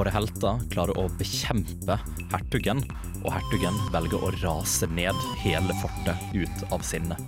Våre 0.00 0.12
helter 0.14 0.62
klarer 0.72 0.96
å 0.96 1.10
bekjempe 1.20 1.98
hertugen, 2.30 2.78
og 3.20 3.34
hertugen 3.34 3.74
velger 3.92 4.22
å 4.24 4.30
rase 4.40 4.86
ned 4.88 5.18
hele 5.42 5.74
fortet 5.82 6.22
ut 6.32 6.62
av 6.72 6.80
sinne. 6.88 7.18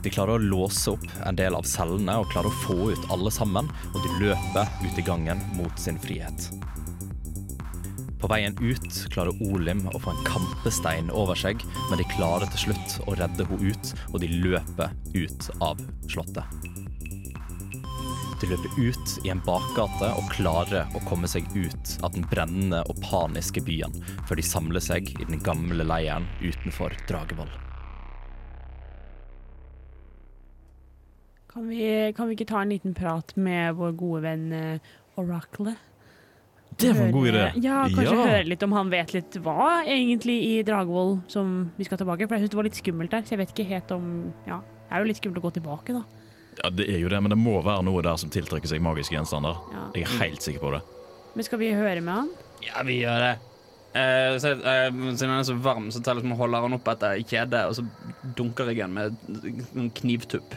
De 0.00 0.12
klarer 0.14 0.38
å 0.38 0.46
låse 0.46 0.94
opp 0.94 1.04
en 1.28 1.36
del 1.36 1.58
av 1.58 1.68
cellene 1.68 2.14
og 2.22 2.30
klarer 2.32 2.48
å 2.48 2.62
få 2.62 2.88
ut 2.94 3.04
alle 3.12 3.32
sammen, 3.36 3.68
og 3.92 3.98
de 4.00 4.14
løper 4.22 4.72
ut 4.80 5.02
i 5.02 5.04
gangen 5.04 5.44
mot 5.58 5.76
sin 5.80 6.00
frihet. 6.00 6.48
På 8.22 8.30
veien 8.32 8.56
ut 8.64 8.88
klarer 9.12 9.44
Olim 9.50 9.84
å 9.92 10.00
få 10.00 10.14
en 10.14 10.24
kampestein 10.24 11.12
over 11.12 11.36
seg, 11.36 11.60
men 11.90 12.00
de 12.00 12.08
klarer 12.14 12.48
til 12.54 12.70
slutt 12.70 12.96
å 13.04 13.18
redde 13.20 13.44
henne 13.50 13.74
ut, 13.76 13.92
og 14.14 14.24
de 14.24 14.32
løper 14.40 14.96
ut 15.12 15.52
av 15.60 15.84
slottet. 16.08 16.83
De 18.42 18.48
løper 18.50 18.74
ut 18.76 19.12
i 19.24 19.30
en 19.32 19.40
bakgate 19.46 20.08
og 20.18 20.30
klarer 20.34 20.90
å 20.96 21.02
komme 21.08 21.28
seg 21.30 21.46
ut 21.54 21.94
av 22.04 22.12
den 22.16 22.26
brennende 22.30 22.82
og 22.90 22.98
paniske 23.04 23.62
byen, 23.64 23.94
før 24.28 24.40
de 24.40 24.46
samler 24.46 24.82
seg 24.84 25.12
i 25.14 25.24
den 25.28 25.40
gamle 25.44 25.86
leiren 25.86 26.26
utenfor 26.42 26.96
Dragevoll. 27.08 27.52
Kan 31.54 31.68
vi, 31.70 32.12
kan 32.16 32.26
vi 32.28 32.34
ikke 32.34 32.50
ta 32.50 32.64
en 32.64 32.72
liten 32.74 32.94
prat 32.98 33.30
med 33.38 33.76
vår 33.78 33.92
gode 33.94 34.24
venn 34.24 34.48
uh, 34.50 34.94
Oracle? 35.22 35.76
Det 36.74 36.90
var 36.90 37.04
en 37.04 37.12
god 37.14 37.28
idé. 37.30 37.44
Ja, 37.62 37.84
Kanskje 37.86 38.16
Ja. 38.16 38.24
høre 38.26 38.48
litt 38.50 38.62
om 38.66 38.72
han 38.74 38.90
vet 38.90 39.12
litt 39.14 39.36
hva 39.44 39.84
egentlig 39.86 40.34
i 40.42 40.54
Dragevoll 40.66 41.20
som 41.30 41.70
vi 41.78 41.86
skal 41.86 42.00
tilbake. 42.00 42.26
For 42.26 42.34
jeg 42.34 42.42
syns 42.42 42.50
det 42.50 42.58
var 42.58 42.66
litt 42.66 42.80
skummelt 42.80 43.14
der, 43.14 43.22
så 43.22 43.36
jeg 43.36 43.42
vet 43.44 43.54
ikke 43.54 43.68
helt 43.70 43.94
om 43.94 44.08
Ja, 44.48 44.58
det 44.58 44.90
er 44.90 45.04
jo 45.04 45.10
litt 45.12 45.20
skummelt 45.22 45.38
å 45.38 45.46
gå 45.46 45.54
tilbake, 45.60 45.94
da. 45.94 46.02
Ja, 46.62 46.70
det 46.70 46.86
er 46.90 46.98
jo 47.02 47.08
det, 47.10 47.18
men 47.24 47.30
det 47.34 47.38
må 47.40 47.56
være 47.64 47.82
noe 47.86 48.02
der 48.04 48.16
som 48.20 48.30
tiltrekker 48.32 48.68
seg 48.70 48.80
magiske 48.84 49.14
gjenstander. 49.16 49.54
Ja. 49.72 49.82
Jeg 49.98 50.02
er 50.06 50.10
helt 50.22 50.42
sikker 50.44 50.60
på 50.62 50.70
det. 50.76 50.82
Men 51.34 51.42
skal 51.46 51.58
vi 51.60 51.68
høre 51.74 52.00
med 52.04 52.14
han? 52.14 52.28
Ja, 52.64 52.78
vi 52.86 52.94
gjør 53.02 53.18
det. 53.24 53.32
Eh, 53.94 54.36
så, 54.42 54.48
eh, 54.58 54.88
siden 54.90 55.30
han 55.30 55.40
er 55.40 55.46
så 55.46 55.54
varm, 55.62 55.86
så 55.94 55.98
tar 56.02 56.12
jeg 56.14 56.20
liksom, 56.22 56.36
holder 56.38 56.60
han 56.66 56.76
opp 56.78 56.88
etter 56.94 57.10
kjedet, 57.22 57.62
og 57.68 57.74
så 57.78 57.82
dunker 58.38 58.64
jeg 58.72 58.80
han 58.82 58.94
med 58.94 59.06
en 59.78 59.90
knivtupp. 59.94 60.50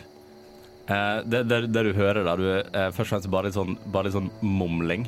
Eh, 0.87 1.17
det, 1.25 1.43
det, 1.49 1.57
det 1.73 1.81
du 1.89 1.93
hører 1.97 2.23
da, 2.25 2.33
du 2.39 2.45
er 2.49 2.91
først 2.95 3.11
og 3.11 3.15
fremst 3.15 3.31
bare 3.33 3.45
litt 3.49 3.57
sånn, 3.57 3.75
bare 3.93 4.05
litt 4.07 4.17
sånn 4.17 4.31
mumling. 4.41 5.03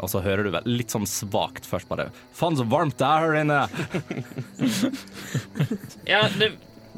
Og 0.00 0.08
så 0.08 0.18
hører 0.24 0.42
du 0.46 0.50
vel 0.54 0.64
litt 0.64 0.90
sånn 0.94 1.04
svakt 1.04 1.66
først 1.68 1.84
bare 1.90 2.06
Faen, 2.32 2.56
så 2.56 2.64
varmt 2.64 2.96
det 2.98 3.04
er 3.04 3.20
her 3.26 3.34
inne! 3.42 3.68
Ja, 6.08 6.24
det 6.40 6.48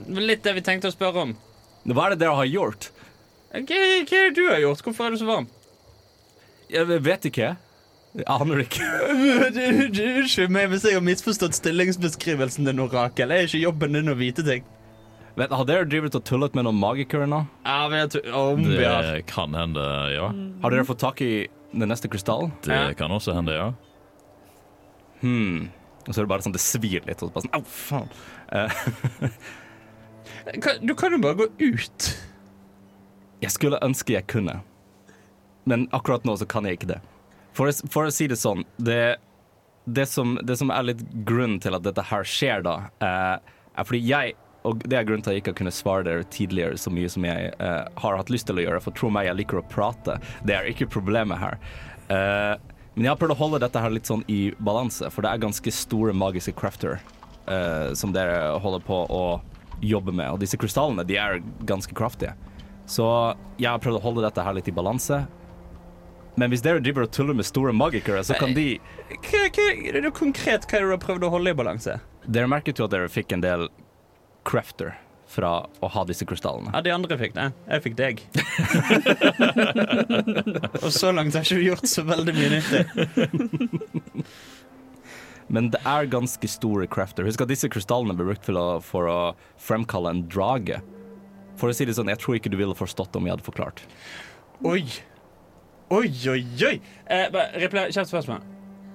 var 0.06 0.22
litt 0.24 0.44
det 0.46 0.54
vi 0.56 0.62
tenkte 0.64 0.88
å 0.88 0.94
spørre 0.94 1.20
om. 1.26 1.32
Hva 1.90 2.02
er 2.06 2.10
det 2.14 2.20
dere 2.22 2.38
har 2.38 2.46
gjort? 2.48 2.92
Hva, 3.52 3.60
hva 3.60 3.76
er 3.76 4.06
det 4.08 4.36
du 4.38 4.46
har 4.48 4.60
gjort? 4.62 4.82
Hvorfor 4.86 5.06
er 5.06 5.10
du 5.14 5.20
så 5.20 5.28
varm? 5.28 5.46
Jeg 6.72 6.86
vet 7.04 7.26
ikke. 7.28 7.50
Jeg 8.16 8.26
aner 8.28 8.62
ikke. 8.64 8.86
Unnskyld 10.22 10.52
meg 10.52 10.70
hvis 10.72 10.84
jeg 10.88 10.96
har 10.96 11.04
misforstått 11.04 11.56
stillingsbeskrivelsen 11.58 12.68
din, 12.68 12.80
Orakel. 12.84 13.28
Det 13.32 13.38
er 13.42 13.48
ikke 13.50 13.60
jobben 13.66 13.96
din 13.98 14.12
å 14.12 14.16
vite 14.16 14.44
ting. 14.46 14.64
Vet, 15.36 15.52
har 15.56 15.64
dere 15.68 15.86
drevet 15.88 16.16
og 16.18 16.24
tullet 16.28 16.56
med 16.56 16.66
noen 16.66 16.76
magikere 16.80 17.24
nå? 17.28 17.42
Ja, 17.64 17.76
vi 17.88 18.00
har 18.02 18.08
tu- 18.12 18.24
om 18.36 18.64
vi 18.68 18.82
har 18.84 19.02
Det 19.14 19.26
kan 19.30 19.54
hende, 19.56 19.84
ja. 20.12 20.26
Har 20.60 20.70
dere 20.74 20.84
fått 20.84 21.00
tak 21.00 21.22
i 21.24 21.46
den 21.72 21.88
neste 21.88 22.08
krystallen? 22.12 22.52
Det 22.64 22.72
Ja. 22.76 22.92
kan 22.96 23.10
også 23.10 23.32
hende, 23.36 23.52
ja. 23.56 23.70
Hmm. 25.22 25.70
Og 26.06 26.12
så 26.12 26.18
er 26.20 26.24
det 26.26 26.28
bare 26.34 26.42
sånn 26.44 26.52
det 26.52 26.60
svir 26.60 27.00
litt. 27.06 27.22
Og 27.22 27.30
så 27.30 27.32
bare 27.32 27.46
sånn, 27.46 27.54
Au, 27.54 27.62
faen. 27.62 28.08
Eh, 28.52 29.28
Du 30.82 30.94
kan 30.98 31.12
jo 31.12 31.18
bare 31.22 31.34
gå 31.38 31.46
ut. 31.60 32.08
Jeg 33.42 33.54
skulle 33.54 33.80
ønske 33.82 34.14
jeg 34.14 34.28
kunne, 34.30 34.60
men 35.68 35.88
akkurat 35.94 36.24
nå 36.26 36.36
så 36.38 36.48
kan 36.48 36.66
jeg 36.66 36.80
ikke 36.80 36.94
det. 36.94 37.00
For, 37.56 37.70
for 37.92 38.08
å 38.08 38.14
si 38.14 38.28
det 38.30 38.38
sånn, 38.40 38.64
det, 38.80 39.16
det, 39.84 40.06
som, 40.10 40.38
det 40.42 40.56
som 40.60 40.72
er 40.72 40.88
litt 40.92 41.02
grunnen 41.26 41.60
til 41.62 41.76
at 41.76 41.84
dette 41.84 42.06
her 42.08 42.26
skjer, 42.26 42.64
da, 42.64 42.76
eh, 43.02 43.52
er 43.76 43.88
fordi 43.88 44.02
jeg 44.06 44.38
og 44.62 44.82
det 44.86 44.94
er 44.94 45.06
grunnen 45.06 45.24
til 45.24 45.32
at 45.32 45.34
jeg 45.34 45.42
ikke 45.42 45.50
har 45.50 45.58
kunnet 45.58 45.74
svare 45.74 46.04
dere 46.06 46.26
tidligere 46.30 46.78
så 46.78 46.90
mye 46.94 47.08
som 47.10 47.24
jeg 47.26 47.48
eh, 47.50 47.86
har 48.04 48.18
hatt 48.18 48.30
lyst 48.30 48.46
til 48.46 48.60
å 48.60 48.62
gjøre. 48.62 48.82
For 48.84 48.94
tro 48.94 49.08
meg, 49.10 49.26
jeg 49.26 49.40
liker 49.40 49.58
å 49.58 49.64
prate. 49.66 50.20
Det 50.46 50.54
er 50.54 50.68
ikke 50.70 50.86
problemet 50.92 51.40
her. 51.40 51.56
Eh, 52.06 52.52
men 52.94 53.06
jeg 53.06 53.10
har 53.10 53.18
prøvd 53.18 53.34
å 53.34 53.40
holde 53.40 53.62
dette 53.64 53.82
her 53.82 53.94
litt 53.94 54.06
sånn 54.06 54.22
i 54.30 54.52
balanse, 54.62 55.08
for 55.10 55.24
det 55.24 55.32
er 55.32 55.42
ganske 55.42 55.74
store 55.74 56.14
magiske 56.14 56.54
crafter 56.58 57.00
eh, 57.50 57.90
som 57.98 58.14
dere 58.14 58.52
holder 58.62 58.84
på 58.86 59.02
å 59.10 59.24
jobbe 59.82 60.14
med. 60.14 60.28
Og 60.30 60.42
disse 60.44 60.60
krystallene 60.60 61.06
de 61.08 61.18
er 61.18 61.40
ganske 61.66 61.96
kraftige. 61.98 62.36
Så 62.86 63.06
jeg 63.60 63.70
har 63.70 63.80
prøvd 63.82 64.00
å 64.00 64.04
holde 64.04 64.24
dette 64.26 64.44
her 64.44 64.56
litt 64.56 64.68
i 64.68 64.74
balanse. 64.74 65.22
Men 66.40 66.52
hvis 66.52 66.64
dere 66.64 66.80
driver 66.80 67.06
og 67.06 67.12
tuller 67.12 67.36
med 67.36 67.46
store 67.46 67.74
magikere, 67.76 68.22
så 68.24 68.36
kan 68.38 68.54
de 68.56 68.78
Hva, 69.12 69.44
hva, 69.52 69.68
er 69.68 70.00
det 70.00 70.12
konkret 70.16 70.64
hva 70.64 70.78
dere 70.78 70.88
du 70.88 70.94
har 70.96 71.02
prøvd 71.02 71.28
å 71.28 71.32
holde 71.34 71.52
i 71.52 71.56
balanse? 71.56 71.98
Dere 72.24 72.48
merket 72.50 72.80
jo 72.80 72.88
at 72.88 72.94
dere 72.94 73.10
fikk 73.12 73.34
en 73.36 73.44
del 73.44 73.68
crafter 74.48 74.94
fra 75.32 75.52
å 75.80 75.88
ha 75.92 76.04
disse 76.08 76.26
krystallene. 76.28 76.72
Ja, 76.74 76.82
de 76.84 76.92
andre 76.92 77.16
fikk 77.20 77.34
det. 77.36 77.46
Jeg 77.68 77.84
fikk 77.86 77.96
deg. 77.96 78.20
Og 80.84 80.90
så 80.92 81.12
langt 81.14 81.36
har 81.36 81.46
ikke 81.46 81.60
du 81.60 81.68
gjort 81.70 81.88
så 81.88 82.04
veldig 82.04 82.34
mye 82.36 82.50
nyttig. 82.52 82.82
Men 85.52 85.70
det 85.72 85.80
er 85.88 86.10
ganske 86.12 86.48
store 86.48 86.88
crafter. 86.88 87.24
Husk 87.28 87.44
at 87.44 87.52
disse 87.52 87.68
krystallene 87.72 88.16
ble 88.16 88.28
brukt 88.30 88.44
for 88.48 88.60
å, 88.60 88.66
for 88.84 89.08
å 89.08 89.18
fremkalle 89.60 90.12
en 90.12 90.22
drage. 90.32 90.82
For 91.60 91.70
å 91.70 91.76
si 91.76 91.86
det 91.88 91.96
sånn, 91.98 92.10
jeg 92.12 92.20
tror 92.22 92.38
ikke 92.38 92.52
du 92.52 92.58
ville 92.60 92.76
forstått 92.76 93.16
om 93.18 93.26
jeg 93.28 93.36
hadde 93.36 93.46
forklart. 93.46 93.84
Oi. 94.64 94.84
Oi, 95.92 96.08
oi, 96.32 96.42
oi. 96.64 96.76
Eh, 97.12 97.68
kjapt 97.68 98.08
spørsmål. 98.08 98.40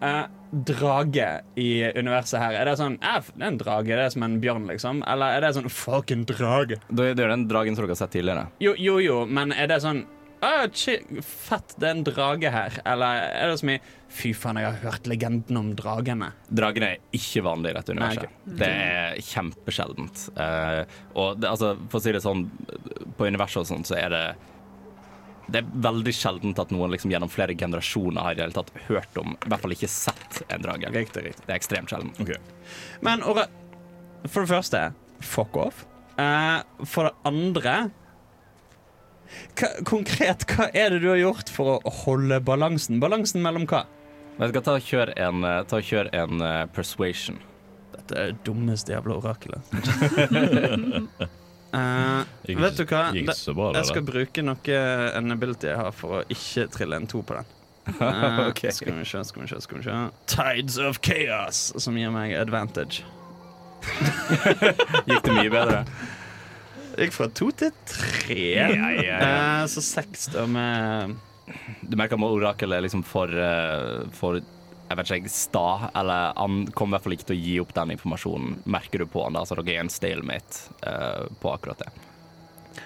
Eh, 0.01 0.25
drage 0.51 1.28
i 1.59 1.69
universet 1.97 2.40
her, 2.40 2.56
er 2.56 2.69
det 2.69 2.75
sånn 2.79 3.00
eh, 3.01 3.17
Det 3.34 3.41
er 3.41 3.50
en 3.50 3.57
drage, 3.59 3.90
det 3.90 4.03
er 4.06 4.12
som 4.13 4.23
en 4.28 4.38
bjørn, 4.41 4.67
liksom? 4.69 5.01
Eller 5.09 5.38
er 5.38 5.44
det 5.44 5.56
sånn 5.57 5.72
fucking 5.73 6.23
drage? 6.29 6.78
Det 6.88 7.09
det 7.17 7.25
er 7.25 7.34
den 7.34 7.47
dragen 7.50 7.75
som 7.75 7.84
dere 7.84 7.96
har 7.96 8.01
sett 8.03 8.13
tidligere. 8.16 8.47
Jo, 8.63 8.75
jo, 8.78 9.00
jo, 9.03 9.17
men 9.25 9.51
er 9.51 9.69
det 9.72 9.81
sånn 9.84 10.06
ah, 10.45 10.65
Fett, 11.25 11.75
det 11.77 11.87
er 11.87 11.93
en 11.95 12.03
drage 12.07 12.51
her. 12.53 12.81
Eller 12.85 13.23
er 13.29 13.51
det 13.51 13.61
så 13.61 13.69
mye 13.69 13.84
Fy 14.17 14.31
faen, 14.37 14.57
jeg 14.61 14.69
har 14.69 14.78
hørt 14.85 15.07
legenden 15.09 15.57
om 15.59 15.72
dragene. 15.75 16.29
Dragene 16.47 16.93
er 16.93 17.16
ikke 17.17 17.43
vanlige 17.43 17.73
i 17.73 17.78
dette 17.78 17.95
Nei, 17.95 18.05
universet. 18.07 18.45
Det 18.61 18.69
er 18.72 19.17
kjempesjeldent. 19.28 20.22
Uh, 20.37 20.99
og 21.19 21.41
det, 21.41 21.49
altså, 21.51 21.73
for 21.91 21.99
å 21.99 22.05
si 22.05 22.13
det 22.16 22.23
sånn, 22.23 22.45
på 23.19 23.28
universet 23.28 23.66
og 23.66 23.67
sånn, 23.67 23.84
så 23.87 23.97
er 23.99 24.16
det 24.16 24.23
det 25.47 25.61
er 25.61 25.67
veldig 25.79 26.11
sjeldent 26.11 26.59
at 26.59 26.72
noen 26.75 26.91
liksom 26.91 27.11
gjennom 27.13 27.31
flere 27.31 27.55
generasjoner 27.55 28.19
har 28.19 28.33
i 28.33 28.40
det 28.40 28.47
hele 28.47 28.57
tatt 28.57 28.72
hørt 28.90 29.19
om, 29.22 29.35
i 29.35 29.51
hvert 29.51 29.63
fall 29.63 29.75
ikke 29.78 29.91
sett 29.91 30.41
en 30.51 30.63
drage. 30.66 30.90
Riktig, 30.91 31.23
riktig. 31.23 31.45
Det 31.45 31.53
er 31.53 31.59
ekstremt 31.59 31.91
sjeldent. 31.91 32.19
Okay. 32.23 32.40
Men 33.05 33.23
for 33.23 34.41
det 34.41 34.49
første, 34.51 34.81
fuck 35.23 35.55
off. 35.61 35.85
Uh, 36.17 36.66
for 36.83 37.07
det 37.07 37.29
andre 37.29 37.78
hva, 39.59 39.70
Konkret, 39.88 40.46
hva 40.52 40.70
er 40.74 40.96
det 40.96 41.03
du 41.03 41.09
har 41.12 41.22
gjort 41.22 41.52
for 41.53 41.78
å 41.78 41.94
holde 42.03 42.40
balansen? 42.46 43.02
Balansen 43.03 43.44
mellom 43.46 43.68
hva? 43.70 43.85
Jeg 44.38 44.52
skal 44.52 44.64
ta 44.64 44.76
og 44.78 44.85
kjøre 44.85 45.16
en, 45.18 45.44
eh, 45.50 45.64
ta 45.66 45.79
og 45.79 45.88
kjøre 45.88 46.14
en 46.14 46.41
uh, 46.46 46.66
persuasion. 46.70 47.40
Dette 47.96 48.14
er 48.18 48.32
det 48.32 48.44
dummeste 48.46 48.94
jævla 48.94 49.18
orakelet. 49.18 49.62
uh, 51.74 52.22
vet 52.46 52.78
du 52.78 52.85
hva? 52.85 53.03
Det- 53.16 53.56
bra, 53.58 53.72
Jeg 53.79 53.90
skal 53.90 54.06
bruke 54.06 54.46
noe 54.46 54.82
en 55.18 55.34
ability 55.34 55.72
jeg 55.72 55.79
har 55.82 55.96
for 55.96 56.20
å 56.20 56.26
ikke 56.29 56.68
trille 56.76 57.02
en 57.02 57.09
to 57.09 57.24
på 57.26 57.40
den. 57.40 57.50
Uh, 57.97 58.47
okay. 58.52 58.72
Skal 58.72 58.94
vi 58.94 59.06
se, 59.06 59.24
skal 59.26 59.41
vi 59.41 59.47
se, 59.47 59.62
skal 59.62 59.82
vi 59.82 59.88
se. 59.88 59.97
Tides 60.29 60.78
of 60.78 61.02
chaos, 61.02 61.72
som 61.82 61.97
gir 61.97 62.14
meg 62.14 62.35
advantage. 62.38 63.02
Gikk 65.08 65.24
det 65.26 65.34
mye 65.34 65.52
bedre? 65.53 65.84
Gikk 66.97 67.14
fra 67.14 67.28
to 67.29 67.52
til 67.53 67.73
tre. 67.85 68.44
Ja, 68.55 68.67
ja, 68.73 68.91
ja. 68.97 69.17
Eh, 69.22 69.64
så 69.70 69.84
seks 69.85 70.32
da 70.34 70.47
med 70.49 71.17
Du 71.85 71.97
merker 71.99 72.17
at 72.17 72.26
orakelet 72.26 72.79
er 72.79 72.85
liksom 72.88 73.03
for, 73.05 73.29
eh, 73.29 74.08
for 74.17 74.40
jeg 74.88 74.97
vet 74.97 75.11
ikke, 75.17 75.32
sta, 75.32 75.67
eller 75.99 76.34
han 76.38 76.66
kommer 76.72 76.96
i 76.96 76.97
hvert 76.97 77.05
fall 77.05 77.16
ikke 77.17 77.28
til 77.29 77.38
å 77.38 77.44
gi 77.44 77.55
opp 77.61 77.73
den 77.76 77.94
informasjonen, 77.97 78.58
merker 78.66 79.03
du 79.03 79.09
på 79.11 79.26
han 79.26 79.35
da, 79.35 79.44
så 79.46 79.58
dere 79.59 79.76
er 79.76 79.84
en 79.84 79.91
stalemate 79.91 80.72
uh, 80.88 81.28
på 81.41 81.52
akkurat 81.52 81.84
det. 81.84 81.90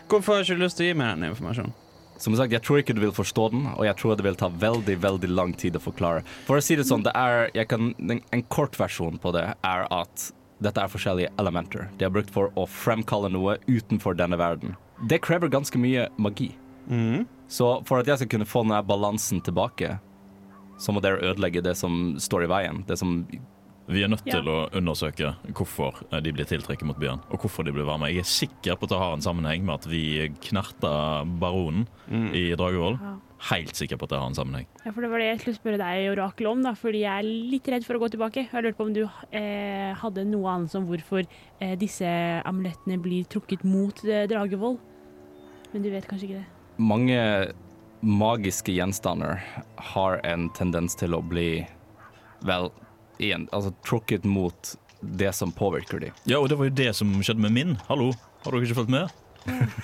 Hvorfor 0.10 0.34
har 0.34 0.42
du 0.42 0.50
ikke 0.50 0.64
lyst 0.64 0.80
til 0.80 0.88
å 0.88 0.90
gi 0.90 0.98
meg 0.98 1.14
den 1.14 1.30
informasjonen? 1.30 1.76
Som 2.22 2.34
sagt, 2.38 2.54
jeg 2.54 2.66
tror 2.66 2.82
ikke 2.82 2.96
du 2.98 3.04
vil 3.04 3.14
forstå 3.14 3.48
den, 3.54 3.70
og 3.76 3.86
jeg 3.86 3.98
tror 4.02 4.18
det 4.18 4.26
vil 4.26 4.38
ta 4.38 4.50
veldig 4.50 4.98
veldig 5.02 5.30
lang 5.30 5.54
tid 5.58 5.78
å 5.78 5.82
forklare. 5.82 6.26
For 6.50 6.58
å 6.58 6.66
si 6.66 6.78
det 6.78 6.88
sånn, 6.90 7.06
det 7.06 7.14
er, 7.18 7.50
kan, 7.70 7.94
en, 8.02 8.22
en 8.22 8.44
kort 8.50 8.78
versjon 8.82 9.22
på 9.22 9.34
det 9.38 9.48
er 9.54 9.88
at 9.94 10.28
dette 10.62 10.82
er 10.84 10.92
forskjellige 10.92 11.32
elementer. 11.42 11.90
De 11.98 12.06
har 12.06 12.14
brukt 12.14 12.30
for 12.34 12.52
å 12.56 12.68
fremkalle 12.70 13.32
noe 13.34 13.58
utenfor 13.68 14.16
denne 14.20 14.38
verden. 14.38 14.76
Det 15.10 15.22
krever 15.26 15.50
ganske 15.50 15.80
mye 15.82 16.08
magi. 16.22 16.52
Så 17.52 17.68
for 17.88 18.00
at 18.02 18.08
jeg 18.08 18.22
skal 18.22 18.30
kunne 18.36 18.48
få 18.50 18.62
denne 18.64 18.82
balansen 18.88 19.42
tilbake, 19.44 19.98
så 20.82 20.94
må 20.96 21.02
dere 21.04 21.22
ødelegge 21.32 21.62
det 21.66 21.76
som 21.78 22.16
står 22.22 22.46
i 22.46 22.52
veien. 22.52 22.84
Det 22.88 22.98
som 22.98 23.26
Vi 23.92 24.04
er 24.04 24.08
nødt 24.08 24.22
Ja. 24.26 24.40
til 24.40 24.48
å 24.48 24.70
undersøke 24.72 25.36
hvorfor 25.52 25.98
eh, 26.14 26.22
de 26.22 26.32
blir 26.32 26.46
tiltrukket 26.46 26.86
mot 26.86 26.98
byen, 26.98 27.20
og 27.30 27.40
hvorfor 27.42 27.66
de 27.66 27.72
blir 27.74 27.84
varme. 27.84 28.08
Jeg 28.08 28.20
er 28.20 28.24
sikker 28.30 28.76
på 28.78 28.84
at 28.86 28.90
det 28.94 29.00
har 29.00 29.14
en 29.14 29.22
sammenheng 29.26 29.66
med 29.66 29.74
at 29.74 29.86
vi 29.90 30.30
knerta 30.40 31.26
baronen 31.42 31.88
i 32.32 32.54
Dragevoll. 32.56 33.00
Ja. 33.02 33.16
Helt 33.50 33.74
sikker 33.76 33.98
på 33.98 34.06
at 34.06 34.12
det 34.14 34.20
har 34.22 34.30
en 34.30 34.38
sammenheng. 34.38 34.68
Ja, 34.86 34.92
for 34.94 35.02
Det 35.02 35.10
var 35.10 35.24
det 35.24 35.28
jeg 35.32 35.40
skulle 35.42 35.58
spørre 35.58 35.82
deg, 35.82 36.12
Orakel, 36.14 36.48
om. 36.52 36.62
da, 36.62 36.76
fordi 36.78 37.02
jeg 37.02 37.24
er 37.24 37.30
litt 37.56 37.68
redd 37.74 37.88
for 37.88 37.98
å 37.98 38.04
gå 38.04 38.12
tilbake. 38.14 38.46
Jeg 38.52 38.64
lurte 38.68 38.78
på 38.78 38.86
om 38.86 38.94
du 38.94 39.02
eh, 39.06 39.92
hadde 39.98 40.28
noe 40.30 40.54
annet 40.54 40.76
om 40.78 40.86
hvorfor 40.90 41.26
eh, 41.26 41.74
disse 41.82 42.06
amulettene 42.46 43.02
blir 43.02 43.26
trukket 43.32 43.66
mot 43.66 44.04
eh, 44.06 44.28
Dragevold. 44.30 44.78
Men 45.74 45.86
du 45.86 45.90
vet 45.90 46.06
kanskje 46.10 46.30
ikke 46.30 46.42
det? 46.44 46.50
mange 46.82 47.18
magiske 48.02 48.74
gjenstander 48.74 49.42
har 49.94 50.20
en 50.26 50.50
tendens 50.58 50.96
til 50.98 51.14
å 51.14 51.22
bli 51.22 51.62
vel 52.48 52.72
igjen, 53.22 53.46
altså 53.54 53.74
trukket 53.86 54.26
mot 54.26 54.74
det 55.02 55.30
som 55.38 55.54
påvirker 55.54 56.02
dem. 56.02 56.16
Ja, 56.26 56.40
og 56.42 56.50
det 56.50 56.58
var 56.58 56.70
jo 56.70 56.78
det 56.78 56.92
som 56.98 57.14
skjedde 57.22 57.44
med 57.44 57.54
min. 57.54 57.76
Hallo, 57.90 58.12
har 58.42 58.56
dere 58.56 58.66
ikke 58.66 58.80
fulgt 58.82 58.94
med? 58.94 59.14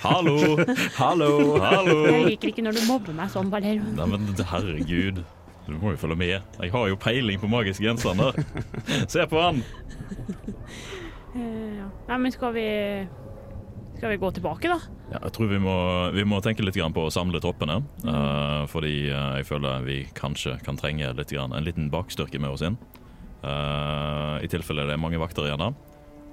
Hallo, 0.04 0.56
Hallo! 0.98 1.30
hallo! 1.58 1.96
Jeg 2.06 2.26
liker 2.28 2.52
ikke 2.52 2.62
når 2.62 2.76
du 2.78 2.82
mobber 2.86 3.16
meg 3.16 3.30
sånn, 3.32 3.50
Valero. 3.52 3.82
Nei, 3.96 4.06
men 4.12 4.28
herregud. 4.38 5.22
Du 5.68 5.74
må 5.82 5.92
jo 5.92 5.98
følge 6.00 6.16
med. 6.16 6.36
Jeg 6.62 6.72
har 6.72 6.86
jo 6.88 6.96
peiling 6.96 7.40
på 7.42 7.50
magiske 7.50 7.84
gjenstander. 7.84 8.38
Se 9.12 9.26
på 9.28 9.40
han! 9.42 9.58
Uh, 11.34 11.74
ja. 11.76 11.88
Nei, 12.08 12.16
men 12.24 12.32
skal 12.32 12.54
vi 12.56 12.64
Skal 13.98 14.14
vi 14.14 14.20
gå 14.22 14.30
tilbake, 14.38 14.70
da? 14.70 14.78
Ja, 15.12 15.18
jeg 15.26 15.34
tror 15.36 15.50
vi 15.50 15.58
må, 15.60 15.74
vi 16.14 16.24
må 16.28 16.38
tenke 16.44 16.62
litt 16.64 16.76
grann 16.78 16.94
på 16.94 17.04
å 17.08 17.12
samle 17.12 17.40
troppene. 17.42 17.80
eh, 18.04 18.64
fordi 18.70 19.08
eh, 19.08 19.38
jeg 19.40 19.46
føler 19.48 19.82
vi 19.86 19.96
kanskje 20.14 20.54
kan 20.62 20.76
trenge 20.78 21.08
litt 21.18 21.32
grann, 21.34 21.54
en 21.56 21.64
liten 21.66 21.88
bakstyrke 21.90 22.38
med 22.38 22.52
oss 22.54 22.62
inn. 22.62 22.76
Uh, 23.42 24.36
I 24.44 24.48
tilfelle 24.52 24.84
det 24.86 24.94
er 24.94 25.00
mange 25.02 25.18
vakter 25.18 25.48
igjen. 25.48 25.58
da. 25.64 25.72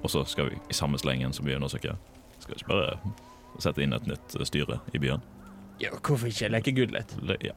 Og 0.04 0.12
så 0.12 0.22
skal 0.28 0.52
vi 0.52 0.60
i 0.70 0.76
samme 0.76 1.00
slengen 1.00 1.32
som 1.34 1.48
vi 1.48 1.56
undersøker, 1.56 1.96
skal 2.46 2.54
vi 2.54 2.62
ikke 2.62 2.72
bare 2.72 3.62
sette 3.64 3.82
inn 3.82 3.92
et 3.96 4.06
nytt 4.06 4.36
styre 4.46 4.80
i 4.94 5.00
byen. 5.02 5.22
Ja, 5.80 5.90
hvorfor 6.00 6.28
ikke 6.30 6.48
leke 6.52 6.72
Gud 6.76 6.92
litt? 6.94 7.16
Le- 7.22 7.38
Ja, 7.44 7.52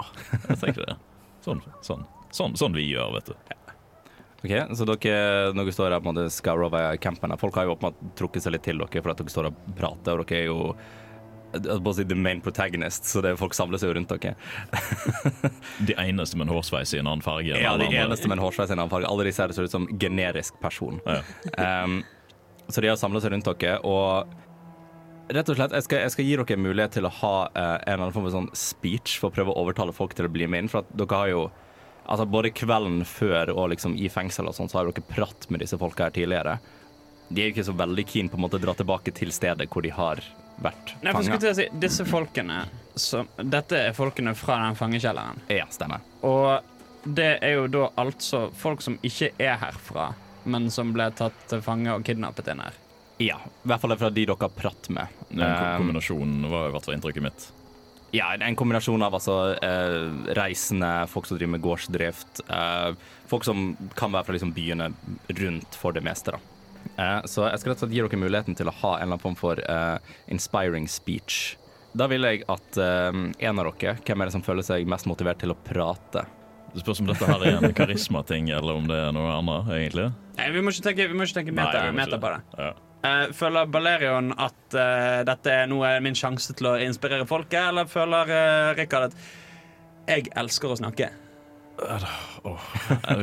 jeg 0.49 0.59
tenker 0.59 0.85
det. 0.85 0.95
Sånn, 1.45 1.61
sånn, 1.85 2.05
sånn, 2.35 2.55
sånn 2.59 2.73
vi 2.75 2.89
gjør, 2.89 3.13
vet 3.15 3.31
du. 3.31 3.35
Ok, 4.39 4.53
Så 4.75 4.85
dere, 4.87 5.51
når 5.53 5.65
dere 5.67 5.75
står 5.75 5.91
her 5.91 5.99
på 5.99 6.09
en 6.09 6.15
måte 6.15 6.31
scourer 6.31 6.65
over 6.69 6.95
campen 7.03 7.33
Folk 7.39 7.55
har 7.59 7.65
jo 7.67 7.73
åpenbart 7.75 8.15
trukket 8.15 8.43
seg 8.45 8.53
litt 8.55 8.63
til 8.63 8.77
dere 8.79 9.01
for 9.03 9.11
at 9.11 9.17
dere 9.19 9.29
står 9.33 9.49
og 9.51 9.55
prater, 9.75 10.19
og 10.19 10.27
dere 10.27 10.39
er 10.39 10.45
jo 10.47 10.73
på 11.83 11.93
si 11.97 12.03
the 12.05 12.13
main 12.15 12.39
protagonist, 12.45 13.07
så 13.09 13.23
det 13.25 13.31
er 13.31 13.39
folk 13.39 13.55
samler 13.57 13.79
seg 13.81 13.89
jo 13.89 13.95
rundt 13.97 14.11
dere. 14.13 14.35
De 15.87 15.95
eneste 15.97 16.37
med 16.37 16.47
en 16.47 16.53
hårsveis 16.53 16.93
i 16.93 16.99
en 17.01 17.07
annen 17.09 17.23
farge. 17.25 17.55
Ja, 17.57 17.71
de 17.79 17.87
eneste 17.89 18.29
med 18.29 18.37
en 18.37 18.43
hårsveis 18.43 18.69
i 18.69 18.75
en 18.75 18.79
annen 18.83 18.91
farge. 18.93 19.09
Alle 19.09 19.25
disse 19.25 19.41
ser 19.41 19.55
ser 19.57 19.65
ut 19.65 19.73
som 19.73 19.87
generisk 19.99 20.59
person. 20.61 21.01
Ja. 21.07 21.21
Um, 21.83 22.03
så 22.69 22.83
de 22.85 22.91
har 22.91 22.99
samla 23.01 23.17
seg 23.23 23.33
rundt 23.33 23.47
dere, 23.49 23.79
og 23.81 24.29
rett 25.33 25.49
og 25.51 25.57
slett, 25.59 25.73
jeg 25.77 25.85
skal, 25.85 26.03
jeg 26.05 26.13
skal 26.15 26.27
gi 26.27 26.35
dere 26.39 26.55
en 26.55 26.63
mulighet 26.65 26.97
til 26.97 27.07
å 27.07 27.13
ha 27.21 27.33
uh, 27.47 27.61
en 27.61 27.93
eller 27.93 28.03
annen 28.03 28.15
form 28.15 28.27
for 28.27 28.35
sånn 28.35 28.51
speech 28.57 29.17
for 29.21 29.29
å 29.29 29.35
prøve 29.35 29.53
å 29.53 29.63
overtale 29.63 29.95
folk 29.95 30.15
til 30.17 30.29
å 30.29 30.33
bli 30.33 30.47
med 30.49 30.65
inn. 30.65 30.71
For 30.71 30.83
at 30.83 30.93
dere 30.97 31.23
har 31.23 31.33
jo 31.33 31.49
Altså 32.09 32.25
Både 32.25 32.49
kvelden 32.49 33.03
før 33.05 33.51
og 33.53 33.67
liksom 33.69 33.93
i 33.93 34.07
fengsel 34.09 34.47
og 34.49 34.55
sånn, 34.57 34.65
så 34.71 34.79
har 34.79 34.87
dere 34.87 35.05
pratt 35.05 35.45
med 35.53 35.61
disse 35.61 35.77
folka 35.77 36.07
her 36.07 36.15
tidligere. 36.15 36.55
De 37.29 37.43
er 37.43 37.51
jo 37.51 37.53
ikke 37.53 37.65
så 37.67 37.75
veldig 37.77 38.05
keen 38.09 38.31
på 38.31 38.39
å 38.39 38.41
måtte 38.41 38.57
dra 38.57 38.73
tilbake 38.73 39.13
til 39.13 39.29
stedet 39.29 39.67
hvor 39.69 39.85
de 39.85 39.91
har 39.93 40.23
vært 40.57 40.95
fanga. 41.03 41.53
si, 41.53 41.67
Disse 41.77 42.07
folkene 42.09 42.63
som, 42.97 43.29
Dette 43.37 43.83
er 43.91 43.93
folkene 43.93 44.33
fra 44.33 44.57
den 44.63 44.79
fangekjelleren. 44.79 45.45
Ja, 45.53 45.69
stemmer. 45.69 46.01
Og 46.25 46.65
det 47.05 47.29
er 47.45 47.59
jo 47.59 47.69
da 47.71 47.91
altså 48.01 48.47
folk 48.57 48.81
som 48.81 48.97
ikke 49.05 49.29
er 49.37 49.61
herfra, 49.61 50.09
men 50.49 50.71
som 50.73 50.95
ble 50.95 51.11
tatt 51.15 51.37
til 51.51 51.61
fange 51.61 51.93
og 51.93 52.09
kidnappet 52.09 52.49
inn 52.49 52.65
her. 52.65 52.85
Ja, 53.19 53.35
I 53.43 53.67
hvert 53.67 53.83
fall 53.83 53.95
fra 53.99 54.09
de 54.15 54.25
dere 54.25 54.37
har 54.39 54.51
pratt 54.55 54.87
med. 54.95 55.15
Den 55.29 55.41
kombinasjon 55.43 55.69
Um, 55.69 55.81
kombinasjonen 55.83 56.51
var 56.51 56.69
i 56.69 56.75
hvert 56.75 56.85
fall 56.87 56.95
inntrykket 56.95 57.25
mitt. 57.25 57.47
Ja, 58.15 58.31
en 58.33 58.55
kombinasjon 58.57 59.03
av 59.05 59.13
altså, 59.13 59.35
eh, 59.61 60.33
reisende, 60.33 61.07
folk 61.11 61.27
som 61.29 61.37
driver 61.37 61.51
med 61.51 61.61
gårdsdrift, 61.61 62.41
eh, 62.49 62.95
folk 63.29 63.43
som 63.45 63.75
kan 63.95 64.11
være 64.15 64.25
fra 64.25 64.33
liksom, 64.33 64.53
byene 64.55 64.87
rundt 65.27 65.77
for 65.77 65.93
det 65.93 66.01
meste. 66.01 66.33
Da. 66.33 66.39
Eh, 66.97 67.21
så 67.29 67.45
jeg 67.49 67.61
skal 67.61 67.73
rett 67.73 67.83
og 67.83 67.85
slett 67.85 67.93
gi 67.93 68.01
dere 68.01 68.21
muligheten 68.23 68.57
til 68.57 68.71
å 68.71 68.75
ha 68.81 68.95
en 68.95 69.03
eller 69.03 69.13
annen 69.13 69.23
form 69.27 69.37
for 69.37 69.61
eh, 69.61 70.15
inspiring 70.31 70.87
speech. 70.89 71.55
Da 71.93 72.07
vil 72.09 72.25
jeg 72.25 72.43
at 72.49 72.81
eh, 72.81 73.21
en 73.45 73.61
av 73.61 73.69
dere, 73.75 73.99
hvem 74.05 74.21
er 74.21 74.29
det 74.29 74.37
som 74.39 74.45
føler 74.45 74.65
seg 74.65 74.89
mest 74.89 75.09
motivert 75.09 75.43
til 75.43 75.53
å 75.53 75.59
prate? 75.69 76.25
Det 76.73 76.83
spørs 76.83 76.99
om 77.01 77.09
dette 77.09 77.25
her 77.25 77.45
er 77.45 77.63
en 77.65 77.73
karismating 77.73 78.51
eller 78.53 78.77
om 78.77 78.89
det 78.89 78.97
er 78.97 79.13
noe 79.13 79.31
annet, 79.39 79.71
egentlig. 79.73 80.11
Nei, 80.37 80.51
vi 80.53 80.61
må 80.61 80.73
ikke 80.73 80.85
tenke, 80.89 81.07
vi 81.09 81.17
må 81.17 81.25
ikke 81.25 81.39
tenke 81.41 81.53
Nei, 81.53 81.65
meta, 81.65 81.81
vi 81.85 81.93
må 81.93 81.97
ikke 81.97 82.01
meta 82.03 82.21
på 82.21 82.33
det. 82.35 82.41
Ja. 82.61 82.88
Eh, 82.99 83.29
føler 83.31 83.69
Balerion 83.71 84.33
at 84.35 84.75
uh, 84.75 85.21
dette 85.27 85.53
er 85.53 85.69
noe 85.71 85.93
min 86.03 86.17
sjanse 86.19 86.51
til 86.57 86.67
å 86.67 86.73
inspirere 86.83 87.23
folket, 87.29 87.69
eller 87.69 87.87
føler 87.87 88.33
uh, 88.33 88.71
Rikard 88.75 89.13
at 89.13 89.15
jeg 90.09 90.27
elsker 90.35 90.73
å 90.73 90.77
snakke? 90.81 91.07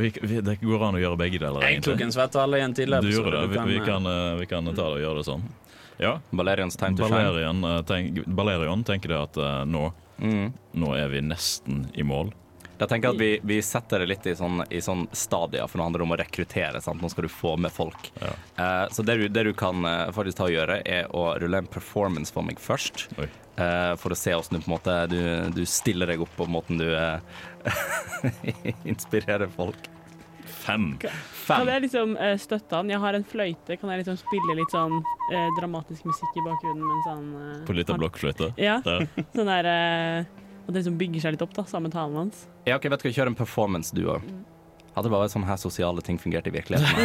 Vi, 0.00 0.12
vi, 0.22 0.38
det 0.40 0.54
går 0.62 0.84
an 0.86 0.96
å 0.96 1.02
gjøre 1.02 1.18
begge 1.20 1.42
deler, 1.42 1.66
Jeg 1.66 1.82
tok 1.84 2.00
en 2.06 2.14
svettehale 2.14 2.62
i 2.62 2.64
en 2.64 2.72
tidligere 2.78 3.04
Du 3.04 3.10
episode. 3.10 3.42
Vi, 3.52 3.58
vi, 3.74 3.76
eh, 3.82 3.84
kan, 3.84 4.08
vi 4.40 4.46
kan 4.48 4.70
ta 4.70 4.86
det 4.86 4.94
og 4.94 5.02
gjøre 5.02 5.20
det 5.20 5.26
sånn. 5.28 5.44
Ja. 6.00 6.14
Balerions 6.32 6.80
time 6.80 6.96
to 6.96 7.04
shine. 7.04 7.18
Balerion, 7.20 7.60
tenk, 7.90 8.22
Balerion 8.38 8.84
tenker 8.88 9.12
det 9.12 9.20
at 9.26 9.40
nå, 9.68 9.90
Mm. 10.16 10.52
nå 10.80 10.94
er 10.96 11.10
vi 11.12 11.20
nesten 11.20 11.90
i 11.92 12.04
mål. 12.06 12.30
Jeg 12.78 12.90
tenker 12.90 13.14
at 13.14 13.20
vi, 13.20 13.30
vi 13.46 13.56
setter 13.64 14.02
det 14.02 14.10
litt 14.10 14.26
i 14.28 14.34
sånn, 14.36 14.60
i 14.70 14.82
sånn 14.84 15.06
stadier, 15.16 15.66
for 15.70 15.80
nå 15.80 15.86
handler 15.88 16.02
det 16.02 16.06
om 16.08 16.14
å 16.16 16.20
rekruttere. 16.20 16.82
Sant? 16.84 17.00
Nå 17.02 17.08
skal 17.12 17.26
du 17.26 17.32
få 17.32 17.54
med 17.60 17.72
folk. 17.72 18.10
Ja. 18.20 18.34
Eh, 18.60 18.84
så 18.92 19.04
det 19.06 19.16
du, 19.20 19.26
det 19.32 19.46
du 19.48 19.52
kan 19.56 19.84
eh, 19.88 20.04
faktisk 20.16 20.40
ta 20.42 20.48
og 20.50 20.54
gjøre, 20.56 20.80
er 20.84 21.08
å 21.16 21.26
rulle 21.40 21.64
en 21.64 21.70
performance 21.72 22.34
for 22.34 22.46
meg 22.46 22.60
først. 22.62 23.08
Eh, 23.16 23.92
for 23.96 24.12
å 24.12 24.18
se 24.18 24.34
hvordan 24.36 24.58
du 24.58 24.64
på 24.64 24.68
en 24.68 24.74
måte 24.76 24.96
du, 25.08 25.20
du 25.56 25.62
stiller 25.68 26.12
deg 26.12 26.20
opp 26.26 26.32
på 26.36 26.44
måten 26.52 26.80
du 26.82 26.88
eh, 26.92 27.20
inspirerer 28.92 29.48
folk. 29.56 29.88
Fem. 30.66 30.96
Kan 31.46 31.68
jeg 31.70 31.84
liksom 31.86 32.16
eh, 32.18 32.34
støtte 32.42 32.80
han? 32.80 32.90
Jeg 32.90 32.98
har 33.02 33.16
en 33.16 33.24
fløyte. 33.26 33.76
Kan 33.78 33.92
jeg 33.92 34.02
liksom 34.02 34.18
spille 34.18 34.56
litt 34.58 34.72
sånn 34.74 34.98
eh, 35.30 35.46
dramatisk 35.58 36.08
musikk 36.08 36.40
i 36.40 36.44
bakgrunnen 36.44 36.82
mens 36.86 37.06
han 37.08 37.28
eh, 37.40 37.60
På 37.68 37.76
litt 37.76 37.92
av 37.92 38.00
blokkfløyte. 38.02 38.50
Ja. 38.60 38.80
Der. 38.84 39.06
Sånn 39.36 39.48
der 39.48 39.70
eh, 40.66 40.68
At 40.68 40.74
det 40.74 40.82
liksom 40.82 40.98
bygger 40.98 41.20
seg 41.22 41.36
litt 41.36 41.44
opp, 41.46 41.54
da, 41.54 41.64
sammen 41.70 41.88
med 41.90 41.96
talen 41.96 42.16
hans. 42.18 42.44
Ja, 42.66 42.76
ok, 42.76 42.90
vet 42.90 43.02
du 43.02 43.08
hva, 43.08 43.14
Kjør 43.14 43.30
en 43.32 43.38
performance, 43.38 43.94
du 43.94 44.02
òg. 44.10 44.26
Hadde 44.96 45.12
bare 45.12 45.28
sånn 45.28 45.44
her 45.46 45.58
sosiale 45.60 46.02
ting 46.02 46.18
fungert 46.18 46.46
i 46.48 46.52
virkeligheten. 46.54 46.96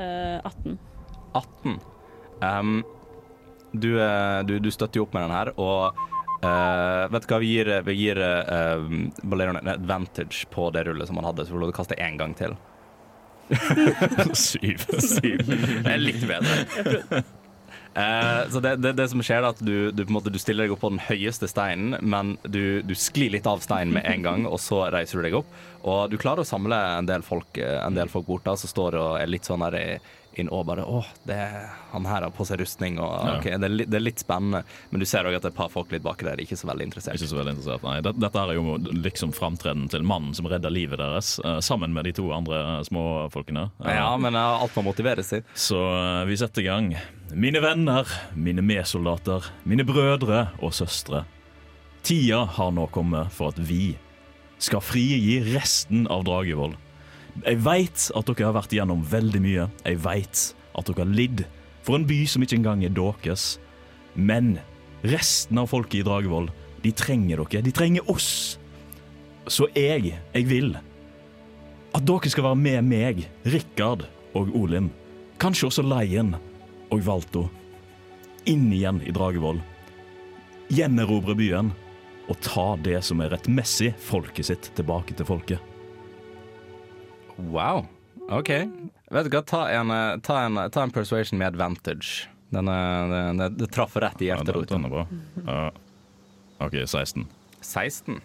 uh, 0.00 0.38
18. 0.42 0.78
18. 1.38 1.78
Um, 2.42 2.80
du, 3.72 3.92
eh, 4.02 4.40
du, 4.42 4.58
du 4.58 4.70
støtter 4.74 4.98
jo 4.98 5.04
opp 5.06 5.14
med 5.14 5.22
den 5.28 5.34
her, 5.36 5.52
og 5.54 5.94
uh, 6.42 7.06
vet 7.12 7.22
du 7.22 7.30
hva, 7.30 7.38
vi 7.38 7.52
gir, 7.52 7.70
vi 7.86 7.94
gir 7.94 8.18
uh, 8.18 8.82
Valerian 9.22 9.60
en 9.60 9.70
advantage 9.76 10.48
på 10.50 10.70
det 10.74 10.82
rullet 10.88 11.06
som 11.06 11.20
han 11.20 11.28
hadde, 11.30 11.46
så 11.46 11.54
får 11.54 11.60
du 11.60 11.64
lov 11.66 11.70
til 11.70 11.76
å 11.76 11.80
kaste 11.84 12.00
én 12.02 12.18
gang 12.18 12.34
til. 12.34 12.58
Syv. 14.34 14.82
Syv. 14.98 15.46
Det 15.46 15.94
er 15.94 16.02
litt 16.02 16.26
bedre. 16.26 17.22
Eh, 17.94 18.50
så 18.50 18.60
det, 18.60 18.76
det, 18.76 18.92
det 18.92 19.08
som 19.10 19.22
skjer, 19.24 19.42
er 19.42 19.50
at 19.50 19.60
du, 19.64 19.90
du, 19.90 20.04
måte, 20.12 20.30
du 20.30 20.38
stiller 20.38 20.66
deg 20.66 20.74
opp 20.74 20.84
på 20.84 20.92
den 20.92 21.02
høyeste 21.02 21.48
steinen, 21.50 21.96
men 22.00 22.36
du, 22.44 22.80
du 22.86 22.94
sklir 22.94 23.32
litt 23.34 23.48
av 23.50 23.64
steinen 23.64 23.94
med 23.96 24.06
en 24.06 24.26
gang, 24.26 24.46
og 24.46 24.60
så 24.62 24.84
reiser 24.94 25.18
du 25.18 25.26
deg 25.26 25.38
opp. 25.40 25.50
Og 25.80 26.12
du 26.12 26.18
klarer 26.20 26.44
å 26.44 26.48
samle 26.48 26.78
en 27.00 27.08
del 27.08 27.24
folk, 27.26 27.58
eh, 27.58 27.78
en 27.82 27.98
del 27.98 28.12
folk 28.12 28.28
bort 28.28 28.46
da, 28.46 28.56
som 28.60 28.70
står 28.70 28.98
og 29.00 29.12
er 29.20 29.30
litt 29.30 29.48
sånn 29.48 29.64
der 29.66 29.78
i, 29.80 29.88
inn 30.38 30.48
og 30.52 30.66
bare 30.68 30.84
Å, 30.86 31.00
han 31.92 32.06
her 32.06 32.22
har 32.26 32.30
på 32.34 32.44
seg 32.46 32.60
rustning, 32.62 32.98
og 33.02 33.10
Ja. 33.26 33.36
okay, 33.38 33.56
det, 33.58 33.66
er 33.66 33.74
litt, 33.74 33.90
det 33.90 33.98
er 33.98 34.04
litt 34.04 34.22
spennende. 34.22 34.62
Men 34.90 35.02
du 35.02 35.06
ser 35.06 35.26
òg 35.26 35.36
at 35.36 35.42
det 35.42 35.50
er 35.50 35.54
et 35.54 35.58
par 35.58 35.70
folk 35.72 35.90
litt 35.92 36.04
baki 36.04 36.26
der 36.28 36.40
ikke 36.42 36.58
så 36.58 36.68
veldig 36.70 36.86
interessert. 36.88 37.18
Ikke 37.18 37.30
så 37.32 37.40
veldig 37.40 37.54
interessert, 37.56 37.82
nei. 37.86 37.96
Dette, 38.04 38.20
dette 38.22 38.44
er 38.44 38.54
jo 38.54 38.76
liksom 38.78 39.34
framtreden 39.36 39.88
til 39.90 40.06
mannen 40.06 40.34
som 40.36 40.46
redder 40.50 40.70
livet 40.72 41.00
deres, 41.02 41.38
eh, 41.44 41.58
sammen 41.64 41.94
med 41.96 42.06
de 42.08 42.14
to 42.20 42.28
andre 42.36 42.80
småfolkene. 42.86 43.70
Eh, 43.84 43.96
Ja, 44.00 44.16
men 44.16 44.34
uh, 44.38 44.62
alt 44.62 44.76
må 44.78 44.86
motiveres 44.86 45.32
til. 45.34 45.42
Så 45.54 45.80
eh, 45.80 46.24
vi 46.30 46.38
setter 46.40 46.62
i 46.62 46.68
gang. 46.70 46.92
Mine 47.34 47.60
venner, 47.62 48.08
mine 48.34 48.62
medsoldater, 48.64 49.50
mine 49.64 49.84
brødre 49.86 50.48
og 50.62 50.72
søstre. 50.74 51.24
Tida 52.06 52.44
har 52.56 52.70
nå 52.72 52.86
kommet 52.94 53.30
for 53.34 53.52
at 53.52 53.58
vi 53.60 53.96
skal 54.60 54.80
frigi 54.84 55.40
resten 55.54 56.06
av 56.12 56.24
Dragevoll. 56.28 56.74
Jeg 57.44 57.60
veit 57.64 58.06
at 58.16 58.28
dere 58.30 58.48
har 58.48 58.56
vært 58.56 58.74
igjennom 58.74 59.02
veldig 59.06 59.40
mye. 59.44 59.66
Jeg 59.86 60.00
veit 60.04 60.44
at 60.76 60.88
dere 60.88 61.04
har 61.04 61.12
lidd 61.14 61.44
for 61.86 61.96
en 61.96 62.06
by 62.08 62.20
som 62.28 62.44
ikke 62.44 62.58
engang 62.60 62.84
er 62.84 62.94
deres. 62.94 63.56
Men 64.14 64.58
resten 65.06 65.60
av 65.60 65.70
folket 65.72 66.02
i 66.02 66.06
Dragevoll, 66.06 66.50
de 66.84 66.92
trenger 66.96 67.42
dere. 67.44 67.64
De 67.64 67.74
trenger 67.74 68.10
oss. 68.10 68.58
Så 69.50 69.68
jeg, 69.74 70.14
jeg 70.34 70.48
vil 70.48 70.74
at 71.90 72.06
dere 72.06 72.30
skal 72.30 72.46
være 72.50 72.60
med 72.60 72.86
meg, 72.86 73.24
Rikard 73.50 74.06
og 74.38 74.52
Olin. 74.56 74.90
Kanskje 75.40 75.70
også 75.70 75.84
Leien 75.86 76.36
og 76.90 77.02
Valto. 77.06 77.48
Inn 78.50 78.68
igjen 78.72 79.00
i 79.02 79.14
Dragevoll. 79.14 79.58
Gjenerobre 80.70 81.34
byen 81.38 81.72
og 82.30 82.38
ta 82.44 82.76
det 82.78 83.00
som 83.02 83.22
er 83.24 83.32
rettmessig 83.34 83.90
folket 83.98 84.46
sitt, 84.52 84.70
tilbake 84.78 85.16
til 85.18 85.26
folket. 85.26 85.70
Wow. 87.48 87.86
OK. 88.30 88.50
Vet 89.10 89.26
du 89.26 89.32
hva, 89.34 89.42
ta 89.42 89.64
en, 89.74 89.90
eh, 89.90 90.18
ta 90.22 90.42
en, 90.46 90.60
ta 90.70 90.84
en 90.86 90.92
persuasion 90.94 91.38
med 91.38 91.54
advantage. 91.54 92.28
Den, 92.50 92.66
den, 92.66 93.10
det, 93.10 93.22
det, 93.38 93.48
det 93.58 93.70
traff 93.74 93.96
rett 93.96 94.22
i 94.22 94.30
hjerterota. 94.30 94.78
Ja, 95.46 95.70
uh, 95.70 96.66
OK, 96.66 96.76
16. 96.86 97.26
16. 97.60 98.20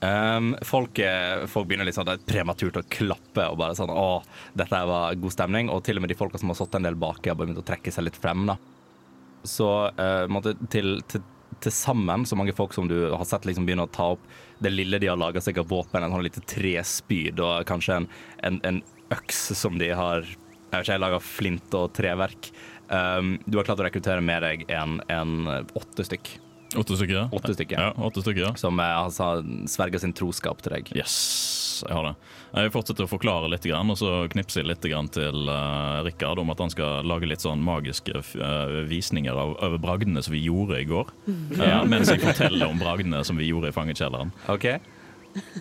Um, 0.00 0.52
folk, 0.62 0.98
eh, 0.98 1.46
folk 1.50 1.66
begynner 1.66 1.88
litt 1.88 1.96
sånn 1.96 2.10
prematurt 2.28 2.76
å 2.78 2.84
klappe 2.86 3.48
og 3.50 3.56
bare 3.58 3.74
sånn 3.74 3.90
Å, 3.90 4.20
dette 4.54 4.82
var 4.90 5.16
god 5.18 5.34
stemning. 5.34 5.72
Og 5.74 5.82
til 5.86 5.98
og 5.98 6.04
med 6.04 6.12
de 6.12 6.18
folka 6.18 6.40
som 6.40 6.52
har 6.52 6.58
sittet 6.60 6.78
en 6.80 6.88
del 6.88 6.98
bak, 6.98 7.20
har 7.26 7.38
begynt 7.38 7.60
å 7.60 7.66
trekke 7.66 7.92
seg 7.94 8.06
litt 8.06 8.20
frem. 8.20 8.46
da 8.48 8.58
Så 9.48 9.68
uh, 9.90 10.24
måtte, 10.30 10.54
til, 10.72 11.00
til, 11.10 11.24
til 11.64 11.74
sammen, 11.74 12.26
så 12.26 12.38
mange 12.38 12.54
folk 12.56 12.74
som 12.76 12.88
du 12.90 12.96
har 13.10 13.26
sett 13.28 13.46
liksom 13.48 13.66
begynne 13.68 13.86
å 13.88 13.92
ta 13.92 14.12
opp 14.16 14.24
det 14.62 14.72
lille 14.72 14.98
de 14.98 15.10
har 15.10 15.18
laga 15.20 15.42
seg 15.42 15.60
av 15.60 15.68
våpen, 15.70 16.02
en 16.02 16.14
sånn 16.14 16.26
lite 16.26 16.42
trespyd 16.50 17.38
og 17.44 17.66
kanskje 17.68 18.00
en, 18.00 18.08
en, 18.48 18.58
en 18.66 18.82
øks 19.14 19.48
som 19.58 19.78
de 19.80 19.92
har 19.94 20.26
Jeg 20.68 20.74
vet 20.74 20.84
ikke, 20.84 21.00
laga 21.00 21.18
flint 21.24 21.74
og 21.78 21.94
treverk. 21.96 22.50
Um, 22.92 23.38
du 23.46 23.56
har 23.56 23.64
klart 23.64 23.80
å 23.80 23.86
rekruttere 23.86 24.20
med 24.20 24.42
deg 24.44 24.66
en, 24.68 24.98
en 25.08 25.48
åtte 25.78 26.04
stykk 26.04 26.34
Åtte 26.76 26.96
stykker? 26.96 27.14
ja. 27.14 27.28
Åtte 27.32 27.54
stykker. 27.54 27.80
Ja, 27.80 27.92
åtte 27.96 28.20
stykker. 28.20 28.42
ja. 28.42 28.54
som 28.54 28.80
eh, 28.80 28.98
altså, 28.98 29.44
sverger 29.66 30.02
sin 30.02 30.12
troskap 30.12 30.60
til 30.62 30.74
deg. 30.76 30.90
Yes, 30.96 31.84
jeg 31.86 31.94
har 31.96 32.10
det. 32.10 32.14
Jeg 32.58 32.72
fortsetter 32.74 33.04
å 33.06 33.10
forklare 33.10 33.48
litt, 33.52 33.64
og 33.68 33.96
så 34.00 34.12
knipser 34.32 34.62
jeg 34.62 34.70
litt 34.70 34.84
til 35.14 35.48
uh, 35.48 36.00
Rikard 36.04 36.40
om 36.40 36.52
at 36.52 36.60
han 36.64 36.72
skal 36.72 37.06
lage 37.06 37.28
litt 37.28 37.44
sånn 37.44 37.60
magiske 37.64 38.20
uh, 38.20 38.84
visninger 38.88 39.36
av, 39.36 39.56
over 39.64 39.80
bragdene 39.80 40.22
som 40.24 40.32
vi 40.32 40.44
gjorde 40.46 40.80
i 40.80 40.86
går. 40.88 41.12
Uh, 41.28 41.84
mens 41.92 42.12
jeg 42.12 42.24
forteller 42.24 42.68
om 42.68 42.80
bragdene 42.80 43.20
som 43.24 43.40
vi 43.40 43.50
gjorde 43.50 43.72
i 43.72 43.76
fangekjelleren. 43.76 44.32
OK? 44.48 44.70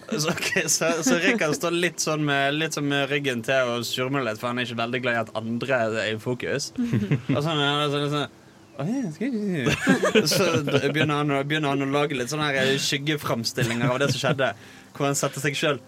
Så, 0.10 0.32
okay, 0.32 0.64
så, 0.72 0.90
så 1.06 1.20
Rikard 1.22 1.54
står 1.56 1.76
litt 1.76 2.02
sånn 2.02 2.24
med, 2.26 2.56
litt 2.56 2.76
sånn 2.76 2.88
med 2.88 3.12
ryggen 3.12 3.44
til 3.46 3.76
og 3.76 3.86
surmer 3.86 4.24
litt, 4.26 4.40
for 4.40 4.50
han 4.50 4.60
er 4.60 4.68
ikke 4.68 4.80
veldig 4.80 5.02
glad 5.04 5.18
i 5.18 5.24
at 5.26 5.34
andre 5.38 5.80
er 5.86 5.98
i 6.16 6.20
fokus. 6.20 6.72
Og 7.36 7.42
sånn, 7.44 7.60
sånn, 7.60 7.92
sånn, 7.94 8.12
sånn 8.16 8.30
Så 10.34 10.50
begynner 10.64 11.22
han, 11.24 11.34
begynner 11.48 11.74
han 11.74 11.86
å 11.86 11.92
lage 11.92 12.18
litt 12.18 12.30
sånne 12.30 12.52
her 12.54 12.76
skyggeframstillinger 12.82 13.90
av 13.90 14.02
det 14.04 14.12
som 14.14 14.22
skjedde. 14.22 14.52
Hvor 14.98 15.10
han 15.10 15.18
setter 15.18 15.44
seg 15.44 15.58
sjøl 15.58 15.80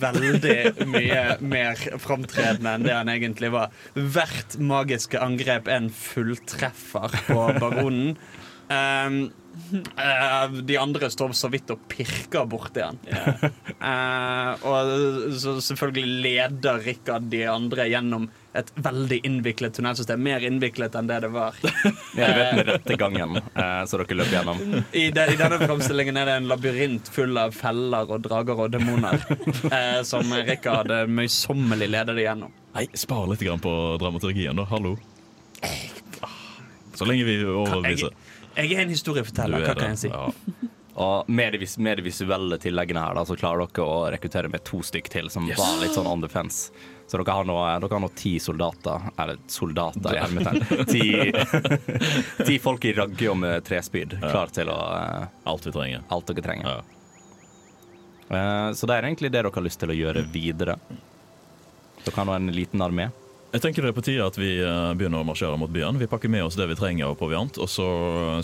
veldig 0.00 0.88
mye 0.90 1.22
mer 1.40 1.80
framtredende 2.02 2.74
enn 2.74 2.84
det 2.84 2.96
han 2.96 3.12
egentlig 3.12 3.52
var. 3.54 3.72
Hvert 3.94 4.58
magiske 4.60 5.20
angrep 5.24 5.70
er 5.70 5.82
en 5.82 5.92
fulltreffer 5.94 7.16
på 7.28 7.46
baronen. 7.60 8.16
Um, 8.68 9.30
uh, 9.96 10.52
de 10.52 10.76
andre 10.76 11.08
står 11.08 11.32
så 11.36 11.48
vidt 11.52 11.72
og 11.72 11.86
pirker 11.88 12.44
borti 12.50 12.84
han. 12.84 13.00
Uh, 13.80 14.52
og 14.68 14.92
så 15.40 15.56
selvfølgelig 15.64 16.20
leder 16.26 16.84
Rikard 16.84 17.30
de 17.32 17.46
andre 17.48 17.88
gjennom 17.88 18.28
et 18.60 18.70
veldig 18.84 19.18
innviklet 19.28 19.76
tunnelsystem. 19.78 20.20
Mer 20.22 20.44
innviklet 20.46 20.94
enn 20.98 21.08
det 21.10 21.20
det 21.26 21.30
var. 21.34 21.56
Ja, 22.18 22.28
du 22.32 22.38
vet 22.40 22.54
den 22.56 22.64
rette 22.66 22.96
gangen 22.98 23.36
eh, 23.38 23.82
så 23.86 24.00
dere 24.00 24.16
løper 24.18 24.34
gjennom. 24.38 24.62
I, 24.92 25.04
de, 25.14 25.26
I 25.34 25.36
denne 25.38 25.58
framstillingen 25.62 26.18
er 26.18 26.26
det 26.30 26.36
en 26.40 26.48
labyrint 26.50 27.10
full 27.14 27.38
av 27.38 27.54
feller 27.54 28.10
og 28.10 28.24
drager 28.26 28.64
og 28.66 28.72
demoner. 28.74 29.20
Eh, 29.68 30.00
som 30.06 30.30
Rikard 30.32 30.90
møysommelig 31.12 31.88
leder 31.90 32.16
det 32.16 32.24
gjennom. 32.24 32.52
Nei, 32.74 32.86
spar 32.98 33.26
litt 33.30 33.42
grann 33.44 33.60
på 33.62 33.72
dramaturgien, 34.00 34.56
da. 34.58 34.64
Hallo. 34.70 34.94
Så 36.94 37.06
lenge 37.06 37.24
vi 37.28 37.36
Jeg, 37.40 37.46
overbeviser. 37.52 38.14
jeg 38.56 38.74
er 38.74 38.82
en 38.82 38.92
historieforteller, 38.92 39.64
hva 39.66 39.74
kan 39.78 39.94
jeg 39.94 40.00
si? 40.06 40.10
Ja. 40.10 40.68
Og 40.98 41.28
med 41.30 41.54
de, 41.54 41.66
med 41.78 42.00
de 42.00 42.06
visuelle 42.08 42.58
tilleggene 42.58 43.02
her, 43.04 43.14
da, 43.14 43.22
så 43.28 43.36
klarer 43.38 43.68
dere 43.70 43.86
å 43.86 43.98
rekruttere 44.10 44.50
med 44.50 44.64
to 44.66 44.80
stykk 44.82 45.10
til, 45.12 45.28
som 45.30 45.46
var 45.52 45.76
litt 45.82 45.94
sånn 45.94 46.08
on 46.10 46.24
the 46.24 46.30
fence. 46.32 46.72
Så 47.08 47.16
dere 47.16 47.32
har 47.32 47.46
nå, 47.48 47.54
dere 47.80 47.88
har 47.94 48.02
nå 48.04 48.10
ti 48.14 48.34
soldater, 48.42 49.06
eller 49.16 49.38
soldater 49.48 50.12
i 50.12 50.20
hermetegn. 50.20 50.84
Ti, 50.92 52.44
ti 52.44 52.58
folk 52.60 52.84
i 52.84 52.92
ragge 52.98 53.30
og 53.32 53.38
med 53.40 53.64
trespyd, 53.64 54.18
klar 54.20 54.52
til 54.52 54.68
å 54.68 54.76
eh, 54.98 55.22
Alt 55.48 55.66
vi 55.70 55.72
trenger. 55.72 56.04
alt 56.12 56.28
dere 56.28 56.44
trenger. 56.44 56.82
Eh, 58.28 58.72
så 58.76 58.86
det 58.90 58.98
er 58.98 59.08
egentlig 59.08 59.30
det 59.32 59.40
dere 59.40 59.54
har 59.54 59.64
lyst 59.64 59.80
til 59.80 59.94
å 59.94 59.96
gjøre 59.96 60.26
videre. 60.34 60.76
Dere 62.04 62.14
har 62.20 62.28
nå 62.28 62.36
en 62.36 62.52
liten 62.52 62.84
armé. 62.84 63.08
Jeg 63.54 63.62
tenker 63.64 63.80
det 63.86 63.94
er 63.94 63.96
på 63.96 64.04
tide 64.04 64.26
at 64.28 64.36
vi 64.36 64.50
eh, 64.60 64.92
begynner 65.00 65.24
å 65.24 65.28
marsjere 65.30 65.56
mot 65.56 65.72
byen. 65.72 65.96
Vi 66.00 66.10
pakker 66.12 66.28
med 66.28 66.44
oss 66.44 66.58
det 66.60 66.68
vi 66.68 66.76
trenger 66.76 67.08
av 67.08 67.16
proviant, 67.16 67.56
og 67.56 67.72
så 67.72 67.88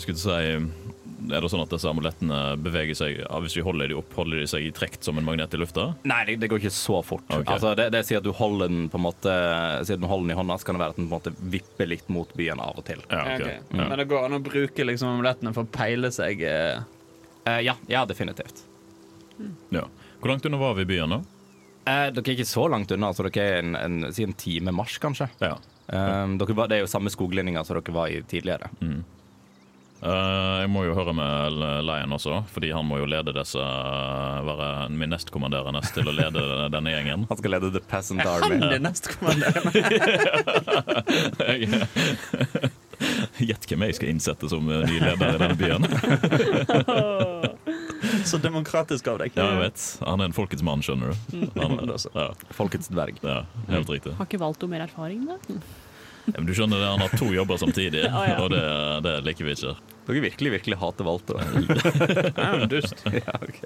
skulle 0.01 0.17
jeg 0.17 0.25
si 0.25 0.89
er 1.31 1.43
det 1.43 1.49
sånn 1.51 1.63
at 1.63 1.71
disse 1.73 1.89
amulettene 1.89 2.39
beveger 2.61 2.97
seg 2.97 3.19
Hvis 3.43 3.55
vi 3.57 3.63
holder 3.65 3.91
de 3.91 3.97
opp, 3.99 4.13
holder 4.17 4.41
de 4.41 4.47
seg 4.49 4.67
i 4.67 4.71
trekt 4.75 5.05
som 5.07 5.17
en 5.19 5.25
magnet 5.25 5.53
i 5.53 5.59
lufta? 5.59 5.87
Nei, 6.07 6.21
det, 6.29 6.37
det 6.43 6.49
går 6.51 6.63
ikke 6.63 6.73
så 6.75 7.01
fort. 7.05 7.25
Okay. 7.29 7.47
Altså, 7.55 7.73
det, 7.77 7.89
det 7.95 8.03
sier 8.07 8.21
at 8.21 8.27
du 8.27 8.33
holder 8.35 8.71
den 8.71 8.87
på 8.91 8.99
en 8.99 9.05
måte 9.05 9.35
Siden 9.87 10.05
du 10.05 10.09
holder 10.11 10.29
den 10.29 10.35
i 10.35 10.39
hånda, 10.39 10.57
så 10.59 10.69
kan 10.69 10.77
det 10.77 10.83
være 10.83 10.95
at 10.95 10.99
den 10.99 11.07
på 11.07 11.13
en 11.13 11.17
måte 11.17 11.51
vipper 11.55 11.91
litt 11.91 12.09
mot 12.13 12.33
byen 12.37 12.61
av 12.63 12.81
og 12.81 12.87
til. 12.87 13.03
Ja, 13.09 13.23
okay. 13.23 13.41
Okay. 13.41 13.57
Mm. 13.71 13.83
Men 13.83 13.97
det 14.01 14.07
går 14.11 14.27
an 14.27 14.39
å 14.39 14.41
bruke 14.45 14.87
liksom 14.87 15.13
amulettene 15.15 15.53
for 15.55 15.67
å 15.67 15.73
peile 15.77 16.11
seg. 16.15 16.43
Eh. 16.45 16.81
Eh, 17.45 17.61
ja, 17.67 17.77
ja, 17.91 18.05
definitivt. 18.09 18.65
Ja. 19.69 19.85
Hvor 20.19 20.31
langt 20.31 20.45
unna 20.45 20.57
var 20.57 20.77
vi 20.77 20.85
i 20.85 20.91
byen, 20.95 21.17
da? 21.17 21.21
Eh, 21.85 22.07
dere 22.09 22.23
er 22.23 22.33
ikke 22.33 22.49
så 22.49 22.65
langt 22.71 22.91
unna, 22.91 23.11
Altså, 23.13 23.27
dere 23.27 23.45
er 23.45 23.59
en, 23.61 23.75
en, 23.77 24.13
si 24.13 24.25
en 24.25 24.33
time 24.33 24.73
marsj, 24.73 24.97
kanskje. 25.03 25.29
Ja. 25.43 25.57
Um, 25.85 26.39
dere 26.41 26.55
var, 26.57 26.69
det 26.71 26.79
er 26.79 26.81
jo 26.81 26.89
samme 26.89 27.11
skoglinjer 27.13 27.65
som 27.67 27.77
dere 27.77 27.93
var 27.93 28.09
i 28.09 28.23
tidligere. 28.25 28.71
Eh, 30.05 30.55
jeg 30.61 30.69
må 30.69 30.83
jo 30.85 30.93
høre 30.93 31.15
med 31.17 31.55
Lion 31.87 32.11
også, 32.13 32.43
fordi 32.53 32.69
han 32.75 32.85
må 32.85 32.99
jo 33.01 33.07
lede 33.09 33.31
disse 33.33 33.57
uh, 33.57 34.37
Være 34.45 34.85
min 34.93 35.09
nestkommanderende 35.09 35.81
til 35.95 36.05
å 36.05 36.13
lede 36.13 36.37
denne 36.75 36.91
gjengen. 36.93 37.23
Han 37.31 37.37
skal 37.39 37.51
lede 37.55 37.71
The 37.73 37.81
Peasant 37.89 38.21
Er 38.21 38.29
han 38.29 38.45
Army. 38.45 38.69
det 38.69 38.77
nestkommanderende? 38.85 39.73
Gjett 43.45 43.65
hvem 43.67 43.81
jeg 43.89 43.95
skal 43.97 44.09
innsette 44.13 44.47
som 44.51 44.63
eh, 44.71 44.85
ny 44.87 44.95
leder 45.01 45.35
i 45.35 45.39
denne 45.41 45.57
byen. 45.59 45.83
Så 48.29 48.35
demokratisk 48.41 49.07
av 49.11 49.17
deg. 49.23 49.29
Ja, 49.35 49.41
jeg 49.55 49.61
vet. 49.65 49.79
Han 50.05 50.21
er 50.21 50.25
en 50.29 50.35
folkets 50.37 50.63
mann, 50.65 50.81
skjønner 50.85 51.07
du. 51.11 51.15
Han, 51.57 51.69
Men 51.81 51.87
ja, 51.97 52.27
Folkets 52.55 52.87
dverg. 52.93 53.15
ja, 53.25 53.39
helt 53.73 53.89
riktig. 53.91 54.11
Har 54.19 54.25
ikke 54.29 54.39
Valto 54.41 54.65
mer 54.71 54.81
erfaring, 54.85 55.21
da? 55.27 55.35
Ja, 56.29 56.35
men 56.39 56.47
du 56.49 56.53
skjønner 56.57 56.77
det, 56.81 56.87
Han 56.93 57.03
har 57.05 57.11
to 57.19 57.27
jobber 57.35 57.57
samtidig, 57.61 58.01
Ja, 58.07 58.11
ja. 58.31 58.35
og 58.41 58.47
det, 58.53 58.63
det 59.05 59.13
liker 59.27 59.43
vi 59.49 59.53
ikke. 59.57 59.73
Dere 60.05 60.21
virkelig, 60.21 60.51
virkelig 60.59 60.77
hater 60.77 61.07
Walter. 61.07 61.39
er 62.35 62.59
en 62.59 62.69
dust. 62.69 63.05
ja, 63.25 63.37
ok. 63.41 63.61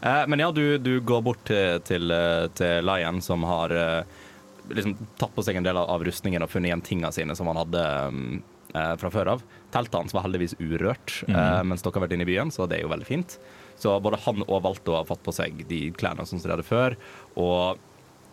Eh, 0.00 0.24
men 0.26 0.40
ja, 0.40 0.48
du, 0.52 0.78
du 0.78 0.94
går 1.04 1.24
bort 1.26 1.44
til, 1.50 1.80
til, 1.84 2.10
eh, 2.14 2.46
til 2.56 2.86
Lion, 2.88 3.20
som 3.24 3.44
har 3.48 3.74
eh, 3.76 4.18
liksom 4.72 4.96
tatt 5.20 5.34
på 5.34 5.44
seg 5.44 5.58
en 5.58 5.66
del 5.66 5.80
av 5.80 6.04
rustningen 6.04 6.44
og 6.44 6.52
funnet 6.52 6.72
igjen 6.72 6.84
tingene 6.86 7.12
sine 7.14 7.36
som 7.36 7.50
han 7.50 7.60
hadde 7.60 7.84
mm, 8.14 8.40
eh, 8.74 8.94
fra 9.00 9.12
før 9.12 9.34
av. 9.34 9.46
Teltet 9.74 10.00
hans 10.00 10.16
var 10.16 10.24
heldigvis 10.24 10.56
urørt 10.60 11.22
eh, 11.28 11.62
mens 11.66 11.84
dere 11.84 11.98
har 11.98 12.06
vært 12.06 12.16
inne 12.16 12.24
i 12.24 12.30
byen, 12.30 12.52
så 12.54 12.68
det 12.68 12.78
er 12.78 12.86
jo 12.86 12.92
veldig 12.94 13.08
fint. 13.08 13.36
Så 13.78 13.94
både 14.02 14.18
han 14.24 14.42
og 14.48 14.62
Valto 14.64 14.96
har 14.96 15.06
fått 15.06 15.22
på 15.26 15.34
seg 15.34 15.60
de 15.68 15.84
klærne 15.94 16.24
som 16.26 16.40
de 16.40 16.50
hadde 16.50 16.66
før. 16.66 16.96
Og 17.38 17.78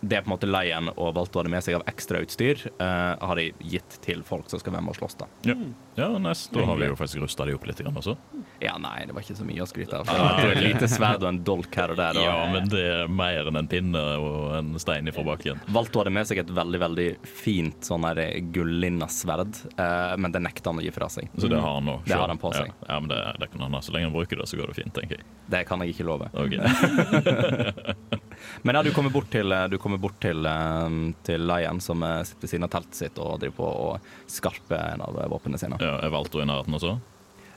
det 0.05 0.19
er 0.19 0.25
på 0.25 0.29
en 0.29 0.35
måte 0.35 0.49
leien 0.49 0.89
og 0.93 1.15
ha 1.17 1.25
det 1.25 1.51
med 1.51 1.63
seg 1.65 1.79
av 1.79 1.85
ekstrautstyr, 1.89 2.61
uh, 2.77 3.15
har 3.17 3.39
de 3.39 3.49
gitt 3.65 3.97
til 4.05 4.21
folk 4.25 4.49
som 4.51 4.61
skal 4.61 4.75
være 4.75 4.85
med 4.85 4.93
og 4.93 4.99
slåss. 4.99 5.17
da. 5.21 5.27
Ja, 5.49 5.55
ja 5.97 6.09
nice. 6.21 6.49
Da 6.53 6.65
har 6.67 6.77
vi 6.77 6.89
jo 6.91 6.97
faktisk 6.99 7.23
rusta 7.23 7.47
de 7.47 7.55
opp 7.57 7.65
litt 7.65 7.81
grann 7.81 7.97
også. 7.97 8.15
Ja, 8.61 8.75
nei, 8.81 9.05
det 9.07 9.15
var 9.15 9.25
ikke 9.25 9.37
så 9.39 9.47
mye 9.47 9.65
å 9.65 9.69
skryte 9.69 10.01
av. 10.01 10.09
Det 10.09 10.45
var 10.45 10.53
et 10.53 10.63
lite 10.63 10.89
sverd 10.91 11.23
og 11.23 11.29
en 11.31 11.41
dolk 11.47 11.75
her 11.79 11.95
og 11.95 11.99
der. 11.99 12.19
Og, 12.19 12.25
Ja, 12.25 12.35
men 12.53 12.69
det 12.71 12.83
er 12.91 13.11
mer 13.11 13.49
enn 13.49 13.59
en 13.59 13.69
pinne 13.71 14.03
og 14.21 14.55
en 14.59 14.73
stein 14.81 15.09
ifra 15.09 15.25
bakken. 15.27 15.61
ha 15.75 16.03
det 16.05 16.13
med 16.13 16.29
seg 16.29 16.41
et 16.43 16.53
veldig 16.53 16.81
veldig 16.85 17.07
fint 17.25 17.89
sånn 17.89 18.05
her 18.07 18.21
gullinna 18.53 19.07
sverd, 19.11 19.57
eh, 19.77 20.15
men 20.21 20.33
det 20.33 20.43
nekta 20.43 20.71
han 20.71 20.81
å 20.81 20.85
gi 20.85 20.93
fra 20.93 21.09
seg. 21.11 21.29
Så 21.37 21.49
det 21.51 21.59
har 21.61 21.79
han 21.79 21.87
nå. 21.89 21.99
Det 22.05 22.17
har 22.17 22.29
han 22.29 22.41
på 22.41 22.53
seg. 22.53 22.69
Ja, 22.69 22.93
ja 22.93 22.99
men 22.99 23.09
det, 23.11 23.21
det 23.41 23.49
kan 23.53 23.65
han 23.65 23.77
ha. 23.77 23.81
Så 23.85 23.95
lenge 23.95 24.11
han 24.11 24.15
bruker 24.15 24.41
det, 24.41 24.47
så 24.51 24.59
går 24.59 24.71
det 24.71 24.77
fint, 24.81 24.93
tenker 24.95 25.19
jeg. 25.19 25.27
Det 25.51 25.65
kan 25.69 25.81
jeg 25.83 25.95
ikke 25.95 26.07
love. 26.07 26.29
Ok. 26.33 26.53
Men 28.65 28.75
ja, 28.79 28.81
du 28.83 28.89
kommer 28.95 29.11
bort 29.13 29.27
til, 29.29 29.53
du 29.69 29.75
kommer 29.81 29.99
bort 30.01 30.15
til, 30.23 30.41
eh, 30.49 30.95
til 31.27 31.43
Lion, 31.45 31.79
som 31.85 32.01
eh, 32.03 32.23
sitter 32.25 32.41
ved 32.47 32.49
siden 32.55 32.65
av 32.65 32.71
teltet 32.73 32.97
sitt 32.97 33.19
og 33.21 33.35
driver 33.43 33.59
på 33.59 33.67
å 33.69 33.89
skarpe 34.31 34.79
en 34.93 35.03
av 35.05 35.19
våpnene 35.29 35.59
sine. 35.61 35.77
Ja, 35.83 35.99
er 36.01 36.13
Valto 36.13 36.41
i 36.41 36.47
nærheten 36.49 36.73
også? 36.79 36.95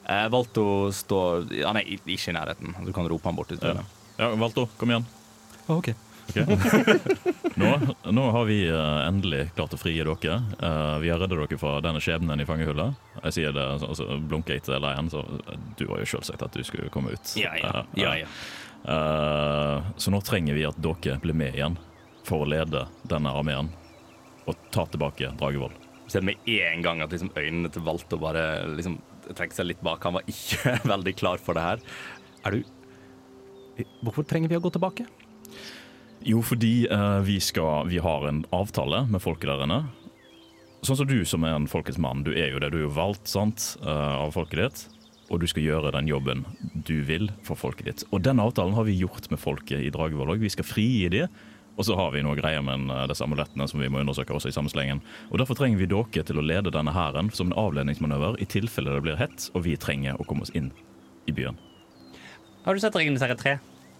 Eh, 0.09 0.27
Valto 0.33 0.67
står 0.93 1.49
Han 1.65 1.77
er 1.81 1.89
i- 1.89 1.99
ikke 2.05 2.29
i 2.33 2.37
nærheten. 2.37 2.77
Du 2.85 2.93
kan 2.93 3.09
rope 3.09 3.25
han 3.29 3.37
bort 3.37 3.51
Ja. 3.63 3.75
ja, 4.19 4.35
Valto, 4.37 4.69
kom 4.79 4.91
igjen. 4.93 5.07
OK. 5.69 5.95
Ok. 6.29 6.45
Nå, 7.59 7.69
nå 8.13 8.25
har 8.31 8.45
vi 8.47 8.59
eh, 8.69 9.09
endelig 9.09 9.49
klart 9.57 9.73
å 9.75 9.79
frie 9.81 10.05
dere. 10.05 10.37
Eh, 10.61 10.99
vi 11.03 11.09
har 11.11 11.19
reddet 11.19 11.39
dere 11.41 11.59
fra 11.59 11.81
denne 11.81 12.01
skjebnen 12.05 12.39
i 12.41 12.45
fangehullet. 12.47 12.95
Jeg 13.25 13.33
sier 13.39 13.53
det, 13.57 13.65
altså, 13.83 14.07
blunker 14.29 14.55
jeg 14.59 14.63
til 14.69 14.79
Lion, 14.85 15.09
så 15.11 15.25
eh, 15.25 15.57
du 15.81 15.87
har 15.89 16.05
jo 16.05 16.11
selvsagt 16.13 16.45
at 16.45 16.53
du 16.53 16.63
skulle 16.69 16.91
komme 16.95 17.17
ut. 17.17 17.33
Ja, 17.41 17.55
ja. 17.57 17.73
Eh, 17.81 18.03
ja, 18.05 18.13
ja. 18.21 18.27
Eh, 18.85 19.91
så 19.97 20.15
nå 20.15 20.21
trenger 20.27 20.55
vi 20.55 20.67
at 20.69 20.79
dere 20.83 21.19
blir 21.23 21.37
med 21.37 21.57
igjen 21.57 21.79
for 22.29 22.45
å 22.45 22.49
lede 22.49 22.87
denne 23.09 23.33
armeen 23.33 23.71
og 24.49 24.57
ta 24.73 24.87
tilbake 24.89 25.33
Dragevoll. 25.39 25.75
ser 26.09 26.25
med 26.25 26.41
en 26.49 26.83
gang 26.83 27.03
at 27.05 27.13
liksom 27.13 27.33
øynene 27.37 27.69
til 27.73 27.85
Valto 27.85 28.17
bare 28.21 28.65
liksom 28.77 28.99
trekker 29.29 29.61
seg 29.61 29.69
litt 29.69 29.85
bak. 29.85 30.05
Han 30.05 30.17
var 30.17 30.29
ikke 30.31 30.79
veldig 30.95 31.15
klar 31.19 31.41
for 31.43 31.59
det 31.59 31.65
her. 31.67 31.87
Er 32.47 32.57
du 32.57 32.63
Hvorfor 34.03 34.25
trenger 34.27 34.51
vi 34.51 34.57
å 34.59 34.63
gå 34.65 34.73
tilbake? 34.75 35.05
Jo, 36.27 36.41
fordi 36.43 36.89
eh, 36.91 37.21
vi, 37.23 37.37
skal, 37.39 37.87
vi 37.87 38.01
har 38.03 38.25
en 38.27 38.41
avtale 38.51 39.05
med 39.07 39.23
folket 39.23 39.53
der 39.53 39.63
inne. 39.69 39.77
Sånn 40.83 40.99
som 40.99 41.07
du 41.07 41.21
som 41.27 41.45
er 41.47 41.55
en 41.55 41.69
folkets 41.71 41.99
mann, 42.03 42.25
du 42.27 42.33
er 42.35 42.51
jo 42.51 42.59
det. 42.63 42.73
Du 42.75 42.81
er 42.81 42.87
jo 42.89 42.95
valgt 42.97 43.31
sant, 43.31 43.77
eh, 43.83 44.15
av 44.19 44.35
folket 44.35 44.65
ditt. 44.65 44.98
Og 45.29 45.43
du 45.43 45.47
skal 45.51 45.67
gjøre 45.67 45.93
den 45.93 46.09
jobben 46.09 46.45
du 46.89 47.03
vil 47.05 47.29
for 47.45 47.59
folket 47.61 47.87
ditt. 47.89 48.05
Og 48.13 48.23
den 48.25 48.41
avtalen 48.41 48.77
har 48.77 48.85
vi 48.89 48.97
gjort 48.97 49.29
med 49.33 49.41
folket 49.43 49.81
i 49.85 49.91
Dragevoll 49.93 50.33
òg. 50.35 50.41
Vi 50.41 50.53
skal 50.53 50.67
frigi 50.67 51.09
de. 51.13 51.27
Og 51.79 51.87
så 51.87 51.95
har 51.95 52.11
vi 52.11 52.25
noe 52.27 52.39
greier 52.39 52.63
med 52.65 52.89
eh, 52.91 53.05
disse 53.11 53.23
amulettene 53.23 53.69
som 53.71 53.79
vi 53.83 53.91
må 53.93 54.01
undersøke 54.03 54.35
også 54.35 54.51
i 54.51 54.57
samme 54.57 54.71
slengen. 54.73 55.01
Og 55.31 55.39
Derfor 55.39 55.55
trenger 55.59 55.79
vi 55.79 55.91
dere 55.91 56.25
til 56.27 56.41
å 56.41 56.45
lede 56.45 56.75
denne 56.75 56.95
hæren 56.97 57.29
som 57.31 57.53
en 57.53 57.59
avledningsmanøver 57.61 58.41
i 58.43 58.49
tilfelle 58.51 58.97
det 58.97 59.05
blir 59.05 59.21
hett 59.21 59.51
og 59.55 59.61
vi 59.69 59.77
trenger 59.79 60.19
å 60.19 60.27
komme 60.27 60.43
oss 60.47 60.55
inn 60.59 60.73
i 61.31 61.35
byen. 61.37 61.57
Har 62.65 62.75
du 62.75 62.81
sett 62.83 62.97
Ringenes 62.99 63.23
herre 63.23 63.39
3? 63.39 63.59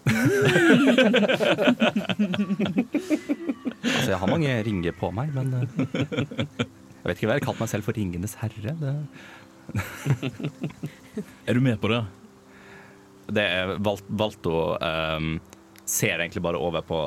Altså, 3.79 4.11
jeg 4.11 4.19
har 4.19 4.27
mange 4.27 4.51
ringer 4.65 4.91
på 4.95 5.07
meg, 5.15 5.29
men 5.35 5.53
eh, 5.55 5.63
Jeg 6.99 7.07
vet 7.07 7.15
ikke 7.21 7.27
hva 7.29 7.35
jeg 7.37 7.39
har 7.39 7.45
kalt 7.47 7.61
meg 7.61 7.69
selv 7.71 7.85
for 7.87 7.95
Ringenes 7.95 8.33
herre. 8.41 8.73
Det, 8.75 8.91
Er 11.49 11.57
du 11.57 11.61
med 11.63 11.79
på 11.81 11.89
det? 11.91 12.03
det 13.31 13.45
er 13.45 13.77
Val 13.77 14.01
Valto 14.07 14.57
um, 14.81 15.39
ser 15.85 16.19
egentlig 16.19 16.41
bare 16.41 16.57
over 16.57 16.81
på 16.81 16.99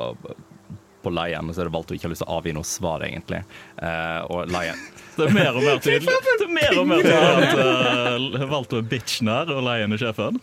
på 1.03 1.11
Lion, 1.11 1.49
og 1.51 1.55
så 1.55 1.65
er 1.65 1.67
det 1.67 1.75
Valto 1.75 1.95
ikke 1.97 2.07
har 2.07 2.13
lyst 2.13 2.23
til 2.23 2.29
å 2.31 2.35
avgi 2.39 2.53
noe 2.55 2.67
svar, 2.69 3.03
egentlig. 3.03 3.41
Uh, 3.75 4.21
og 4.31 4.53
Lion 4.55 4.83
Det 5.17 5.25
er 5.27 5.33
mer 5.35 5.57
og 5.59 5.65
mer 5.67 5.81
tydelig 5.83 6.13
Det 6.15 6.45
er 6.47 6.53
mer 6.55 6.77
og 6.79 6.87
mer 6.87 7.01
tydelig 7.03 7.49
at 7.49 8.37
uh, 8.39 8.45
Valto 8.53 8.79
er 8.79 8.87
bitchen 8.87 9.31
her, 9.33 9.51
og 9.51 9.65
Leien 9.67 9.97
er 9.97 9.99
sjefen. 9.99 10.39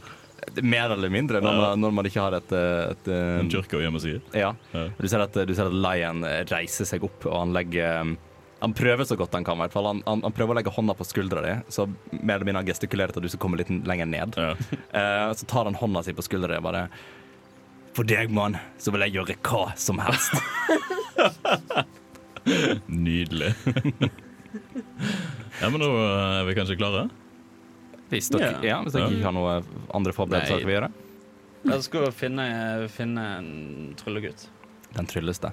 Mer 0.60 0.92
eller 0.98 1.14
mindre, 1.14 1.40
når 1.40 1.62
man, 1.62 1.80
når 1.80 1.96
man 1.96 2.10
ikke 2.10 2.26
har 2.26 2.36
et, 2.38 2.52
eh, 2.56 2.92
et, 2.92 3.10
eh, 3.12 3.34
En 3.42 3.50
kirke 3.52 3.76
å 3.78 3.82
gjemme 3.84 4.00
seg 4.02 4.16
i. 4.16 4.20
Ja. 4.40 4.54
Ja. 4.74 4.86
Du 4.98 5.08
ser 5.12 5.24
at, 5.24 5.36
du 5.36 5.52
ser 5.54 5.68
at 5.70 5.76
Lion 5.76 6.24
reiser 6.50 6.88
seg 6.90 7.04
opp, 7.06 7.28
og 7.28 7.36
han 7.36 7.52
legger 7.54 8.14
Han 8.60 8.74
prøver 8.76 9.08
så 9.08 9.16
godt 9.16 9.34
han 9.38 9.46
kan. 9.48 9.56
i 9.56 9.64
hvert 9.64 9.72
fall. 9.76 9.86
Han, 9.88 10.02
han, 10.06 10.22
han 10.26 10.34
prøver 10.36 10.52
å 10.52 10.58
legge 10.60 10.74
hånda 10.76 10.94
på 11.00 11.06
skuldra 11.08 11.42
di, 11.46 11.54
så 11.72 11.86
mer 12.12 12.36
eller 12.36 12.48
mindre 12.50 12.62
han 12.64 12.68
gestikulerer 12.68 13.14
til 13.16 13.22
at 13.22 13.28
du 13.30 13.32
skal 13.32 13.42
komme 13.46 13.60
litt 13.62 13.72
lenger 13.88 14.10
ned. 14.10 14.36
Ja. 14.36 14.52
Uh, 14.92 15.32
så 15.40 15.48
tar 15.48 15.70
han 15.70 15.78
hånda 15.80 16.04
si 16.04 16.16
på 16.18 16.26
skuldra 16.26 16.52
di 16.56 16.60
og 16.60 16.68
bare 16.68 16.88
For 17.96 18.04
deg, 18.08 18.30
mann, 18.36 18.58
så 18.78 18.92
vil 18.94 19.02
jeg 19.08 19.16
gjøre 19.18 19.38
hva 19.48 19.64
som 19.80 20.00
helst. 20.04 20.36
Nydelig. 22.88 23.54
ja, 25.62 25.70
men 25.70 25.82
da 25.82 25.90
er 26.40 26.46
vi 26.48 26.56
kanskje 26.58 26.78
klare? 26.80 27.08
Hvis 28.10 28.30
dere, 28.34 28.54
Ja. 28.56 28.62
ja, 28.66 28.78
hvis 28.84 28.94
dere 28.96 29.10
Ja. 29.10 29.16
ikke 29.18 29.28
har 29.28 29.36
noe 29.36 29.58
andre 29.94 30.14
forberedelser 30.16 30.58
dere 30.60 30.66
vil 30.70 30.76
gjøre. 30.78 30.92
Jeg 31.70 31.84
skal 31.84 32.12
finne, 32.16 32.46
finne 32.90 33.26
en 33.38 33.50
tryllegutt. 34.00 34.48
Den 34.96 35.06
trylleste. 35.06 35.52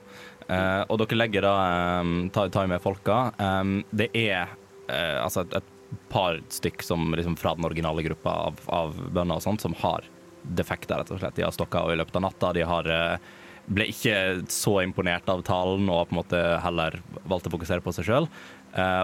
Eh, 0.48 0.82
og 0.86 1.00
dere 1.02 1.18
legger 1.18 1.46
da 1.46 1.54
um, 2.02 2.28
ta, 2.34 2.46
tar 2.52 2.68
med 2.70 2.82
folka. 2.82 3.30
Um, 3.38 3.80
det 3.90 4.10
er 4.14 4.52
uh, 4.90 5.24
altså 5.24 5.42
et, 5.42 5.56
et 5.58 5.96
par 6.12 6.38
stykk 6.52 6.84
som 6.86 7.14
liksom 7.16 7.38
fra 7.40 7.56
den 7.58 7.66
originale 7.66 8.04
gruppa 8.06 8.36
av, 8.50 8.60
av 8.70 8.94
bønder 9.10 9.40
og 9.40 9.46
sånt, 9.46 9.64
som 9.64 9.74
har 9.82 10.06
defekter, 10.42 11.00
rett 11.00 11.10
og 11.10 11.18
slett. 11.22 11.34
De 11.38 11.46
har 11.46 11.54
stokka 11.54 11.82
av 11.82 11.92
i 11.94 11.98
løpet 11.98 12.20
av 12.20 12.26
natta. 12.28 12.52
De 12.54 12.62
har 12.66 12.90
uh, 12.90 13.34
ble 13.66 13.88
ikke 13.90 14.46
så 14.52 14.78
imponert 14.84 15.26
av 15.32 15.42
talen 15.46 15.90
og 15.90 16.06
på 16.06 16.14
en 16.14 16.20
måte 16.20 16.42
heller 16.62 17.00
valgte 17.26 17.50
å 17.50 17.56
fokusere 17.56 17.82
på 17.82 17.94
seg 17.96 18.06
sjøl. 18.06 18.28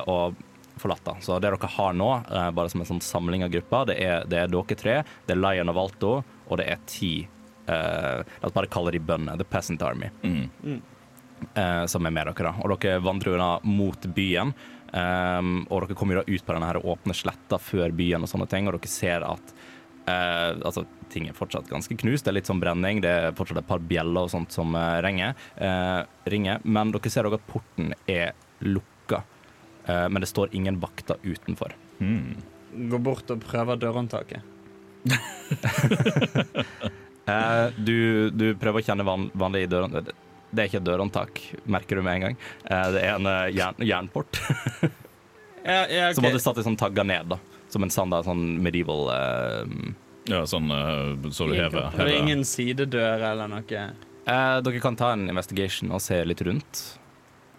og 0.07 0.37
forlatt 0.79 1.03
da. 1.05 1.17
Så 1.21 1.35
det 1.39 1.51
dere 1.51 1.71
har 1.75 1.97
nå, 1.99 2.09
bare 2.55 2.71
som 2.71 2.81
en 2.81 2.89
sånn 2.89 3.03
samling 3.03 3.43
av 3.45 3.51
grupper, 3.51 3.89
det 3.91 3.97
er, 3.99 4.23
det 4.31 4.39
er 4.39 4.53
dere 4.53 4.79
tre, 4.79 4.95
det 5.27 5.35
er 5.35 5.41
Lion 5.41 5.73
og 5.73 5.77
Valto, 5.77 6.13
og 6.47 6.61
det 6.61 6.69
er 6.71 6.81
ti 6.87 7.13
eh, 7.67 8.23
La 8.23 8.49
oss 8.49 8.55
bare 8.55 8.71
kalle 8.73 8.95
de 8.95 9.03
bøndene. 9.03 9.37
The 9.39 9.49
Peasant 9.49 9.83
Army 9.83 10.11
Mm. 10.23 10.81
Eh, 11.55 11.85
som 11.91 12.07
er 12.07 12.15
med 12.15 12.31
dere. 12.31 12.47
da. 12.49 12.55
Og 12.63 12.77
dere 12.77 13.03
vandrer 13.05 13.39
da 13.41 13.51
mot 13.65 14.09
byen. 14.15 14.55
Um, 14.93 15.63
og 15.73 15.87
dere 15.87 15.97
kommer 15.97 16.19
da 16.21 16.27
ut 16.27 16.43
på 16.45 16.53
denne 16.53 16.69
her 16.69 16.83
åpne 16.85 17.15
sletta 17.17 17.57
før 17.57 17.95
byen, 17.97 18.27
og 18.27 18.29
sånne 18.29 18.45
ting, 18.53 18.67
og 18.69 18.75
dere 18.77 18.91
ser 18.93 19.25
at 19.25 19.55
uh, 20.05 20.51
altså, 20.69 20.83
ting 21.09 21.31
er 21.31 21.37
fortsatt 21.39 21.71
ganske 21.73 21.97
knust. 22.03 22.27
Det 22.27 22.33
er 22.35 22.37
litt 22.37 22.51
sånn 22.51 22.61
brenning, 22.61 23.01
det 23.01 23.13
er 23.13 23.37
fortsatt 23.39 23.63
et 23.63 23.71
par 23.71 23.81
bjeller 23.81 24.29
og 24.29 24.35
sånt 24.35 24.53
som 24.53 24.77
uh, 24.77 25.01
ringer, 25.05 25.33
uh, 25.57 26.05
ringer. 26.29 26.61
Men 26.69 26.93
dere 26.93 27.15
ser 27.15 27.31
òg 27.31 27.39
at 27.39 27.49
porten 27.49 27.97
er 28.05 28.37
lukka. 28.61 28.93
Eh, 29.87 30.09
men 30.09 30.21
det 30.21 30.27
står 30.27 30.49
ingen 30.53 30.81
vakter 30.81 31.17
utenfor. 31.23 31.75
Mm. 31.99 32.37
Gå 32.73 32.99
bort 32.99 33.31
og 33.31 33.45
prøve 33.45 33.77
dørhåndtaket. 33.77 34.43
Eh, 37.23 37.67
du, 37.79 38.31
du 38.35 38.49
prøver 38.59 38.83
å 38.83 38.83
kjenne 38.83 39.05
van, 39.07 39.29
vanlig 39.39 39.69
dør... 39.71 39.85
Det 40.53 40.61
er 40.63 40.69
ikke 40.69 40.81
et 40.83 40.87
dørhåndtak, 40.87 41.41
merker 41.73 41.97
du 41.97 42.03
med 42.05 42.19
en 42.19 42.25
gang. 42.27 42.37
Eh, 42.69 42.89
det 42.93 43.03
er 43.07 43.15
en 43.17 43.29
eh, 43.31 43.49
jern, 43.57 43.81
jernport. 43.89 44.41
Ja, 45.63 45.85
ja, 45.87 46.09
okay. 46.09 46.15
Som 46.17 46.25
hadde 46.27 46.41
satt 46.43 46.57
i 46.59 46.63
sånn 46.67 46.75
tagger 46.75 47.05
ned, 47.07 47.29
da. 47.31 47.37
Som 47.71 47.85
en 47.87 47.93
standard 47.95 48.27
sånn 48.27 48.57
medieval 48.65 49.05
uh, 49.15 49.61
Ja, 50.27 50.41
sånn 50.51 50.67
uh, 50.75 51.15
så 51.31 51.47
du 51.47 51.53
hever. 51.55 51.87
Er 51.95 52.09
det 52.09 52.17
er 52.17 52.19
ingen 52.19 52.43
sidedør 52.43 53.23
eller 53.29 53.47
noe? 53.53 53.63
eh, 54.27 54.57
Dere 54.67 54.81
kan 54.83 54.99
ta 54.99 55.13
en 55.15 55.29
investigation 55.31 55.95
og 55.95 56.03
se 56.03 56.19
litt 56.27 56.43
rundt. 56.43 56.83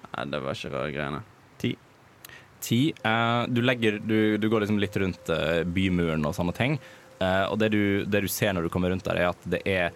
Nei, 0.09 0.25
det 0.33 0.41
var 0.43 0.51
ikke 0.59 0.73
rare 0.75 0.91
greiene. 0.91 1.21
Ti. 1.63 2.81
Eh, 2.91 3.45
du, 3.55 3.63
legger, 3.63 4.01
du, 4.03 4.35
du 4.39 4.49
går 4.51 4.63
liksom 4.65 4.83
litt 4.83 4.99
rundt 4.99 5.31
bymuren 5.71 6.27
og 6.27 6.35
sånne 6.35 6.53
ting. 6.59 6.75
Eh, 7.23 7.45
og 7.47 7.57
det 7.59 7.71
du, 7.73 7.81
det 8.03 8.23
du 8.23 8.29
ser 8.31 8.53
når 8.55 8.67
du 8.67 8.73
kommer 8.73 8.91
rundt 8.93 9.07
der, 9.07 9.19
er 9.19 9.31
at 9.31 9.47
det 9.47 9.63
er 9.69 9.95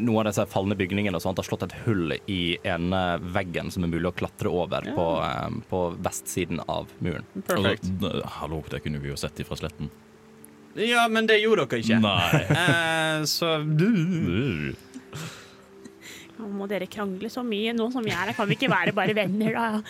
noen 0.00 0.20
av 0.22 0.30
disse 0.32 0.44
falne 0.50 0.76
bygningene 0.78 1.16
og 1.18 1.22
sånt 1.24 1.38
har 1.40 1.46
slått 1.46 1.62
et 1.66 1.74
hull 1.84 2.12
i 2.30 2.56
ene 2.64 3.02
veggen 3.34 3.70
som 3.74 3.84
er 3.86 3.92
mulig 3.92 4.10
å 4.10 4.14
klatre 4.16 4.50
over 4.52 4.86
Ja. 4.88 4.94
på, 4.96 5.06
um, 5.48 5.60
på 5.70 5.82
vestsiden 6.04 6.60
av 6.68 6.88
muren. 7.00 7.24
Perfekt. 7.46 7.86
Altså, 8.00 8.24
hallo, 8.40 8.62
det 8.70 8.82
kunne 8.84 9.00
vi 9.02 9.08
jo 9.12 9.16
sett 9.20 9.38
ifra 9.44 9.56
sletten. 9.56 9.90
Ja, 10.74 11.06
men 11.08 11.26
det 11.30 11.36
gjorde 11.42 11.68
dere 11.70 11.84
ikke. 11.84 12.00
Nei. 12.02 12.44
Eh, 12.64 13.22
så 13.30 13.56
du. 13.62 14.74
Nå 16.34 16.48
må 16.50 16.66
dere 16.66 16.88
krangle 16.90 17.28
så 17.30 17.44
mye 17.46 17.70
nå 17.76 17.86
som 17.94 18.02
jeg 18.08 18.16
er 18.16 18.32
her. 18.32 18.34
Kan 18.34 18.48
vi 18.50 18.56
ikke 18.58 18.70
være 18.72 18.92
bare 18.96 19.14
venner, 19.14 19.54
da? 19.54 19.82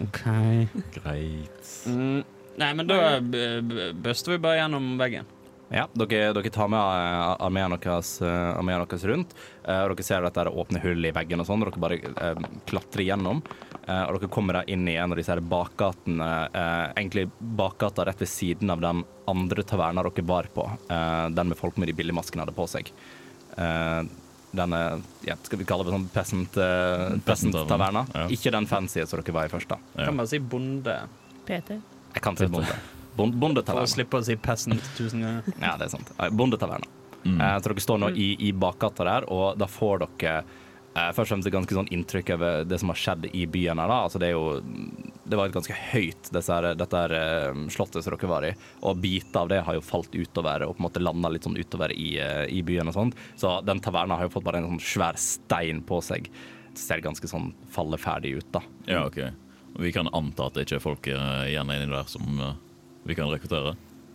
OK. 0.00 0.22
Greit. 0.96 1.68
Mm, 1.90 2.22
nei, 2.62 2.70
men 2.78 2.88
da 2.88 3.18
b- 3.20 3.60
b- 3.60 3.90
buster 4.06 4.32
vi 4.32 4.38
bare 4.46 4.62
gjennom 4.62 4.94
veggen. 5.00 5.28
Ja, 5.72 5.86
dere, 5.96 6.32
dere 6.36 6.50
tar 6.52 6.68
med 6.68 6.78
eh, 6.78 7.36
armeen 7.44 7.72
deres, 7.78 8.20
eh, 8.22 8.60
deres 8.68 9.04
rundt, 9.08 9.32
eh, 9.64 9.80
og 9.84 9.94
dere 9.96 10.04
ser 10.04 10.22
dette 10.26 10.40
er 10.44 10.50
åpne 10.52 10.82
hull 10.82 11.04
i 11.08 11.12
veggen 11.16 11.40
og 11.40 11.48
sånn, 11.48 11.64
og 11.64 11.70
dere 11.72 11.80
bare 11.80 11.98
eh, 12.12 12.42
klatrer 12.68 13.06
gjennom. 13.06 13.40
eh, 13.86 14.04
og 14.04 14.20
dere 14.20 14.30
kommer 14.30 14.58
da 14.60 14.64
inn 14.68 14.86
i 14.88 14.96
en 14.96 15.12
av 15.12 15.18
disse 15.18 15.36
bakgatene, 15.40 16.28
eh, 16.52 16.92
egentlig 17.00 17.30
bakgata 17.40 18.04
rett 18.04 18.20
ved 18.20 18.28
siden 18.28 18.70
av 18.70 18.80
den 18.84 19.04
andre 19.26 19.62
taverna 19.64 20.04
dere 20.04 20.26
var 20.26 20.50
på, 20.54 20.68
eh, 20.90 21.28
den 21.30 21.48
med 21.48 21.58
folk 21.58 21.76
med 21.80 21.88
de 21.88 21.96
billigmaskene 21.96 22.44
hadde 22.44 22.54
på 22.56 22.68
seg. 22.68 22.92
Eh, 23.56 24.02
denne 24.54 25.02
ja, 25.26 25.34
skal 25.42 25.58
vi 25.58 25.66
kalle 25.66 25.84
det 25.86 25.94
sånn 25.96 26.08
peasant, 26.14 26.56
eh, 26.60 27.16
peasant-taverna. 27.26 28.06
Ja. 28.14 28.26
Ikke 28.28 28.52
den 28.54 28.68
fancy 28.70 29.02
som 29.06 29.20
dere 29.20 29.34
var 29.34 29.48
i 29.48 29.48
først. 29.48 29.68
da. 29.68 29.78
Ja. 29.96 30.04
Kan 30.06 30.16
man 30.16 30.28
si 30.30 30.38
bonde. 30.38 31.00
PT. 31.46 31.80
Jeg 32.14 32.22
kan 32.22 32.36
si 32.36 32.46
bonde. 32.46 32.76
Bon- 33.16 33.30
For 33.30 33.36
å 33.36 33.40
Bondetaverna. 33.40 33.86
slippe 33.86 34.18
å 34.18 34.24
si 34.24 34.36
peasant 34.36 34.90
tusen 34.98 35.20
ganger. 35.22 35.42
Ja, 35.60 35.76
det 35.76 35.86
er 35.86 35.94
sant. 35.96 36.10
Eh, 36.18 36.30
Bondetaverna. 36.30 36.86
Mm. 37.24 37.40
Eh, 37.40 37.56
så 37.60 37.70
dere 37.70 37.80
står 37.80 37.98
nå 38.02 38.10
i, 38.16 38.36
i 38.48 38.52
bakgata 38.52 39.04
der, 39.04 39.24
og 39.32 39.56
da 39.58 39.66
får 39.70 40.02
dere 40.18 40.44
eh, 40.94 41.10
først 41.14 41.24
og 41.24 41.28
fremst 41.32 41.46
et 41.48 41.54
ganske 41.54 41.74
sånn 41.74 41.88
inntrykk 41.94 42.34
over 42.36 42.64
det 42.68 42.78
som 42.82 42.90
har 42.92 42.98
skjedd 43.00 43.24
i 43.34 43.46
byen 43.46 43.78
her. 43.80 43.88
da. 43.88 44.00
Altså 44.08 44.18
det 44.20 44.28
er 44.28 44.34
jo 44.36 44.60
det 45.24 45.38
var 45.40 45.48
et 45.48 45.54
ganske 45.56 45.72
høyt, 45.94 46.28
disse 46.34 46.58
dette 46.76 46.98
her, 47.00 47.14
eh, 47.16 47.62
slottet 47.72 48.04
som 48.04 48.12
dere 48.14 48.28
var 48.28 48.44
i. 48.44 48.52
Og 48.82 48.98
biter 49.00 49.40
av 49.40 49.48
det 49.48 49.62
har 49.64 49.74
jo 49.78 49.80
falt 49.80 50.12
utover 50.12 50.66
og 50.66 50.74
på 50.76 50.82
en 50.82 50.88
måte 50.90 51.00
landa 51.02 51.30
litt 51.32 51.46
sånn 51.48 51.56
utover 51.56 51.94
i, 51.96 52.18
eh, 52.20 52.44
i 52.52 52.60
byen 52.62 52.88
og 52.92 52.94
sånt. 52.98 53.14
Så 53.40 53.64
den 53.64 53.80
taverna 53.80 54.18
har 54.18 54.28
jo 54.28 54.34
fått 54.36 54.44
bare 54.44 54.60
en 54.60 54.68
sånn 54.74 54.84
svær 54.84 55.16
stein 55.16 55.80
på 55.82 56.02
seg. 56.04 56.28
Det 56.74 56.78
ser 56.82 57.00
ganske 57.00 57.26
sånn 57.30 57.54
falleferdig 57.72 58.36
ut, 58.36 58.52
da. 58.52 58.60
Ja, 58.86 59.06
OK. 59.06 59.22
Vi 59.78 59.90
kan 59.92 60.06
anta 60.12 60.46
at 60.46 60.54
det 60.54 60.66
ikke 60.68 60.76
er 60.76 60.84
folk 60.84 61.08
eh, 61.08 61.48
igjen 61.54 61.72
inni 61.72 61.88
der 61.90 62.04
som 62.06 62.38
eh, 62.38 62.52
vi 63.04 63.16
kan 63.18 63.30
rekruttere. 63.32 63.74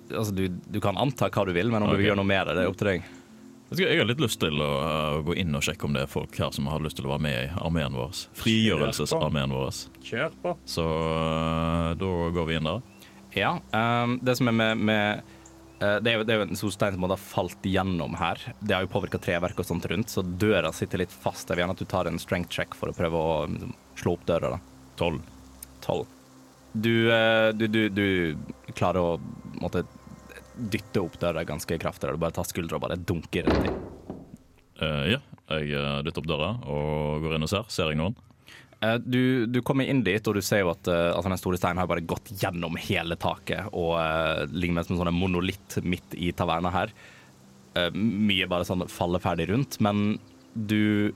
Altså, 0.10 0.34
du, 0.34 0.48
du 0.50 0.80
kan 0.82 0.98
anta 0.98 1.30
hva 1.30 1.46
du 1.46 1.54
vil, 1.54 1.72
men 1.72 1.86
om 1.86 1.94
du 1.94 2.00
vil 2.00 2.10
gjøre 2.10 2.22
noe 2.22 2.30
med 2.30 2.50
det, 2.50 2.58
det 2.58 2.66
er 2.66 2.72
opp 2.72 2.80
til 2.82 2.94
deg. 2.94 3.10
Jeg 3.78 4.00
har 4.00 4.08
litt 4.10 4.22
lyst 4.22 4.40
til 4.42 4.58
å 4.66 4.70
eh, 4.82 5.20
gå 5.28 5.36
inn 5.38 5.54
og 5.54 5.62
sjekke 5.62 5.86
om 5.86 5.94
det 5.94 6.08
er 6.08 6.10
folk 6.10 6.34
her 6.42 6.50
som 6.56 6.66
har 6.72 6.82
lyst 6.82 6.98
til 6.98 7.06
å 7.06 7.12
være 7.12 7.22
med 7.22 7.36
i 7.38 7.50
armeen 7.62 7.94
vår. 7.94 8.24
Frigjørelsesarmeen 8.40 9.54
vår. 9.54 9.82
Kjør 10.08 10.38
på. 10.42 10.56
Så 10.66 10.86
eh, 10.90 11.92
da 12.02 12.14
går 12.34 12.50
vi 12.50 12.58
inn 12.58 12.70
der. 12.72 12.82
Ja, 13.38 13.60
Um, 13.70 14.18
det 14.26 14.40
som 14.40 14.50
er 14.50 14.56
med, 14.58 14.82
med 14.90 15.22
eh, 15.86 16.00
det, 16.02 16.10
er 16.10 16.16
jo, 16.18 16.26
det 16.26 16.34
er 16.34 16.42
jo 16.42 16.48
en 16.48 16.58
stor 16.58 16.74
stein 16.74 16.98
som 16.98 17.06
har 17.06 17.22
falt 17.22 17.70
gjennom 17.70 18.18
her. 18.18 18.42
Det 18.58 18.74
har 18.74 18.88
jo 18.88 18.90
påvirka 18.90 19.22
treverket 19.22 19.62
og 19.62 19.70
sånt 19.70 19.86
rundt, 19.92 20.10
så 20.10 20.26
døra 20.26 20.74
sitter 20.74 21.04
litt 21.04 21.14
fast. 21.14 21.46
Jeg 21.46 21.60
vil 21.60 21.68
gjerne 21.68 21.78
at 21.78 21.84
du 21.86 21.90
tar 21.94 22.10
en 22.10 22.18
strength 22.22 22.50
check 22.50 22.74
for 22.74 22.90
å 22.90 22.98
prøve 22.98 23.22
å 23.22 23.36
liksom, 23.54 23.76
slå 24.02 24.18
opp 24.18 24.26
døra. 24.26 24.56
da. 24.58 24.88
Tolv. 24.98 25.22
Tolv. 25.86 26.19
Du, 26.74 27.10
eh, 27.12 27.50
du, 27.58 27.68
du, 27.68 27.82
du 27.90 28.74
klarer 28.78 29.02
å 29.02 29.18
måtte, 29.62 29.86
dytte 30.60 31.02
opp 31.02 31.18
døra 31.22 31.46
ganske 31.48 31.78
kraftig. 31.82 32.12
Du 32.14 32.22
bare 32.22 32.36
tar 32.36 32.48
skuldra 32.48 32.78
og 32.78 32.86
bare 32.86 33.00
dunker 33.00 33.48
rett 33.48 33.70
i. 33.70 33.76
Uh, 34.80 35.06
ja, 35.16 35.20
jeg 35.58 35.74
uh, 35.76 36.00
dytter 36.06 36.22
opp 36.22 36.30
døra 36.30 36.50
og 36.72 37.24
går 37.26 37.36
inn 37.36 37.48
og 37.48 37.52
ser. 37.52 37.66
Ser 37.74 37.92
jeg 37.92 38.00
noen? 38.00 38.16
Uh, 38.80 38.96
Du, 39.02 39.46
du 39.50 39.62
kommer 39.66 39.90
inn 39.90 40.04
dit, 40.06 40.28
og 40.28 40.38
du 40.38 40.42
ser 40.46 40.64
jo 40.64 40.72
at 40.72 40.88
eh, 40.88 41.10
altså 41.12 41.32
den 41.32 41.42
store 41.42 41.60
steinen 41.60 41.82
har 41.82 41.90
bare 41.90 42.06
gått 42.08 42.32
gjennom 42.40 42.78
hele 42.80 43.18
taket 43.20 43.74
og 43.74 43.98
uh, 44.00 44.46
ligger 44.54 44.78
med 44.78 44.88
som 44.88 44.96
en 44.96 45.02
sånn 45.02 45.18
monolitt 45.20 45.80
midt 45.84 46.16
i 46.16 46.32
taverna 46.32 46.72
her. 46.72 46.94
Eh, 47.78 47.90
mye 47.94 48.48
bare 48.50 48.68
sånn 48.68 48.88
falleferdig 48.90 49.50
rundt, 49.52 49.80
men 49.84 50.18
du 50.54 51.12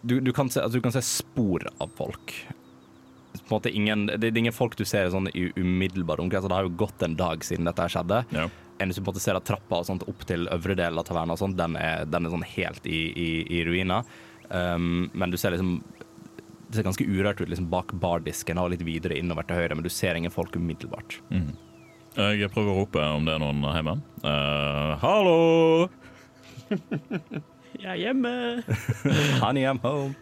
du, 0.00 0.16
du, 0.24 0.32
kan 0.32 0.48
se, 0.48 0.62
altså, 0.64 0.78
du 0.78 0.84
kan 0.84 0.94
se 0.94 1.02
spor 1.04 1.66
av 1.76 1.90
folk. 1.98 2.32
På 3.50 3.56
en 3.56 3.62
måte 3.64 3.70
ingen, 3.74 4.06
det, 4.06 4.20
det 4.22 4.30
er 4.30 4.44
ingen 4.44 4.54
folk 4.54 4.76
du 4.78 4.84
ser 4.86 5.08
sånn 5.10 5.26
i 5.34 5.48
umiddelbar 5.58 6.20
omkrets. 6.22 6.46
Det 6.46 6.54
har 6.54 6.68
jo 6.68 6.76
gått 6.78 7.02
en 7.02 7.16
dag 7.18 7.42
siden 7.42 7.66
dette 7.66 7.82
her 7.82 7.90
skjedde. 7.90 8.20
Ja. 8.30 8.44
hvis 8.78 8.94
du 8.94 9.00
på 9.02 9.08
en 9.08 9.10
måte 9.10 9.22
ser 9.24 9.38
at 9.38 9.48
trappa 9.48 9.80
og 9.80 9.88
sånt 9.88 10.04
opp 10.06 10.22
til 10.28 10.46
øvre 10.54 10.76
del 10.78 11.00
av 11.00 11.08
taverna, 11.08 11.34
og 11.34 11.40
sånt, 11.42 11.58
den, 11.58 11.74
er, 11.74 12.04
den 12.06 12.28
er 12.28 12.34
sånn 12.36 12.46
helt 12.46 12.86
i, 12.86 13.00
i, 13.10 13.30
i 13.58 13.64
ruiner. 13.66 14.06
Um, 14.50 15.10
men 15.14 15.30
du 15.30 15.36
ser 15.38 15.54
liksom 15.54 15.76
Det 16.66 16.78
ser 16.78 16.86
ganske 16.86 17.04
urørt 17.06 17.40
ut 17.42 17.50
liksom 17.50 17.68
bak 17.70 17.92
bardisken 18.02 18.58
og 18.62 18.70
litt 18.70 18.86
videre 18.86 19.18
innover 19.18 19.46
til 19.46 19.58
høyre, 19.58 19.74
men 19.74 19.82
du 19.86 19.90
ser 19.90 20.14
ingen 20.14 20.30
folk 20.30 20.54
umiddelbart. 20.54 21.18
Mm. 21.34 21.50
Jeg 22.38 22.50
prøver 22.54 22.70
å 22.70 22.78
rope 22.84 23.02
om 23.18 23.26
det 23.26 23.34
er 23.34 23.42
noen 23.42 23.66
hjemme. 23.66 23.96
Uh, 24.22 24.94
hallo! 25.02 25.90
Jeg 27.80 27.90
er 27.96 28.00
hjemme. 28.02 28.62
Honey, 29.42 29.66
I'm 29.66 29.82
home. 29.82 30.14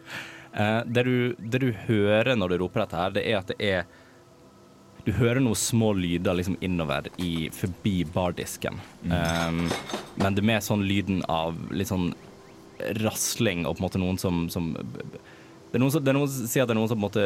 Eh, 0.59 0.81
det, 0.87 1.05
du, 1.07 1.17
det 1.39 1.61
du 1.63 1.71
hører 1.87 2.35
når 2.37 2.55
du 2.55 2.59
roper 2.65 2.85
dette 2.85 2.99
her, 2.99 3.15
det 3.15 3.25
er 3.31 3.39
at 3.41 3.53
det 3.53 3.59
er 3.63 3.89
Du 5.07 5.13
hører 5.17 5.41
noen 5.41 5.57
små 5.57 5.93
lyder 5.97 6.35
liksom 6.37 6.59
innover 6.61 7.07
i, 7.23 7.49
forbi 7.55 8.03
bardisken. 8.13 8.77
Um, 9.07 9.63
men 10.21 10.35
det 10.35 10.43
er 10.43 10.49
mer 10.51 10.65
sånn 10.65 10.83
lyden 10.85 11.23
av 11.33 11.57
litt 11.73 11.89
sånn 11.89 12.11
rasling 13.03 13.65
og 13.67 13.79
på 13.79 13.81
en 13.81 13.87
måte 13.87 14.01
noen 14.03 14.19
som, 14.21 14.45
som 14.53 14.69
det 14.75 15.79
er, 15.79 15.81
noen 15.81 15.95
som, 15.95 16.03
det 16.05 16.13
er 16.13 16.17
noen 16.19 16.29
som 16.31 16.51
sier 16.51 16.63
at 16.65 16.69
det 16.71 16.75
er 16.77 16.79
noen 16.81 16.91
som 16.93 17.01
måte 17.01 17.25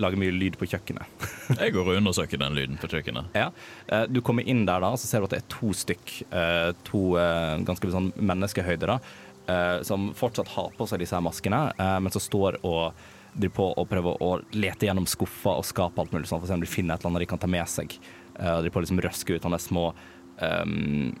lager 0.00 0.20
mye 0.20 0.32
lyd 0.34 0.56
på 0.60 0.68
kjøkkenet. 0.70 1.26
Jeg 1.60 1.74
går 1.74 1.90
og 1.90 1.98
undersøker 1.98 2.40
den 2.44 2.56
lyden 2.58 2.78
på 2.80 2.88
kjøkkenet. 2.92 3.34
Ja. 3.38 3.48
Eh, 3.88 4.06
Du 4.14 4.22
kommer 4.24 4.46
inn 4.46 4.64
der 4.68 4.84
da, 4.84 4.92
så 4.98 5.10
ser 5.10 5.22
du 5.24 5.28
at 5.28 5.34
det 5.36 5.42
er 5.42 5.50
to 5.52 5.74
stykk, 5.74 6.14
eh, 6.30 6.70
to 6.86 7.04
ganske 7.66 7.92
sånn 7.94 8.12
menneskehøyde 8.18 8.90
da, 8.94 8.98
som 9.84 10.06
fortsatt 10.16 10.48
har 10.54 10.70
på 10.76 10.86
seg 10.88 11.02
disse 11.02 11.16
her 11.16 11.24
maskene, 11.24 11.66
eh, 11.76 11.98
men 12.00 12.12
som 12.14 12.22
står 12.22 12.56
og 12.64 12.94
driver 13.34 13.54
på 13.54 13.66
og 13.74 13.88
prøver 13.90 14.22
å 14.22 14.30
lete 14.54 14.88
gjennom 14.88 15.06
skuffer 15.10 15.58
og 15.58 15.66
skape 15.66 16.00
alt 16.00 16.14
mulig 16.14 16.28
sånn, 16.30 16.40
for 16.40 16.46
å 16.46 16.52
se 16.52 16.56
om 16.56 16.62
de 16.62 16.70
finner 16.70 16.94
et 16.94 17.02
eller 17.02 17.14
annet 17.14 17.24
de 17.24 17.30
kan 17.32 17.42
ta 17.42 17.50
med 17.50 17.68
seg. 17.70 17.96
Uh, 18.38 18.60
driver 18.62 18.74
på 18.74 18.80
å 18.80 18.84
liksom 18.86 19.02
røske 19.04 19.36
ut 19.36 19.46
sånne 19.46 19.60
små 19.62 19.84
um, 20.40 21.12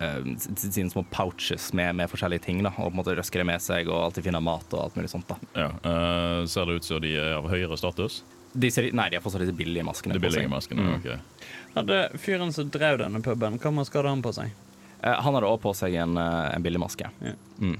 eh, 0.00 0.28
sine 0.40 0.88
små 0.92 1.04
pouches 1.12 1.68
med, 1.76 1.96
med 1.98 2.12
forskjellige 2.12 2.46
ting, 2.48 2.62
da, 2.64 2.72
og 2.76 2.90
på 2.90 2.94
en 2.94 3.00
måte 3.00 3.16
røsker 3.16 3.42
det 3.42 3.48
med 3.48 3.64
seg 3.64 3.90
og 3.90 4.06
alltid 4.06 4.28
finner 4.28 4.44
mat 4.44 4.72
og 4.72 4.86
alt 4.86 4.96
mulig 4.96 5.12
sånt. 5.12 5.28
da. 5.32 5.38
Ja, 5.56 5.70
uh, 5.84 6.46
ser 6.48 6.68
det 6.68 6.80
ut 6.80 6.88
som 6.88 7.02
de 7.04 7.16
er 7.16 7.38
av 7.38 7.48
høyere 7.52 7.80
status? 7.80 8.22
De 8.56 8.70
ser, 8.72 8.88
nei, 8.96 9.10
de 9.12 9.18
har 9.18 9.24
fortsatt 9.24 9.42
disse 9.44 9.56
billige 9.56 9.84
maskene 9.84 10.16
De 10.16 10.20
på 10.20 10.30
billige 10.30 10.46
seg. 10.46 10.52
maskene? 10.52 10.86
Mm. 10.86 10.94
ok. 11.00 11.48
Hadde 11.76 11.98
fyren 12.20 12.54
som 12.56 12.70
drev 12.72 13.02
denne 13.02 13.20
puben, 13.24 13.58
hva 13.60 13.72
maske 13.80 14.00
hadde 14.00 14.14
han 14.14 14.24
på 14.24 14.32
seg? 14.36 14.54
Eh, 15.02 15.22
Han 15.22 15.34
hadde 15.34 15.46
også 15.46 15.62
på 15.62 15.74
seg 15.76 15.94
en, 15.94 16.16
eh, 16.16 16.54
en 16.56 16.62
billig 16.62 16.80
maske. 16.80 17.10
Ja. 17.20 17.34
Mm. 17.60 17.78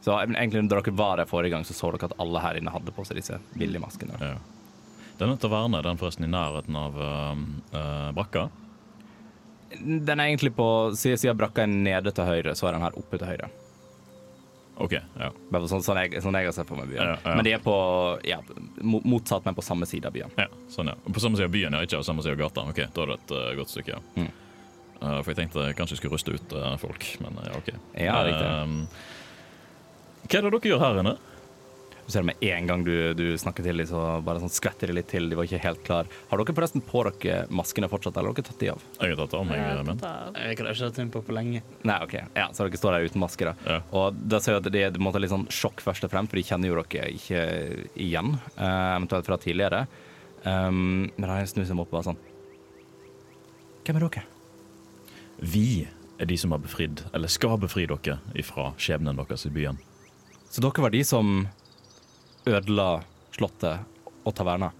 Så 0.00 0.16
egentlig 0.16 0.62
når 0.64 0.80
dere 0.80 0.96
var 0.96 1.20
der 1.20 1.28
forrige 1.28 1.50
gang, 1.50 1.64
så 1.64 1.76
så 1.76 1.92
dere 1.92 2.08
at 2.08 2.16
alle 2.18 2.40
her 2.40 2.56
inne 2.56 2.72
hadde 2.72 2.92
på 2.96 3.04
seg 3.04 3.20
disse 3.20 3.36
billigmaskene. 3.52 4.16
Ja. 4.20 4.36
Denne 5.20 5.36
tavernen 5.36 5.76
er 5.76 5.84
den 5.84 5.98
forresten 6.00 6.24
i 6.24 6.30
nærheten 6.32 6.76
av 6.80 6.96
uh, 6.96 7.34
eh, 7.76 8.12
brakka? 8.16 8.46
Den 9.76 10.16
er 10.20 10.30
egentlig 10.30 10.54
på 10.56 10.96
Siden, 10.96 11.34
av 11.34 11.36
brakka 11.36 11.66
er 11.66 11.68
nede 11.68 12.14
til 12.16 12.24
høyre, 12.24 12.54
så 12.56 12.70
er 12.70 12.78
den 12.78 12.86
her 12.86 12.96
oppe 12.96 13.20
til 13.20 13.28
høyre. 13.28 13.50
OK. 14.80 14.94
ja. 14.96 15.28
Bare 15.52 15.68
sånn, 15.68 15.82
sånn, 15.84 16.00
jeg, 16.00 16.22
sånn 16.24 16.38
jeg 16.40 16.48
har 16.48 16.54
sett 16.56 16.70
for 16.70 16.80
meg 16.80 16.88
byen. 16.88 17.04
Ja, 17.04 17.18
ja. 17.20 17.34
Men 17.36 17.44
de 17.44 17.52
er 17.52 17.60
på 17.60 17.74
ja, 18.24 18.38
motsatt, 18.80 19.44
men 19.44 19.58
på 19.58 19.64
samme 19.66 19.84
side 19.84 20.08
av 20.08 20.16
byen. 20.16 20.32
ja 20.40 20.48
sånn, 20.72 20.88
ja. 20.88 20.96
På 21.04 21.20
samme 21.20 21.36
side 21.36 21.50
av 21.50 21.52
byen, 21.52 21.76
ja. 21.76 21.84
Ikke 21.84 22.00
på 22.00 22.08
samme 22.08 22.24
side 22.24 22.38
av 22.38 22.40
gata. 22.40 22.64
OK, 22.72 22.80
da 22.96 23.04
er 23.04 23.12
det 23.12 23.18
et 23.20 23.34
uh, 23.36 23.50
godt 23.60 23.74
stykke. 23.74 23.98
ja. 23.98 24.00
Mm. 24.16 24.32
Eh, 25.00 25.18
for 25.22 25.32
jeg 25.32 25.38
tenkte 25.42 25.66
jeg 25.68 25.78
kanskje 25.78 25.96
jeg 25.96 26.02
skulle 26.02 26.18
ruste 26.18 26.36
ut 26.36 26.52
eh, 26.60 26.76
folk, 26.82 27.08
men 27.24 27.40
eh, 27.40 27.48
ja, 27.50 27.58
OK. 27.62 27.72
Ja, 28.04 28.20
riktig. 28.26 28.46
Eh, 28.46 29.18
hva 30.30 30.38
er 30.38 30.46
det 30.46 30.54
dere 30.54 30.70
gjør 30.74 30.82
her 30.84 31.00
inne? 31.02 31.16
Du 32.10 32.14
ser 32.16 32.24
med 32.26 32.40
en 32.42 32.66
gang 32.66 32.80
du, 32.82 32.90
du 33.14 33.36
snakker 33.38 33.62
til 33.62 33.78
dem, 33.78 33.86
så 33.86 34.00
bare 34.26 34.40
sånn 34.42 34.50
skvetter 34.50 34.90
de 34.90 34.96
litt 34.96 35.06
til. 35.12 35.28
De 35.30 35.36
var 35.38 35.46
ikke 35.46 35.60
helt 35.62 35.82
klar. 35.86 36.08
Har 36.26 36.40
dere 36.40 36.54
forresten 36.56 36.82
på 36.82 37.04
dere 37.06 37.44
maskene 37.54 37.86
fortsatt, 37.92 38.16
eller 38.18 38.32
har 38.32 38.38
dere 38.40 38.48
tatt 38.48 38.58
de 38.64 38.70
av? 38.72 38.82
Jeg 38.98 39.12
har 39.14 39.20
tatt 39.20 39.36
av 39.38 39.44
meg 39.46 39.60
eh, 39.62 39.82
min. 39.86 40.00
Jeg 40.02 40.58
har 40.58 40.72
ikke 40.72 40.88
hatt 40.88 40.98
inn 41.04 41.12
på 41.14 41.22
for 41.28 41.36
lenge. 41.38 41.62
Nei, 41.86 41.98
OK. 42.02 42.16
Ja, 42.34 42.48
Så 42.50 42.66
dere 42.66 42.80
står 42.82 42.96
der 42.96 43.06
uten 43.06 43.22
masker, 43.22 43.52
da. 43.52 43.70
Ja. 43.76 43.78
Og 44.00 44.18
da 44.34 44.40
ser 44.42 44.56
jeg 44.58 44.64
at 44.64 44.72
det 44.74 44.82
er 44.88 44.90
på 44.96 44.98
en 45.04 45.06
måte 45.06 45.22
litt 45.22 45.30
sånn 45.30 45.46
sjokk 45.54 45.84
først 45.86 46.08
og 46.08 46.10
fremst, 46.10 46.34
for 46.34 46.40
de 46.42 46.46
kjenner 46.50 46.72
jo 46.72 46.82
dere 46.82 47.14
ikke 47.14 47.44
igjen, 48.02 48.34
eventuelt 48.58 49.30
fra 49.30 49.38
tidligere. 49.46 49.84
Um, 50.42 51.10
men 51.14 51.28
da 51.30 51.38
snur 51.46 51.66
seg 51.68 51.78
opp 51.78 51.90
og 51.92 51.98
bare 51.98 52.06
sånn 52.10 52.20
Hvem 53.84 53.98
er 53.98 54.06
dere? 54.06 54.22
Vi 55.40 55.88
er 56.20 56.28
de 56.28 56.36
som 56.36 56.52
har 56.52 56.60
befridd, 56.60 57.00
eller 57.16 57.28
skal 57.32 57.56
befri 57.60 57.86
dere 57.88 58.18
ifra 58.36 58.74
skjebnen 58.76 59.16
deres 59.16 59.46
i 59.48 59.52
byen. 59.54 59.78
Så 60.50 60.60
dere 60.60 60.84
var 60.84 60.92
de 60.92 61.00
som 61.06 61.46
ødela 62.44 62.90
Slottet 63.30 63.86
og 64.26 64.34
taverna? 64.36 64.72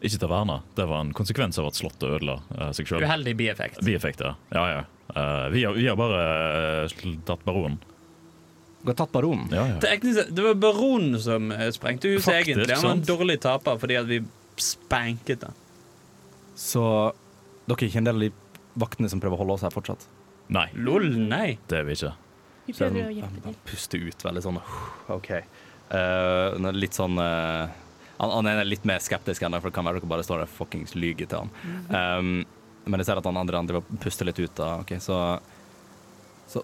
Ikke 0.00 0.22
taverna. 0.22 0.60
Det 0.78 0.86
var 0.88 1.02
en 1.04 1.12
konsekvens 1.12 1.58
av 1.60 1.68
at 1.68 1.76
Slottet 1.76 2.08
ødela 2.08 2.38
uh, 2.54 2.70
seg 2.76 2.88
sjøl. 2.88 3.04
Uheldig 3.04 3.36
bieffekt. 3.36 3.82
Bieffekt, 3.84 4.24
Ja, 4.24 4.64
ja. 4.70 4.80
Eh, 5.10 5.46
vi, 5.50 5.64
har, 5.66 5.74
vi 5.74 5.88
har 5.88 5.96
bare 5.98 6.20
uh, 6.86 7.14
tatt 7.26 7.42
baronen. 7.44 7.80
Dere 8.80 8.92
har 8.92 8.98
tatt 9.02 9.12
baronen? 9.12 9.48
Ja, 9.52 9.64
ja. 9.74 9.80
Teknisk 9.82 10.30
Det 10.32 10.44
var 10.44 10.54
baronen 10.54 11.18
som 11.20 11.50
sprengte 11.74 12.08
huset, 12.14 12.30
Faktisk, 12.30 12.54
egentlig. 12.54 12.76
Han 12.78 12.86
var 12.86 12.94
en 12.96 13.08
dårlig 13.08 13.40
taper 13.42 13.80
fordi 13.82 13.98
at 14.00 14.06
vi 14.08 14.22
spanket 14.56 15.42
den. 15.42 15.58
Så 16.56 16.84
dere 17.66 17.76
er 17.76 17.90
ikke 17.90 18.00
en 18.00 18.08
del 18.08 18.22
av 18.22 18.24
de 18.28 18.30
vaktene 18.80 19.10
som 19.12 19.20
prøver 19.22 19.36
å 19.38 19.42
holde 19.44 19.58
oss 19.58 19.64
her 19.66 19.74
fortsatt? 19.74 20.06
Nei, 20.50 20.66
Lol, 20.74 21.06
nei. 21.30 21.58
det 21.70 21.78
er 21.82 21.84
vi 21.86 21.94
ikke. 21.98 22.14
Vi 22.66 22.74
prøver 22.74 23.02
å 23.02 23.04
han- 23.06 23.14
hjelpe 23.20 23.44
han 23.50 23.56
puster 23.66 24.02
ut 24.02 24.24
veldig 24.26 24.42
sånn 24.44 24.58
OK. 25.14 25.30
Uh, 25.90 26.70
litt 26.76 26.94
sånn 26.94 27.18
uh, 27.18 27.66
han, 28.20 28.30
han 28.36 28.46
er 28.50 28.64
litt 28.68 28.84
mer 28.86 29.00
skeptisk 29.02 29.42
ennå, 29.46 29.58
for 29.62 29.70
det 29.70 29.76
kan 29.78 29.86
være 29.88 30.00
dere 30.02 30.10
bare 30.10 30.24
står 30.26 30.42
der 30.42 30.50
og 30.50 30.54
fuckings 30.54 30.92
lyver 30.98 31.26
til 31.30 31.40
han. 31.46 31.52
Um, 31.88 32.32
men 32.90 33.00
jeg 33.02 33.08
ser 33.10 33.20
at 33.20 33.26
han 33.28 33.38
andre 33.40 33.58
andre 33.62 33.80
puster 34.02 34.28
litt 34.28 34.38
ut. 34.42 34.52
da 34.58 34.74
okay, 34.82 34.98
så 35.02 35.38
Så, 36.50 36.62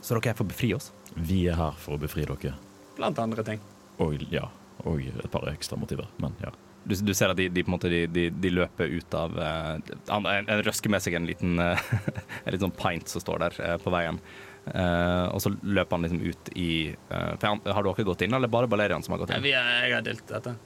så 0.00 0.14
dere 0.16 0.32
er 0.32 0.38
for 0.38 0.46
å 0.46 0.50
befri 0.50 0.72
oss? 0.76 0.92
Vi 1.16 1.46
er 1.50 1.56
her 1.58 1.76
for 1.82 1.96
å 1.96 2.00
befri 2.00 2.24
dere. 2.28 2.54
Blant 2.96 3.18
andre 3.18 3.42
ting. 3.44 3.60
Og 4.00 4.22
ja, 4.32 4.46
og 4.84 5.00
et 5.04 5.30
par 5.32 5.46
ekstra 5.52 5.76
motiver. 5.80 6.08
Men 6.22 6.34
ja. 6.42 6.50
Du, 6.86 6.94
du 6.94 7.12
ser 7.18 7.32
at 7.32 7.38
de, 7.38 7.48
de, 7.50 7.64
måte, 7.66 7.90
de, 7.90 8.04
de, 8.06 8.28
de 8.30 8.50
løper 8.52 8.92
ut 8.94 9.14
av 9.18 9.32
eh, 9.42 9.94
han, 10.08 10.28
en, 10.30 10.50
en 10.54 10.62
røsker 10.62 10.92
med 10.92 11.02
seg 11.02 11.16
en 11.18 11.26
liten 11.26 11.58
uh, 11.58 11.88
En 12.44 12.52
liten 12.54 12.68
sånn 12.68 12.76
pint 12.78 13.10
som 13.10 13.24
står 13.24 13.42
der 13.42 13.58
uh, 13.58 13.74
på 13.82 13.92
veien. 13.94 14.20
Og 14.66 15.38
så 15.38 15.52
løper 15.62 15.94
han 15.94 16.02
liksom 16.02 16.22
ut 16.26 16.48
i 16.58 16.70
han, 17.12 17.60
Har 17.62 17.86
dere 17.86 18.04
gått 18.08 18.24
inn, 18.26 18.32
eller 18.34 18.50
bare 18.50 18.66
Balerian 18.66 19.04
som 19.06 19.14
har 19.14 19.20
gått 19.20 19.30
inn? 19.36 19.44
Ja, 19.46 19.60
er, 19.62 19.84
jeg 19.86 19.94
har 19.94 20.06
delt 20.08 20.24
dette. 20.26 20.56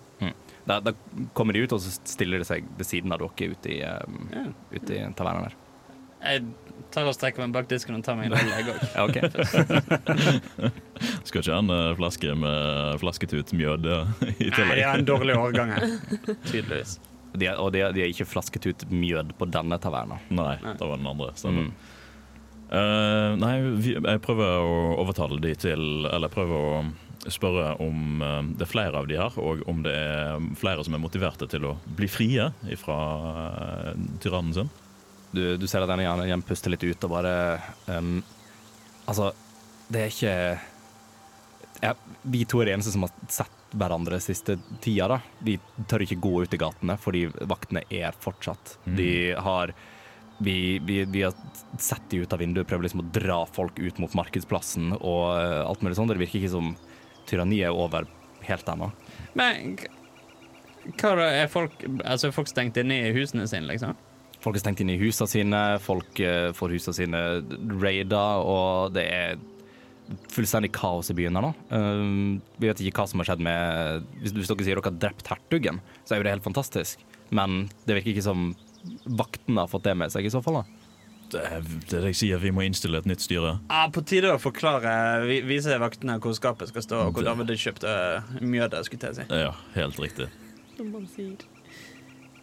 Da, 0.65 0.79
da 0.81 0.95
kommer 1.37 1.53
de 1.53 1.67
ut, 1.67 1.75
og 1.77 1.83
så 1.85 1.93
stiller 2.09 2.41
de 2.41 2.47
seg 2.49 2.65
ved 2.79 2.89
siden 2.89 3.13
av 3.13 3.21
dere 3.21 3.51
ute 3.53 3.75
i, 3.75 3.83
um, 3.85 4.23
Ja. 4.33 4.47
ut 4.73 4.95
i 4.97 5.03
tavernaen 5.19 5.51
der. 5.51 5.59
Jeg 6.21 6.80
tar 6.95 7.07
og 7.11 7.15
strekker 7.17 7.43
meg 7.45 7.53
bak 7.55 7.69
disken 7.71 7.97
og 7.99 8.05
tar 8.07 8.17
meg 8.19 8.31
en 8.31 8.39
øl, 8.39 8.51
jeg 8.51 8.65
òg. 8.71 8.81
Ja, 8.97 9.05
ok. 9.07 9.17
Skal 11.29 11.41
ikke 11.43 11.53
ha 11.55 11.61
en 11.63 11.73
eh, 11.75 11.93
flaske 11.99 12.35
med 12.39 12.99
flasketut 13.03 13.53
mjød 13.57 13.87
i 13.91 14.51
tillegg? 14.51 14.67
Nei, 14.67 14.77
de 14.81 14.87
har 14.89 14.99
en 15.01 15.09
dårlig 15.09 15.37
årgang 15.39 15.73
her. 15.77 15.87
Tydeligvis. 16.51 16.99
De, 17.39 17.47
er- 17.47 17.61
og 17.63 17.71
de, 17.75 17.85
er- 17.87 17.95
de 17.95 18.03
er 18.05 18.11
ikke 18.13 18.27
flasket 18.29 18.67
ut 18.73 18.85
mjød 18.91 19.35
på 19.39 19.49
denne 19.55 19.79
taverna. 19.83 20.19
Nei, 20.35 20.57
det 20.67 20.83
var 20.83 20.99
den 21.01 21.11
andre. 21.13 21.31
Stemmer. 21.39 21.71
Mm. 21.71 21.97
Uh, 22.71 23.33
nei, 23.43 23.55
vi, 23.83 23.97
jeg 23.99 24.21
prøver 24.23 24.61
å 24.63 24.75
overtale 25.03 25.41
de 25.43 25.51
til 25.59 26.05
Eller 26.07 26.31
prøver 26.31 26.55
å 26.55 27.31
spørre 27.35 27.73
om 27.83 28.21
uh, 28.23 28.37
det 28.55 28.63
er 28.63 28.71
flere 28.71 29.01
av 29.01 29.09
de 29.11 29.17
her, 29.19 29.35
og 29.43 29.65
om 29.69 29.81
det 29.83 29.91
er 29.99 30.45
flere 30.61 30.85
som 30.87 30.95
er 30.95 31.03
motiverte 31.03 31.49
til 31.51 31.67
å 31.67 31.73
bli 31.99 32.07
frie 32.09 32.47
fra 32.79 32.99
uh, 33.27 33.91
tyrannen 34.23 34.55
sin. 34.55 34.71
Du, 35.31 35.57
du 35.57 35.67
ser 35.71 35.85
at 35.85 35.91
denne 35.91 36.07
hjernen 36.07 36.43
puster 36.47 36.73
litt 36.73 36.85
ut 36.85 37.07
og 37.07 37.13
bare 37.13 37.35
um, 37.87 38.19
Altså, 39.11 39.31
det 39.91 40.03
er 40.03 40.11
ikke 40.11 40.35
ja, 41.81 41.95
Vi 42.23 42.43
to 42.51 42.61
er 42.61 42.71
de 42.71 42.75
eneste 42.77 42.93
som 42.95 43.07
har 43.07 43.15
sett 43.31 43.57
hverandre 43.71 44.19
siste 44.23 44.57
tida. 44.83 45.07
da. 45.09 45.21
Vi 45.47 45.55
tør 45.89 46.03
ikke 46.03 46.19
gå 46.19 46.35
ut 46.43 46.55
i 46.55 46.61
gatene 46.61 46.97
fordi 47.01 47.25
vaktene 47.49 47.85
er 47.95 48.17
fortsatt. 48.19 48.77
De 48.85 49.31
har 49.39 49.73
vi, 50.41 50.79
vi, 50.79 51.05
vi 51.05 51.23
har 51.23 51.35
sett 51.79 52.03
de 52.11 52.23
ut 52.25 52.33
av 52.33 52.41
vinduet, 52.41 52.67
prøver 52.67 52.87
liksom 52.87 53.03
å 53.03 53.09
dra 53.13 53.43
folk 53.47 53.79
ut 53.79 53.99
mot 54.01 54.15
markedsplassen 54.17 54.95
og 54.97 55.25
eh, 55.37 55.61
alt 55.67 55.83
mulig 55.85 55.99
sånt. 55.99 56.11
Det 56.13 56.23
virker 56.23 56.41
ikke 56.41 56.55
som 56.55 56.71
tyranniet 57.29 57.69
er 57.69 57.77
over 57.77 58.09
helt 58.49 58.71
ennå. 58.73 58.89
Men 59.39 59.77
hva 60.97 61.13
er 61.27 61.51
folk 61.53 61.83
Altså 62.01 62.31
folk 62.33 62.49
stengt 62.49 62.79
inne 62.81 63.03
i 63.05 63.13
husene 63.15 63.45
sine, 63.51 63.69
liksom? 63.69 63.99
Folk 64.41 64.57
er 64.57 64.63
stengt 64.63 64.81
inne 64.81 64.95
i 64.97 65.01
husene 65.01 65.29
sine, 65.29 65.63
folk 65.85 66.21
eh, 66.25 66.51
får 66.57 66.73
husene 66.77 66.97
sine 66.97 67.23
raida, 67.83 68.25
og 68.41 68.95
det 68.97 69.05
er 69.13 69.41
fullstendig 70.33 70.73
kaos 70.75 71.13
i 71.13 71.15
byen 71.15 71.37
her 71.39 71.45
nå. 71.45 71.53
Um, 71.71 72.41
vi 72.59 72.71
vet 72.71 72.81
ikke 72.83 73.03
hva 73.05 73.11
som 73.11 73.21
har 73.23 73.29
skjedd 73.29 73.45
med 73.47 74.09
Hvis, 74.23 74.33
hvis 74.35 74.51
dere 74.51 74.67
sier 74.67 74.81
dere 74.81 74.89
har 74.89 74.99
drept 75.05 75.31
hertugen, 75.31 75.79
så 76.03 76.17
er 76.17 76.21
jo 76.23 76.27
det 76.27 76.35
helt 76.35 76.47
fantastisk. 76.49 77.05
Men 77.31 77.69
det 77.87 78.01
virker 78.01 78.15
ikke 78.17 78.27
som 78.27 78.51
vaktene 79.05 79.63
har 79.63 79.71
fått 79.71 79.87
det 79.87 79.95
med 80.01 80.11
seg 80.13 80.27
i 80.27 80.33
så 80.33 80.41
fall. 80.43 80.63
da. 80.63 80.81
Det 81.31 81.43
er 81.47 81.67
det 81.93 82.01
jeg 82.11 82.19
sier, 82.25 82.41
vi 82.43 82.51
må 82.51 82.65
innstille 82.67 82.99
et 82.99 83.07
nytt 83.07 83.23
styre. 83.23 83.53
Ja, 83.71 83.85
på 83.95 84.03
tide 84.03 84.33
å 84.35 84.41
forklare, 84.43 85.23
vise 85.47 85.77
vaktene 85.79 86.17
hvor 86.23 86.35
skapet 86.35 86.73
skal 86.73 86.83
stå, 86.83 87.05
og 87.07 87.15
hvor 87.15 87.29
David 87.29 87.53
kjøpte 87.55 87.93
mjødet, 88.43 88.83
skulle 88.89 89.13
jeg 89.13 89.21
si. 89.21 89.29
Ja, 89.45 89.53
helt 89.77 90.01
riktig. 90.03 90.27
som 90.77 90.91
man 90.91 91.07
sier. 91.13 91.37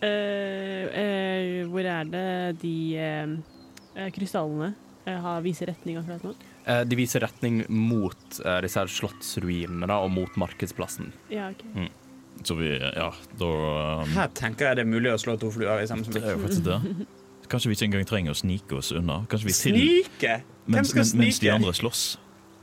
Eh, 0.06 0.84
uh, 0.94 1.70
hvor 1.72 1.88
er 1.90 2.10
det 2.12 2.26
de 2.62 2.74
eh, 3.02 4.10
krystallene 4.14 4.74
har, 5.08 5.40
viser 5.46 5.70
retning 5.72 5.98
akkurat 6.02 6.26
nå? 6.28 6.34
Eh, 6.68 6.82
de 6.84 6.98
viser 7.00 7.24
retning 7.24 7.62
mot 7.72 8.18
disse 8.62 8.78
her 8.82 8.92
slottsruinene 8.92 9.96
og 10.04 10.10
mot 10.12 10.36
markedsplassen. 10.40 11.14
Ja, 11.32 11.48
ok. 11.54 11.64
Så 12.46 12.54
vi 12.60 12.68
Ja, 12.78 13.08
da 13.40 13.48
um, 14.04 14.12
Her 14.14 14.28
tenker 14.38 14.68
jeg 14.68 14.78
det 14.78 14.84
er 14.84 14.90
mulig 14.92 15.10
å 15.10 15.18
slå 15.18 15.34
to 15.42 15.50
fluer 15.50 15.80
i 15.82 15.88
samme 15.90 16.06
Det 16.06 16.22
er 16.22 16.36
jo 16.36 16.44
faktisk 16.44 16.68
det. 16.68 17.08
Kanskje 17.52 17.72
vi 17.72 17.78
ikke 17.80 17.88
engang 17.88 18.06
trenger 18.10 18.36
å 18.36 18.38
snike 18.38 18.76
oss 18.78 18.92
unna. 18.92 19.22
Kanskje 19.32 19.48
vi 19.48 19.56
til, 19.56 19.78
Snike! 19.80 20.34
Hvem 20.68 20.76
mens, 20.76 20.92
skal 20.92 21.06
men- 21.08 21.24
mens 21.24 21.40
de 21.40 21.50
andre 21.56 21.74
slåss. 21.80 22.04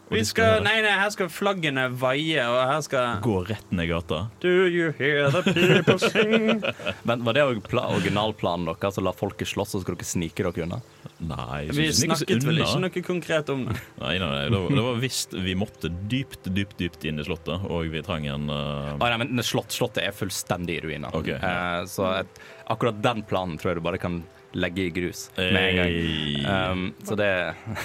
Vi 0.08 0.24
skal, 0.24 0.60
nei, 0.64 0.76
nei, 0.84 0.92
her 1.00 1.08
skal 1.14 1.30
flaggene 1.32 1.86
vaie, 1.96 2.42
og 2.44 2.58
her 2.68 2.82
skal 2.84 3.22
gå 3.24 3.38
rett 3.48 3.70
ned 3.74 3.88
gata. 3.88 4.26
Do 4.42 4.52
you 4.68 4.92
hear 4.98 5.30
the 5.32 5.42
people 5.48 5.96
sing? 5.98 6.60
Men 7.08 7.24
Var 7.24 7.38
det 7.38 7.46
pla 7.70 7.86
originalplanen 7.94 8.68
deres? 8.68 8.84
Altså 8.90 9.04
la 9.04 9.14
folket 9.16 9.48
slåss, 9.48 9.74
og 9.74 9.80
så 9.80 9.84
skulle 9.86 10.02
dere 10.02 10.10
snike 10.10 10.44
dere 10.44 10.66
unna? 10.66 10.80
Nei, 11.24 11.62
Vi 11.72 11.88
snakket 11.96 12.44
vel 12.44 12.60
ikke 12.60 12.82
noe 12.82 13.04
konkret 13.06 13.50
om 13.54 13.64
det. 13.70 13.78
Nei, 14.02 14.14
nei, 14.20 14.28
nei 14.28 14.44
det, 14.50 14.60
var, 14.60 14.76
det 14.76 14.86
var 14.90 15.00
visst 15.00 15.34
vi 15.46 15.56
måtte 15.58 15.90
dypt, 16.12 16.50
dypt 16.52 16.78
dypt 16.80 17.08
inn 17.08 17.22
i 17.22 17.26
slottet, 17.26 17.64
og 17.64 17.88
vi 17.94 18.04
trang 18.04 18.28
en 18.28 18.50
uh, 18.52 18.94
ah, 18.98 19.08
nei, 19.08 19.24
men 19.24 19.44
slott, 19.44 19.72
Slottet 19.74 20.04
er 20.04 20.14
fullstendig 20.14 20.78
i 20.78 20.84
ruiner. 20.84 21.14
Okay, 21.16 21.38
ja. 21.40 21.80
Eh, 21.80 21.86
så 21.90 22.10
et, 22.20 22.40
akkurat 22.70 23.00
den 23.02 23.24
planen 23.26 23.56
tror 23.58 23.72
jeg 23.72 23.80
du 23.80 23.86
bare 23.86 24.00
kan 24.02 24.20
legge 24.58 24.86
i 24.86 24.90
grus 24.94 25.26
med 25.36 25.60
en 25.60 25.78
gang. 25.80 26.72
Um, 26.72 26.82
så 27.06 27.16
det, 27.18 27.30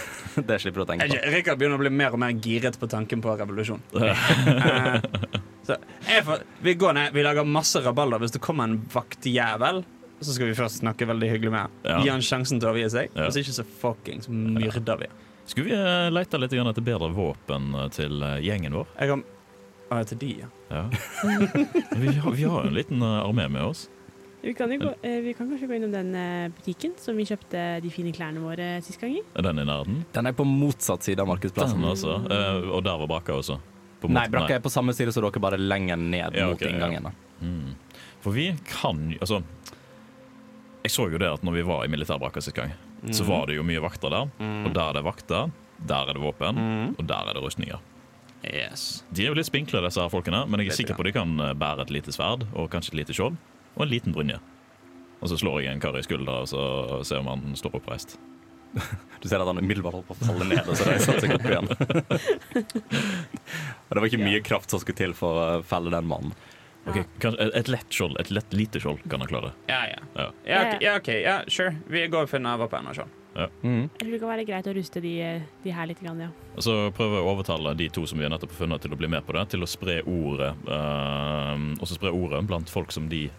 det 0.49 0.59
slipper 0.63 0.81
du 0.81 0.85
å 0.85 0.89
tenke 0.89 1.09
på. 1.09 1.21
Rikard 1.35 1.61
begynner 1.61 1.79
å 1.79 1.83
bli 1.83 1.93
mer 1.93 2.17
og 2.17 2.23
mer 2.23 2.33
giret 2.37 2.79
på 2.79 2.89
tanken 2.91 3.23
på 3.25 3.37
revolusjon. 3.39 3.81
uh, 3.93 4.99
så 5.67 5.79
jeg 6.07 6.25
får, 6.25 6.43
vi 6.65 6.75
går 6.79 6.97
ned, 6.97 7.15
vi 7.15 7.25
lager 7.25 7.47
masse 7.47 7.81
rabalder. 7.85 8.21
Hvis 8.23 8.35
det 8.35 8.43
kommer 8.43 8.69
en 8.69 8.79
vaktjævel, 8.93 9.83
så 10.19 10.35
skal 10.35 10.51
vi 10.51 10.57
først 10.57 10.81
snakke 10.81 11.07
veldig 11.09 11.31
hyggelig 11.31 11.55
med 11.55 11.65
ham. 11.65 11.79
Ja. 11.85 11.97
Gi 12.03 12.13
han 12.13 12.23
sjansen 12.25 12.61
til 12.61 12.69
å 12.69 12.73
overgi 12.73 12.91
seg. 12.95 13.17
Hvis 13.17 13.41
ikke 13.43 13.57
så 13.61 13.67
fuckings 13.81 14.31
myrder 14.31 15.03
vi. 15.05 15.11
Skulle 15.49 15.65
vi 15.65 15.75
leita 15.75 16.09
lete 16.13 16.37
litt 16.37 16.51
grann 16.53 16.67
etter 16.69 16.83
bedre 16.85 17.07
våpen 17.09 17.71
eh, 17.73 17.87
til 17.95 18.21
eh, 18.21 18.37
gjengen 18.45 18.75
vår? 18.77 18.89
Jeg 18.99 19.09
kan... 19.09 19.23
Å, 19.89 20.01
til 20.05 20.19
de, 20.21 20.27
ja. 20.43 20.49
Ja. 20.69 20.83
vi, 22.03 22.11
har, 22.21 22.35
vi 22.37 22.43
har 22.45 22.67
en 22.67 22.75
liten 22.75 23.01
eh, 23.01 23.15
armé 23.23 23.47
med 23.49 23.71
oss. 23.71 23.87
Vi 24.41 24.53
kan, 24.55 24.71
jo 24.71 24.77
gå, 24.79 24.91
eh, 25.03 25.17
vi 25.25 25.33
kan 25.35 25.49
kanskje 25.49 25.67
gå 25.67 25.75
innom 25.75 25.91
den 25.91 26.13
eh, 26.15 26.47
butikken 26.55 26.93
som 26.97 27.17
vi 27.19 27.25
kjøpte 27.27 27.63
de 27.83 27.89
fine 27.91 28.13
klærne 28.15 28.39
våre 28.39 28.69
sist 28.85 29.01
gang 29.01 29.17
i. 29.17 29.23
Den 29.35 29.59
i 29.59 29.65
nærheten? 29.67 29.97
Den 30.15 30.29
er 30.29 30.35
på 30.37 30.45
motsatt 30.47 31.03
side 31.03 31.19
av 31.19 31.27
markedsplassen. 31.27 31.81
Den. 31.83 32.29
Eh, 32.31 32.69
og 32.71 32.83
der 32.87 33.01
var 33.01 33.09
brakka 33.11 33.35
også. 33.35 33.57
På 33.99 34.07
Nei, 34.15 34.27
brakka 34.31 34.55
er 34.55 34.63
på 34.63 34.71
samme 34.71 34.95
side 34.95 35.11
som 35.11 35.25
dere, 35.27 35.41
bare 35.43 35.59
lenger 35.59 35.99
ned 35.99 36.37
Ja, 36.39 36.47
mot 36.47 36.61
ja. 36.63 36.69
inngangen. 36.71 37.09
da. 37.09 37.11
Mm. 37.43 37.75
For 38.23 38.31
vi 38.35 38.49
kan 38.67 39.09
jo 39.11 39.19
Altså, 39.19 39.41
jeg 40.83 40.91
så 40.95 41.09
jo 41.11 41.19
det 41.19 41.27
at 41.33 41.43
når 41.43 41.53
vi 41.59 41.61
var 41.67 41.83
i 41.83 41.91
militærbrakka 41.91 42.39
sist 42.41 42.55
gang, 42.55 42.71
så 43.11 43.25
var 43.27 43.47
det 43.47 43.57
jo 43.59 43.63
mye 43.67 43.81
vakter 43.83 44.09
der. 44.09 44.31
Og 44.39 44.71
der 44.75 44.85
er 44.89 44.93
det 44.93 45.03
vakter, 45.03 45.51
der 45.87 46.07
er 46.09 46.13
det 46.15 46.23
våpen, 46.23 46.55
Mm. 46.55 46.95
og 46.97 47.05
der 47.07 47.27
er 47.27 47.33
det 47.35 47.43
rustninger. 47.43 47.79
Yes. 48.43 49.03
De 49.11 49.23
er 49.25 49.27
jo 49.27 49.35
litt 49.35 49.47
spinkle, 49.51 49.81
disse 49.83 49.99
her 49.99 50.07
folkene, 50.09 50.45
men 50.47 50.61
jeg 50.63 50.71
er 50.71 50.75
sikker 50.79 50.95
på 50.95 51.03
de 51.03 51.11
kan 51.11 51.27
bære 51.59 51.81
et 51.83 51.89
lite 51.91 52.11
sverd 52.15 52.47
og 52.55 52.69
kanskje 52.71 52.93
et 52.95 52.99
lite 53.03 53.13
skjold 53.13 53.35
og 53.75 53.83
en 53.85 53.89
liten 53.91 54.13
brynje. 54.15 54.39
Og 55.19 55.29
så 55.31 55.37
slår 55.41 55.61
jeg 55.65 55.73
en 55.75 55.81
kar 55.83 55.97
i 55.99 56.03
skuldra 56.05 56.41
og 56.45 56.47
så 56.47 56.61
ser 57.07 57.19
om 57.19 57.27
han 57.33 57.55
står 57.59 57.75
oppreist. 57.81 58.17
Du 59.19 59.27
ser 59.27 59.41
at 59.43 59.47
han 59.49 59.57
umiddelbart 59.59 59.97
holdt 59.97 60.07
på 60.07 60.15
å 60.15 60.27
falle 60.29 60.45
ned, 60.47 60.61
og 60.63 60.77
så 60.79 60.85
reiser 60.87 61.11
han 61.11 61.19
seg 61.19 61.33
opp 61.35 61.47
igjen. 61.49 61.67
og 63.89 63.91
det 63.97 63.99
var 63.99 64.07
ikke 64.07 64.21
mye 64.23 64.39
kraft 64.45 64.71
som 64.71 64.79
skulle 64.79 64.95
til 65.01 65.15
for 65.17 65.39
å 65.41 65.47
felle 65.67 65.91
den 65.91 66.07
mannen. 66.07 66.31
Ok, 66.87 67.01
kanskje 67.19 67.41
et- 67.49 67.55
Et 67.59 67.67
lett 67.67 67.89
skjold, 67.91 68.15
et 68.19 68.31
lett 68.31 68.53
lite 68.55 68.79
skjold 68.79 69.01
kan 69.11 69.19
han 69.19 69.27
klare. 69.27 69.51
Ja, 69.67 69.81
ja. 69.91 69.99
Ja. 70.15 70.31
Ja, 70.45 70.61
ok, 70.75 70.81
ja, 70.81 70.95
ok, 70.97 71.07
ja, 71.21 71.41
sure. 71.47 71.75
Vi 71.87 72.07
går 72.07 72.23
og 72.23 72.29
finner 72.31 72.57
våpen 72.57 72.87
og 72.87 72.95
sånn. 72.95 73.11
Mm. 73.63 73.89
Jeg 73.89 73.99
tror 73.99 74.11
det 74.11 74.19
kan 74.19 74.29
være 74.31 74.45
greit 74.47 74.67
å 74.67 74.73
ruste 74.75 75.01
de, 75.01 75.11
eh, 75.21 75.41
de 75.63 75.71
her 75.71 75.85
litt, 75.87 75.99
grann, 76.01 76.19
ja. 76.19 76.29
Og 76.55 76.63
så 76.63 76.91
prøver 76.95 77.19
jeg 77.19 77.25
å 77.27 77.35
overtale 77.35 77.75
de 77.77 77.89
to 77.89 78.05
som 78.07 78.17
vi 78.17 78.23
har 78.25 78.31
nettopp 78.31 78.51
funnet 78.51 78.81
til 78.81 78.91
å 78.91 78.97
bli 78.97 79.07
med 79.07 79.25
på 79.25 79.33
det, 79.35 79.49
til 79.49 79.61
å 79.63 79.67
spre 79.67 79.99
ordet 80.03 80.55
Uh, 80.67 81.75
og 81.79 81.85
så 81.87 81.95
spre 81.95 82.11
ordet 82.11 82.45
blant 82.47 82.69
folk 82.69 82.91
som 82.91 83.07
de 83.09 83.29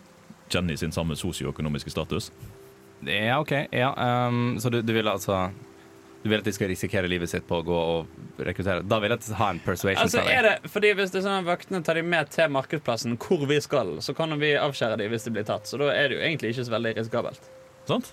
kjenner 0.50 0.76
sin 0.80 0.92
samme 0.94 1.16
sosioøkonomiske 1.18 1.92
status. 1.92 2.30
Ja, 3.06 3.38
OK. 3.40 3.52
Ja, 3.72 3.90
um, 4.28 4.56
så 4.60 4.70
du, 4.70 4.82
du 4.84 4.92
vil 4.92 5.08
altså 5.08 5.50
Du 6.20 6.28
vil 6.28 6.42
at 6.42 6.44
de 6.44 6.52
skal 6.52 6.68
risikere 6.68 7.08
livet 7.08 7.30
sitt 7.32 7.46
på 7.48 7.62
å 7.62 7.64
gå 7.64 7.76
og 7.80 8.42
rekruttere? 8.44 8.82
Da 8.84 8.98
vil 9.00 9.14
jeg 9.14 9.36
ha 9.38 9.46
en 9.54 9.60
persuasion 9.64 10.02
Altså, 10.02 10.20
er 10.20 10.44
det, 10.44 10.52
fordi 10.68 10.90
Hvis 10.98 11.14
det 11.14 11.22
er 11.22 11.24
sånn 11.24 11.38
at 11.40 11.46
vaktene 11.48 11.80
tar 11.86 11.96
de 11.96 12.02
med 12.04 12.28
til 12.34 12.50
markedsplassen 12.52 13.16
hvor 13.22 13.46
vi 13.48 13.56
skal, 13.64 13.94
så 14.04 14.12
kan 14.18 14.36
vi 14.42 14.50
avskjære 14.60 14.98
de 15.00 15.06
hvis 15.08 15.24
de 15.24 15.32
blir 15.32 15.46
tatt. 15.48 15.64
Så 15.70 15.80
da 15.80 15.88
er 15.94 16.10
det 16.12 16.18
jo 16.18 16.26
egentlig 16.26 16.52
ikke 16.52 16.66
så 16.68 16.74
veldig 16.76 16.92
risikabelt. 16.98 17.48
Sant? 17.88 18.12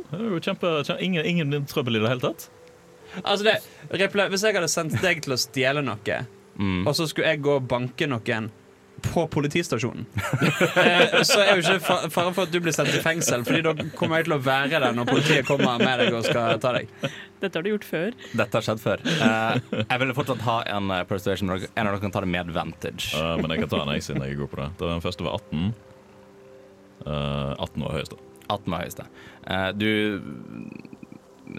Det 0.00 0.18
er 0.18 0.26
jo 0.26 0.40
kjempe, 0.42 0.74
kjempe, 0.88 0.98
ingen, 1.06 1.28
ingen 1.30 1.70
trøbbel 1.70 2.00
i 2.00 2.02
det 2.02 2.10
hele 2.16 2.24
tatt. 2.24 2.48
Altså 3.22 3.46
det, 3.46 3.56
Hvis 3.94 4.42
jeg 4.46 4.58
hadde 4.58 4.70
sendt 4.74 4.98
deg 5.02 5.22
til 5.22 5.38
å 5.38 5.38
stjele 5.38 5.86
noe, 5.86 6.20
Mm. 6.60 6.82
og 6.84 6.92
så 6.98 7.06
skulle 7.08 7.30
jeg 7.30 7.40
gå 7.40 7.54
og 7.56 7.68
banke 7.70 8.04
noen 8.10 8.50
på 9.04 9.24
politistasjonen, 9.32 10.06
eh, 10.84 11.18
så 11.26 11.40
er 11.42 11.56
jo 11.58 11.64
ikke 11.64 11.80
fa- 11.86 12.10
fare 12.12 12.32
for 12.36 12.46
at 12.46 12.52
du 12.54 12.60
blir 12.62 12.74
sendt 12.76 12.94
i 12.94 13.02
fengsel, 13.04 13.44
Fordi 13.46 13.62
da 13.66 13.74
kommer 13.98 14.20
jeg 14.20 14.28
til 14.28 14.36
å 14.36 14.40
være 14.44 14.80
der 14.82 14.96
når 14.96 15.08
politiet 15.10 15.48
kommer 15.48 15.80
med 15.82 16.02
deg 16.04 16.16
og 16.16 16.24
skal 16.28 16.60
ta 16.62 16.72
deg. 16.76 16.90
Dette 17.40 17.56
har 17.56 17.64
du 17.64 17.70
gjort 17.72 17.86
før. 17.88 18.16
Dette 18.36 18.58
har 18.58 18.66
skjedd 18.66 18.82
før. 18.82 19.04
Eh, 19.10 19.76
jeg 19.80 20.02
vil 20.02 20.14
fortsatt 20.16 20.42
ha 20.44 20.56
en 20.76 20.90
eh, 20.92 21.04
persuasion. 21.08 21.50
En 21.56 21.86
av 21.86 21.94
dere 21.94 22.02
kan 22.02 22.12
ta 22.14 22.24
det 22.24 22.30
med 22.32 22.42
advantage. 22.50 23.14
Uh, 23.16 23.36
men 23.40 23.54
jeg 23.54 23.64
kan 23.64 23.72
ta 23.72 23.84
en 23.84 23.94
jeg 23.96 24.04
siden 24.04 24.26
jeg 24.26 24.36
er 24.36 24.42
god 24.42 24.52
på 24.52 24.60
det. 24.60 24.68
Var 24.82 24.92
Den 24.96 25.06
første 25.06 25.26
var 25.26 25.38
18. 25.40 25.70
Uh, 27.06 27.54
18 27.56 27.86
var 27.86 27.96
høyeste. 27.96 28.20
18 28.50 28.74
var 28.74 28.82
høyeste. 28.84 29.06
Eh, 29.46 29.68
du 29.78 29.88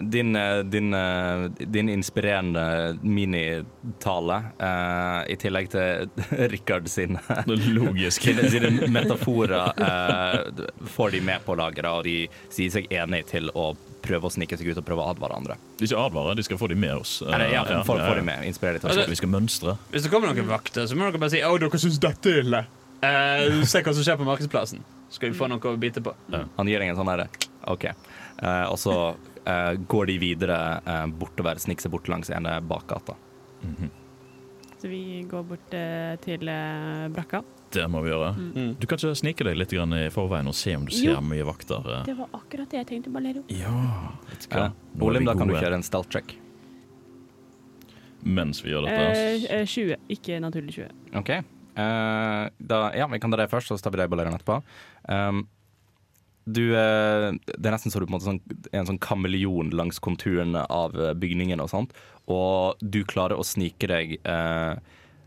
din, 0.00 0.36
eh, 0.36 0.58
din, 0.58 0.94
eh, 0.94 1.48
din 1.58 1.88
inspirerende 1.88 2.96
minitale, 3.02 4.38
uh, 4.62 5.22
i 5.28 5.36
tillegg 5.36 5.70
til 5.72 6.10
Rikard 6.52 6.88
sin 6.88 7.18
Logisk. 7.46 8.22
sine, 8.22 8.48
sine 8.50 8.88
metaforer, 8.92 9.72
uh, 9.76 10.66
får 10.86 11.10
de 11.10 11.20
med 11.20 11.44
på 11.44 11.56
laget, 11.58 11.86
og 11.88 12.04
de 12.04 12.16
sier 12.52 12.72
seg 12.74 12.88
enig 12.92 13.24
til 13.30 13.50
å 13.54 13.72
prøve 14.02 14.26
å 14.26 14.32
snike 14.34 14.58
seg 14.58 14.72
ut 14.72 14.80
og 14.80 14.86
prøve 14.86 15.04
å 15.04 15.10
advare 15.12 15.36
andre. 15.38 15.58
Ikke 15.78 15.98
advare, 15.98 16.34
de 16.38 16.44
skal 16.46 16.58
få 16.58 16.70
de 16.72 16.78
med 16.78 16.96
oss. 17.04 17.20
Eller, 17.22 17.52
ja, 17.52 17.62
for, 17.64 17.76
ja, 17.76 17.82
for 17.86 18.02
ja. 18.02 18.14
de 18.18 18.26
med, 18.26 18.46
inspirere 18.48 18.78
de 18.78 18.84
til 18.84 18.94
altså, 18.94 19.10
Vi 19.10 19.20
skal- 19.20 19.34
mønstre. 19.34 19.76
Hvis 19.92 20.06
det 20.06 20.10
kommer 20.14 20.32
noen 20.32 20.48
vakter, 20.50 20.88
så 20.90 20.98
må 20.98 21.06
dere 21.06 21.22
bare 21.22 21.34
si 21.36 21.42
Å, 21.42 21.52
dere 21.60 21.82
syns 21.82 22.00
dette 22.02 22.32
er 22.32 22.42
ille. 22.42 22.64
Uh, 23.02 23.62
se 23.66 23.82
hva 23.82 23.94
som 23.94 24.04
skjer 24.04 24.18
på 24.18 24.26
markedsplassen. 24.26 24.82
Skal 25.12 25.32
vi 25.32 25.38
få 25.38 25.48
noe 25.50 25.60
å 25.60 25.76
bite 25.76 26.00
på. 26.02 26.14
Han 26.32 26.70
gir 26.70 26.80
deg 26.80 26.92
en 26.92 26.98
sånn 26.98 27.10
herre 27.12 27.28
OK. 27.70 27.84
Uh, 28.42 28.72
og 28.72 28.78
så 28.80 28.94
eh, 29.46 29.72
går 29.88 30.06
de 30.12 30.18
videre 30.22 30.58
uh, 30.86 31.06
bortover, 31.06 31.58
sniker 31.62 31.86
seg 31.86 31.92
bort 31.94 32.08
langs 32.12 32.30
ene 32.30 32.58
bakgata. 32.66 33.16
Så 34.82 34.90
vi 34.90 35.22
går 35.30 35.44
bort 35.46 35.74
uh, 35.78 36.14
til 36.24 36.48
brakka. 37.14 37.42
Det 37.72 37.84
må 37.88 38.02
vi 38.04 38.10
gjøre. 38.10 38.32
Mm. 38.36 38.72
Du 38.80 38.86
kan 38.90 38.98
ikke 38.98 39.14
snike 39.16 39.46
deg 39.46 39.56
litt 39.56 39.72
grann 39.72 39.94
i 39.96 40.08
forveien 40.12 40.50
og 40.50 40.56
se 40.58 40.74
om 40.76 40.84
du 40.84 40.92
ser 40.92 41.14
Jo. 41.14 41.20
mye 41.24 41.44
vakter. 41.46 41.86
Det 42.04 42.16
var 42.18 42.28
akkurat 42.36 42.68
det 42.68 42.82
jeg 42.82 42.88
tenkte, 42.90 43.12
Balero. 43.14 43.44
Ja, 43.48 43.72
vet 44.28 44.44
du 44.44 44.56
hva? 44.58 44.66
Olim, 45.06 45.24
da 45.28 45.36
kan 45.38 45.48
du 45.48 45.54
kjøre 45.56 45.78
en 45.78 45.86
stealth 45.86 46.10
check. 46.12 46.34
Mens 48.22 48.60
vi 48.64 48.70
gjør 48.70 48.86
dette. 48.86 49.48
eh, 49.50 49.64
20, 49.66 49.96
ikke 50.14 50.38
naturlig 50.42 50.74
20. 50.76 50.92
OK. 51.18 51.30
Eh, 51.32 52.50
da, 52.58 52.82
ja, 52.94 53.06
vi 53.10 53.18
kan 53.18 53.32
ta 53.32 53.40
det 53.40 53.48
først, 53.50 53.72
så 53.72 53.78
tar 53.82 53.94
vi 53.94 54.02
deg 54.02 54.10
ballerende 54.12 54.38
etterpå. 54.38 54.60
Um, 55.08 55.46
du, 56.44 56.64
eh, 56.74 57.28
det 57.46 57.68
er 57.68 57.74
nesten 57.74 57.92
så 57.92 58.00
du 58.00 58.06
på 58.06 58.12
en 58.12 58.16
måte 58.16 58.28
sånn, 58.28 58.42
en 58.74 58.88
sånn 58.88 59.00
kameleon 59.02 59.70
langs 59.78 60.00
konturene 60.02 60.64
av 60.72 60.96
eh, 60.98 61.14
bygningen 61.18 61.62
og 61.62 61.70
sånt, 61.70 61.94
og 62.30 62.82
du 62.82 63.02
klarer 63.08 63.38
å 63.38 63.46
snike 63.46 63.88
deg 63.90 64.16
eh, 64.18 64.74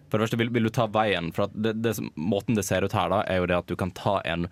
For 0.10 0.18
det 0.18 0.28
første, 0.28 0.40
vil, 0.40 0.52
vil 0.56 0.70
du 0.70 0.72
ta 0.72 0.86
veien? 0.88 1.32
For 1.36 1.52
det, 1.52 1.76
det, 1.84 1.98
måten 2.16 2.56
det 2.56 2.64
ser 2.68 2.86
ut 2.86 2.96
her, 2.96 3.12
da, 3.12 3.24
er 3.28 3.42
jo 3.42 3.50
det 3.52 3.58
at 3.58 3.72
du 3.72 3.76
kan 3.80 3.92
ta 3.96 4.20
en 4.24 4.48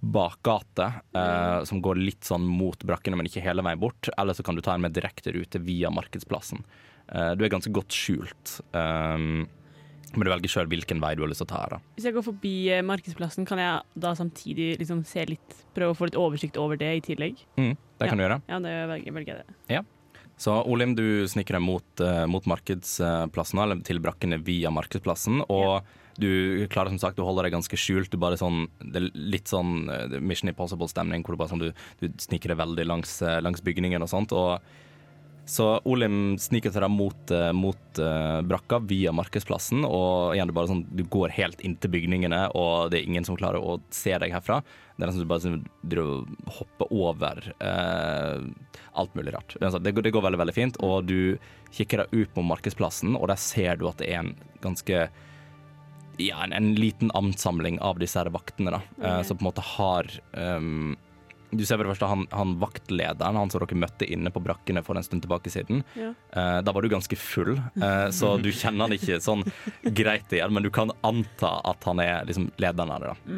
bakgate 0.00 0.88
eh, 1.14 1.64
som 1.68 1.82
går 1.82 2.00
litt 2.00 2.26
sånn 2.26 2.44
mot 2.48 2.82
brakkene, 2.82 3.18
men 3.18 3.28
ikke 3.28 3.44
hele 3.44 3.62
veien 3.62 3.80
bort. 3.80 4.10
Eller 4.18 4.34
så 4.34 4.42
kan 4.42 4.58
du 4.58 4.62
ta 4.64 4.74
en 4.74 4.82
med 4.82 4.96
direkte 4.96 5.34
rute 5.36 5.60
via 5.62 5.90
Markedsplassen. 5.94 6.64
Eh, 7.08 7.32
du 7.38 7.44
er 7.44 7.52
ganske 7.52 7.72
godt 7.74 7.94
skjult. 7.94 8.56
Um, 8.72 9.44
men 10.16 10.26
du 10.26 10.32
velger 10.32 10.52
sjøl 10.52 10.68
hvilken 10.70 11.00
vei 11.02 11.14
du 11.16 11.24
har 11.24 11.30
lyst 11.30 11.42
til 11.44 11.48
å 11.48 11.52
ta 11.52 11.62
her. 11.64 11.76
da. 11.76 11.94
Hvis 11.96 12.08
jeg 12.08 12.16
går 12.16 12.26
forbi 12.26 12.54
eh, 12.74 12.84
markedsplassen, 12.86 13.48
kan 13.48 13.60
jeg 13.62 14.02
da 14.04 14.12
samtidig 14.18 14.74
liksom 14.82 15.02
se 15.08 15.24
litt, 15.30 15.56
prøve 15.76 15.94
å 15.94 15.98
få 15.98 16.10
litt 16.10 16.20
oversikt 16.20 16.60
over 16.60 16.80
det 16.80 16.92
i 16.98 17.02
tillegg? 17.04 17.40
Mm, 17.60 17.74
det 18.02 18.10
kan 18.10 18.20
du 18.20 18.26
gjøre. 18.26 18.42
Ja, 18.50 18.60
det 18.62 18.76
velger, 18.92 19.16
velger 19.18 19.34
jeg 19.34 19.48
det. 19.48 19.82
Så 20.42 20.54
Olim, 20.66 20.96
du 20.98 21.22
sniker 21.30 21.54
deg 21.58 21.62
mot, 21.62 21.88
uh, 22.02 22.24
mot 22.26 22.46
markedsplassen, 22.50 23.60
eller 23.62 23.82
til 23.86 24.00
brakkene 24.02 24.40
via 24.42 24.72
markedsplassen. 24.74 25.44
Og 25.52 25.84
du 26.18 26.64
klarer 26.72 26.90
som 26.90 26.98
sagt 27.00 27.20
du 27.20 27.22
holder 27.24 27.46
deg 27.46 27.54
ganske 27.54 27.78
skjult. 27.78 28.10
Du 28.10 28.18
bare 28.20 28.40
sånn, 28.40 28.64
det 28.82 29.00
er 29.00 29.10
litt 29.14 29.48
sånn 29.48 29.86
eh, 29.88 30.18
Mission 30.20 30.50
Impossible-stemning, 30.50 31.22
hvor 31.24 31.36
du 31.36 31.40
bare 31.40 31.52
sånn, 31.52 31.62
du, 31.62 31.84
du 32.02 32.08
sniker 32.20 32.52
deg 32.52 32.60
veldig 32.60 32.88
langs, 32.88 33.14
langs 33.44 33.62
bygningen 33.64 34.04
og 34.04 34.10
sånt. 34.12 34.34
Og 34.36 34.58
så 35.44 35.80
Olim 35.84 36.36
sniker 36.38 36.70
seg 36.70 36.84
da 36.84 36.88
mot, 36.90 37.30
eh, 37.34 37.50
mot 37.56 37.98
uh, 37.98 38.40
brakka 38.46 38.78
via 38.86 39.12
markedsplassen, 39.14 39.82
og 39.84 40.36
igjen, 40.36 40.48
du 40.48 40.54
bare 40.54 40.70
sånn, 40.70 40.84
du 40.94 41.02
går 41.10 41.34
helt 41.34 41.64
inntil 41.66 41.90
bygningene, 41.96 42.44
og 42.58 42.92
det 42.92 43.00
er 43.00 43.08
ingen 43.10 43.26
som 43.26 43.38
klarer 43.38 43.58
å 43.58 43.80
se 43.90 44.14
deg 44.22 44.34
herfra. 44.34 44.60
Det 44.94 45.02
er 45.02 45.10
nesten 45.10 45.24
som 45.24 45.26
du 45.26 45.32
bare 45.32 45.44
sånn, 45.44 46.38
hopper 46.60 46.94
over 46.94 47.42
uh, 47.58 48.38
alt 49.02 49.18
mulig 49.18 49.34
rart. 49.34 49.56
Det, 49.58 49.66
er 49.66 49.74
sånn, 49.74 49.84
det, 49.84 49.96
går, 49.96 50.06
det 50.06 50.14
går 50.14 50.26
veldig 50.28 50.42
veldig 50.44 50.56
fint, 50.56 50.80
og 50.86 51.10
du 51.10 51.36
kikker 51.74 52.04
deg 52.04 52.16
ut 52.22 52.34
på 52.36 52.46
markedsplassen, 52.46 53.18
og 53.18 53.28
der 53.32 53.42
ser 53.42 53.80
du 53.80 53.88
at 53.90 53.98
det 54.02 54.12
er 54.12 54.22
en 54.22 54.34
ganske 54.62 55.06
ja, 56.20 56.42
en, 56.44 56.52
en 56.54 56.74
liten 56.78 57.10
amtsamling 57.18 57.80
av 57.82 57.98
disse 57.98 58.20
her 58.20 58.30
vaktene, 58.30 58.76
da, 58.76 58.82
Ok. 59.00 59.24
som 59.26 59.38
på 59.38 59.42
en 59.42 59.48
måte 59.48 59.64
har 59.74 60.08
ehm, 60.38 60.92
Du 61.52 61.64
ser 61.66 61.76
for 61.76 61.84
det 61.84 61.92
første 61.92 62.08
han, 62.08 62.24
han 62.32 62.54
vaktlederen, 62.60 63.36
han 63.36 63.50
som 63.52 63.60
dere 63.60 63.76
møtte 63.76 64.08
inne 64.08 64.32
på 64.32 64.40
brakkene 64.40 64.80
for 64.86 64.96
en 64.96 65.04
stund 65.04 65.24
tilbake 65.24 65.52
siden. 65.52 65.82
Ja. 65.98 66.12
Eh, 66.32 66.60
da 66.64 66.72
var 66.72 66.82
du 66.82 66.88
ganske 66.92 67.18
full, 67.20 67.58
eh, 67.58 68.06
så 68.14 68.34
du 68.40 68.48
kjenner 68.48 68.88
han 68.88 68.96
ikke 68.96 69.20
sånn 69.20 69.44
greit 70.00 70.32
igjen, 70.32 70.54
men 70.54 70.64
du 70.64 70.70
kan 70.72 70.94
anta 71.04 71.58
at 71.68 71.84
han 71.88 72.00
er 72.00 72.24
liksom 72.28 72.48
lederen 72.62 72.94
av 72.94 73.04
det. 73.04 73.12
da. 73.12 73.36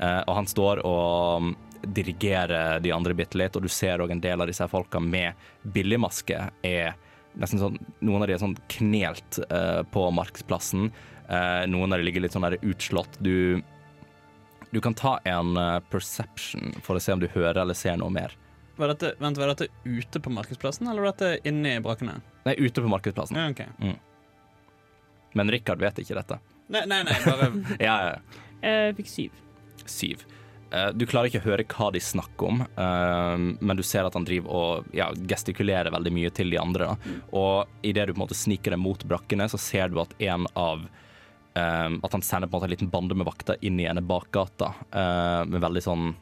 Eh, 0.00 0.22
og 0.24 0.38
han 0.38 0.48
står 0.48 0.80
og 0.88 1.44
mm, 1.44 1.52
dirigerer 2.00 2.80
de 2.80 2.92
andre 2.96 3.16
bitte 3.16 3.36
litt, 3.40 3.56
og 3.56 3.64
du 3.64 3.72
ser 3.72 4.00
òg 4.00 4.14
en 4.14 4.24
del 4.24 4.40
av 4.40 4.48
disse 4.48 4.64
folka 4.68 5.00
med 5.00 5.36
billigmaske 5.62 6.40
er 6.64 6.96
nesten 7.38 7.60
sånn 7.60 7.78
Noen 8.02 8.24
av 8.24 8.28
de 8.28 8.34
er 8.34 8.42
sånn 8.42 8.56
knelt 8.72 9.38
eh, 9.46 9.82
på 9.92 10.06
marksplassen. 10.16 10.88
Eh, 11.28 11.66
noen 11.70 11.92
av 11.92 12.00
de 12.00 12.08
ligger 12.08 12.24
litt 12.24 12.34
sånn 12.34 12.46
der 12.48 12.58
utslått. 12.60 13.20
Du, 13.22 13.60
du 14.70 14.80
kan 14.80 14.94
ta 14.94 15.16
en 15.28 15.56
eh, 15.56 15.78
perception 15.90 16.72
for 16.82 16.96
å 16.96 17.02
se 17.02 17.12
om 17.16 17.20
du 17.22 17.28
hører 17.32 17.62
eller 17.64 17.74
ser 17.78 17.96
noe 18.00 18.10
mer. 18.14 18.36
Var 18.80 18.94
dette, 18.94 19.12
vent, 19.20 19.36
var 19.36 19.50
dette 19.52 19.66
ute 19.84 20.20
på 20.24 20.30
markedsplassen, 20.32 20.88
eller 20.88 21.04
var 21.04 21.12
dette 21.12 21.48
inne 21.50 21.74
i 21.76 21.82
brakkene? 21.84 22.14
Nei, 22.46 22.54
ute 22.56 22.80
på 22.80 22.88
markedsplassen. 22.88 23.36
Ja, 23.36 23.50
ok. 23.52 23.98
Men 25.36 25.50
Rikard 25.52 25.82
vet 25.82 25.98
ikke 26.02 26.16
dette. 26.18 26.38
Nei, 26.70 26.84
nei, 26.88 27.02
nei, 27.06 27.16
bare 27.26 27.50
Ja, 27.82 27.96
ja, 28.00 28.12
ja. 28.14 28.44
Jeg 28.64 28.96
fikk 28.98 29.10
syv. 29.10 29.42
Syv. 29.90 30.24
Eh, 30.70 30.88
Du 30.94 31.04
klarer 31.10 31.30
ikke 31.30 31.42
å 31.42 31.46
høre 31.48 31.64
hva 31.70 31.90
de 31.94 32.00
snakker 32.02 32.48
om, 32.50 32.62
eh, 32.62 33.36
men 33.60 33.78
du 33.78 33.82
ser 33.86 34.06
at 34.08 34.16
han 34.18 34.26
driver 34.28 34.54
og 34.54 34.90
ja, 34.96 35.10
gestikulerer 35.28 35.92
veldig 35.94 36.12
mye 36.14 36.32
til 36.34 36.50
de 36.52 36.58
andre. 36.62 36.90
Da. 36.94 37.14
Og 37.36 37.86
idet 37.86 38.08
du 38.08 38.14
på 38.14 38.20
en 38.20 38.24
måte 38.26 38.38
sniker 38.38 38.74
deg 38.76 38.82
mot 38.82 39.04
brakkene, 39.12 39.48
så 39.50 39.58
ser 39.60 39.90
du 39.92 40.00
at 40.02 40.14
en 40.22 40.46
av 40.54 40.86
eh, 40.86 41.06
At 41.54 42.12
han 42.14 42.22
sender 42.22 42.48
på 42.48 42.56
en 42.56 42.60
måte 42.60 42.68
en 42.68 42.70
liten 42.76 42.90
bande 42.92 43.14
med 43.18 43.26
vakter 43.26 43.56
inn 43.66 43.80
i 43.80 43.86
ene 43.90 44.00
bakgata, 44.06 44.68
eh, 44.92 45.44
med 45.50 45.60
veldig 45.60 45.82
sånn 45.82 46.12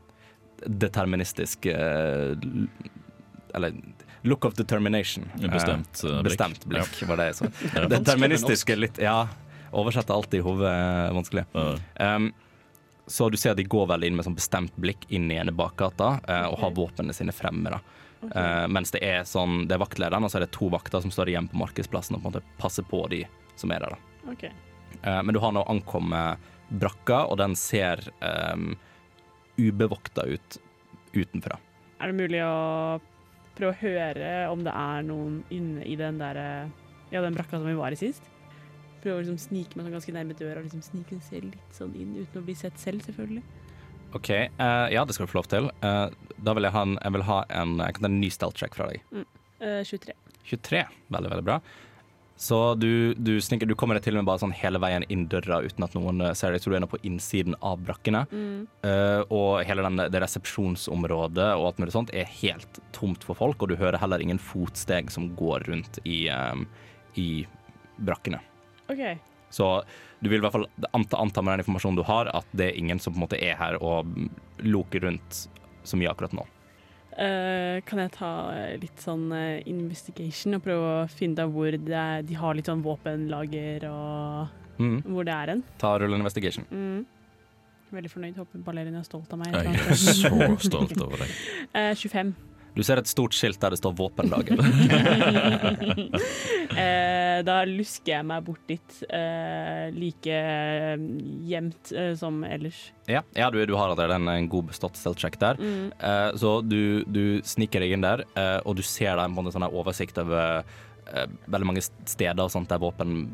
deterministisk 0.67 1.67
eh, 1.67 2.35
Eller 3.55 3.73
look 4.23 4.45
of 4.45 4.55
determination. 4.55 5.31
Bestemt, 5.53 6.05
eh, 6.05 6.11
Eh, 6.11 6.23
blikk. 6.23 6.25
bestemt 6.25 6.65
blikk, 6.67 7.09
var 7.09 7.17
det 7.17 7.27
jeg 7.31 7.35
sa. 7.35 7.45
Er 7.77 8.77
litt 8.77 8.99
Ja, 8.99 9.29
oversette 9.73 10.13
alt 10.13 10.35
i 10.35 10.41
hodet 10.45 10.69
er 10.69 11.13
vanskelig. 11.15 11.45
Um, 12.01 12.33
så 13.07 13.31
du 13.31 13.37
ser 13.41 13.55
at 13.55 13.57
de 13.57 13.65
går 13.65 13.87
vel 13.89 14.05
inn 14.05 14.17
med 14.17 14.27
sånn 14.27 14.37
bestemt 14.37 14.75
blikk 14.77 15.07
inn 15.09 15.31
i 15.33 15.39
ene 15.41 15.53
bakgata 15.53 16.21
eh, 16.29 16.47
og 16.51 16.59
har 16.61 16.75
våpnene 16.77 17.15
sine 17.17 17.33
fremme. 17.33 17.71
da. 17.71 17.81
Uh, 18.19 18.67
mens 18.69 18.91
det 18.91 19.01
er 19.07 19.23
sånn, 19.23 19.69
det 19.69 19.77
er 19.77 19.85
vaktlederen, 19.85 20.25
og 20.27 20.31
så 20.33 20.41
er 20.41 20.47
det 20.49 20.53
to 20.57 20.69
vakter 20.69 21.01
som 21.01 21.13
står 21.15 21.31
igjen 21.31 21.49
på 21.49 21.57
markedsplassen 21.61 22.17
og 22.17 22.25
på 22.25 22.29
en 22.29 22.33
måte 22.35 22.43
passer 22.59 22.83
på 22.83 23.05
de 23.09 23.23
som 23.57 23.71
er 23.73 23.87
der. 23.87 23.95
da. 23.95 24.33
Ok. 24.35 24.49
Eh, 25.03 25.21
men 25.23 25.35
du 25.35 25.41
har 25.43 25.55
nå 25.55 25.65
ankommet 25.71 26.51
brakka, 26.69 27.25
og 27.31 27.39
den 27.41 27.55
ser 27.57 28.03
um, 28.21 28.75
ubevokta 29.57 30.27
ut 30.29 30.59
utenfra. 31.17 31.57
Er 31.99 32.13
det 32.13 32.19
mulig 32.19 32.43
å 32.45 32.99
prøve 33.57 33.73
å 33.73 33.79
høre 33.81 34.33
om 34.53 34.61
det 34.67 34.75
er 34.77 35.07
noen 35.09 35.39
inne 35.55 35.87
i 35.89 35.97
den 35.99 36.21
der 36.21 36.39
eh, 36.43 36.75
Ja, 37.09 37.23
den 37.25 37.33
brakka 37.33 37.57
som 37.57 37.65
vi 37.65 37.79
var 37.79 37.95
i 37.95 37.99
sist? 37.99 38.27
Prøve 39.01 39.17
å 39.17 39.23
liksom 39.23 39.39
snike 39.41 39.79
meg 39.79 39.87
sånn 39.87 39.97
ganske 39.97 40.13
nærme 40.13 40.37
døra 40.37 40.61
og 40.61 40.69
liksom 40.69 40.85
snike 40.85 41.17
seg 41.25 41.49
litt 41.49 41.73
sånn 41.75 41.95
inn, 41.97 42.19
uten 42.19 42.43
å 42.43 42.45
bli 42.45 42.57
sett 42.59 42.77
selv, 42.83 43.01
selvfølgelig. 43.07 43.47
OK, 44.17 44.31
Uh, 44.61 44.89
ja, 44.93 45.03
det 45.05 45.17
skal 45.17 45.27
du 45.27 45.33
få 45.33 45.41
lov 45.41 45.49
til. 45.53 45.69
Uh, 45.81 46.09
da 46.45 46.55
vil 46.57 46.69
jeg 46.69 46.77
ha 46.77 46.85
en, 46.85 46.97
jeg 47.01 47.17
vil 47.17 47.27
ha 47.29 47.43
en, 47.61 47.75
jeg 47.81 47.97
kan 47.97 48.07
ta 48.07 48.11
en 48.13 48.21
ny 48.21 48.31
stealth 48.33 48.61
check 48.61 48.77
fra 48.77 48.89
deg. 48.93 49.03
Eh, 49.61 49.83
23. 49.85 50.15
23. 50.49 50.85
Veldig, 51.09 51.31
veldig 51.33 51.47
bra. 51.47 51.59
Så 52.39 52.75
du, 52.79 53.15
du, 53.19 53.41
snikker, 53.43 53.67
du 53.67 53.75
kommer 53.75 53.99
deg 53.99 54.05
til 54.07 54.15
og 54.15 54.23
med 54.23 54.29
bare 54.29 54.39
sånn 54.39 54.55
hele 54.55 54.79
veien 54.79 55.03
inn 55.11 55.25
døra 55.31 55.59
uten 55.65 55.83
at 55.83 55.95
noen 55.99 56.23
eh, 56.23 56.35
ser 56.39 56.55
deg. 56.55 56.63
Så 56.63 56.71
du 56.71 56.77
er 56.79 56.87
på 56.87 57.01
innsiden 57.03 57.57
av 57.67 57.81
brakkene. 57.83 58.21
Eh, 58.87 59.23
og 59.35 59.65
hele 59.67 59.83
den, 59.83 60.05
det 60.15 60.23
resepsjonsområdet 60.23 61.49
og 61.57 61.67
alt 61.67 61.81
mulig 61.83 61.97
sånt 61.97 62.13
er 62.15 62.31
helt 62.39 62.79
tomt 62.95 63.27
for 63.27 63.39
folk, 63.39 63.59
og 63.59 63.73
du 63.73 63.79
hører 63.81 63.99
heller 63.99 64.23
ingen 64.23 64.39
fotsteg 64.39 65.11
som 65.11 65.33
går 65.39 65.67
rundt 65.67 65.99
i, 66.07 66.29
um, 66.31 66.63
i 67.19 67.43
brakkene. 68.07 68.39
Okay. 68.87 69.19
Så 69.51 69.67
du 70.23 70.31
vil 70.31 70.39
i 70.39 70.45
hvert 70.47 70.55
fall 70.55 70.69
anta, 70.93 71.19
anta 71.19 71.43
med 71.43 71.57
den 71.57 71.65
informasjonen 71.65 71.99
du 71.99 72.07
har, 72.07 72.31
at 72.39 72.55
det 72.55 72.71
er 72.71 72.79
ingen 72.79 73.03
som 73.03 73.17
på 73.17 73.19
en 73.19 73.27
måte 73.27 73.43
er 73.43 73.59
her 73.59 73.81
og 73.83 74.07
loker 74.63 75.09
rundt 75.09 75.49
så 75.83 75.99
mye 75.99 76.15
akkurat 76.15 76.39
nå. 76.39 76.47
Eh, 77.19 77.81
kan 77.89 77.99
jeg 77.99 78.13
ta 78.15 78.29
eh, 78.55 78.77
litt 78.79 79.03
sånn 79.03 79.25
eh, 79.35 79.63
investigation 79.67 80.55
og 80.55 80.63
prøve 80.63 80.91
å 81.01 81.07
finne 81.11 81.43
ut 81.49 81.51
hvor 81.55 81.75
er, 81.75 82.23
de 82.23 82.35
har 82.39 82.55
litt 82.55 82.71
sånn 82.71 82.85
våpenlager 82.85 83.89
og 83.91 84.55
Mm. 84.79 85.01
hvor 85.03 85.25
det 85.27 85.33
er 85.35 85.51
hen? 85.51 85.63
Ta 85.83 85.97
rull 85.99 86.15
investigation. 86.15 86.65
Mm. 86.71 87.01
Veldig 87.91 88.11
fornøyd. 88.13 88.37
Håper 88.39 88.61
ballerina 88.63 89.01
er 89.01 89.07
stolt 89.09 89.33
av 89.35 89.41
meg. 89.41 89.57
Jeg 89.57 89.75
er 89.75 89.97
så 90.21 90.59
stolt 90.63 91.01
over 91.03 91.25
deg. 91.25 91.33
Eh, 91.75 91.95
25. 91.99 92.31
Du 92.79 92.85
ser 92.87 93.01
et 93.01 93.11
stort 93.11 93.35
skilt 93.35 93.59
der 93.59 93.75
det 93.75 93.81
står 93.81 93.97
'våpendagen'. 93.99 94.59
Eh, 96.79 97.41
da 97.43 97.65
lusker 97.67 98.13
jeg 98.13 98.27
meg 98.29 98.45
bort 98.47 98.61
dit 98.71 98.99
eh, 99.11 99.89
like 99.91 100.37
gjemt 101.49 101.91
eh, 101.91 102.13
som 102.15 102.45
ellers. 102.47 102.93
ja, 103.09 103.23
ja 103.35 103.49
du, 103.51 103.59
du 103.67 103.75
har 103.75 103.89
allerede 103.89 104.15
en, 104.15 104.29
en 104.31 104.49
god 104.49 104.69
bestått 104.71 104.99
stealth-check 105.01 105.41
der. 105.41 105.59
Mm. 105.59 105.89
Så 106.39 106.53
du, 106.63 107.03
du 107.09 107.41
sniker 107.43 107.83
deg 107.83 107.97
inn 107.97 108.05
der, 108.05 108.23
og 108.63 108.77
du 108.79 108.85
ser 108.87 109.17
der 109.17 109.25
en 109.27 109.51
sånn 109.51 109.67
oversikt 109.67 110.21
over 110.23 110.63
veldig 111.49 111.67
mange 111.67 111.83
steder 111.83 112.53
sånt 112.53 112.71
der 112.71 112.83
våpen 112.85 113.25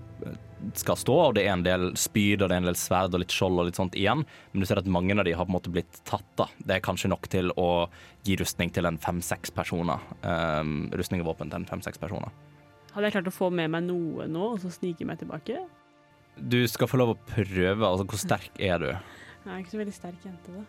skal 0.79 0.97
stå, 0.99 1.15
og 1.29 1.35
det 1.37 1.45
er 1.45 1.53
en 1.55 1.65
del 1.67 1.91
spyd 1.99 2.43
og 2.43 2.49
det 2.51 2.57
er 2.57 2.63
en 2.63 2.69
del 2.71 2.79
sverd 2.79 3.15
og 3.15 3.23
litt 3.23 3.35
skjold 3.35 3.61
og 3.61 3.69
litt 3.69 3.79
sånt 3.79 3.97
igjen, 3.99 4.25
men 4.53 4.65
du 4.65 4.67
ser 4.69 4.81
at 4.81 4.89
mange 4.91 5.17
av 5.19 5.25
de 5.29 5.35
har 5.37 5.47
på 5.47 5.53
en 5.53 5.57
måte 5.59 5.73
blitt 5.75 6.01
tatt. 6.09 6.27
da. 6.41 6.47
Det 6.59 6.77
er 6.79 6.85
kanskje 6.85 7.11
nok 7.13 7.29
til 7.33 7.53
å 7.61 7.69
gi 8.25 8.37
rustning 8.41 8.73
til 8.75 8.89
en 8.89 8.99
fem-seks 8.99 9.53
personer. 9.55 10.01
Um, 10.23 10.89
rustning 10.97 11.21
og 11.25 11.33
våpen 11.33 11.53
til 11.53 11.61
en 11.63 11.69
fem-seks 11.69 12.01
personer. 12.01 12.33
Hadde 12.95 13.09
jeg 13.11 13.17
klart 13.19 13.29
å 13.33 13.35
få 13.35 13.51
med 13.51 13.73
meg 13.75 13.85
noe 13.89 14.29
nå, 14.31 14.55
og 14.55 14.61
så 14.63 14.71
snike 14.73 15.07
meg 15.09 15.19
tilbake? 15.21 15.59
Du 16.39 16.61
skal 16.71 16.89
få 16.91 16.99
lov 16.99 17.15
å 17.15 17.19
prøve. 17.29 17.85
altså 17.87 18.07
Hvor 18.07 18.21
sterk 18.21 18.59
er 18.59 18.81
du? 18.83 18.89
Jeg 18.91 19.51
er 19.53 19.61
ikke 19.63 19.75
så 19.75 19.81
veldig 19.83 19.95
sterk 19.95 20.27
jente, 20.27 20.55
da. 20.55 20.65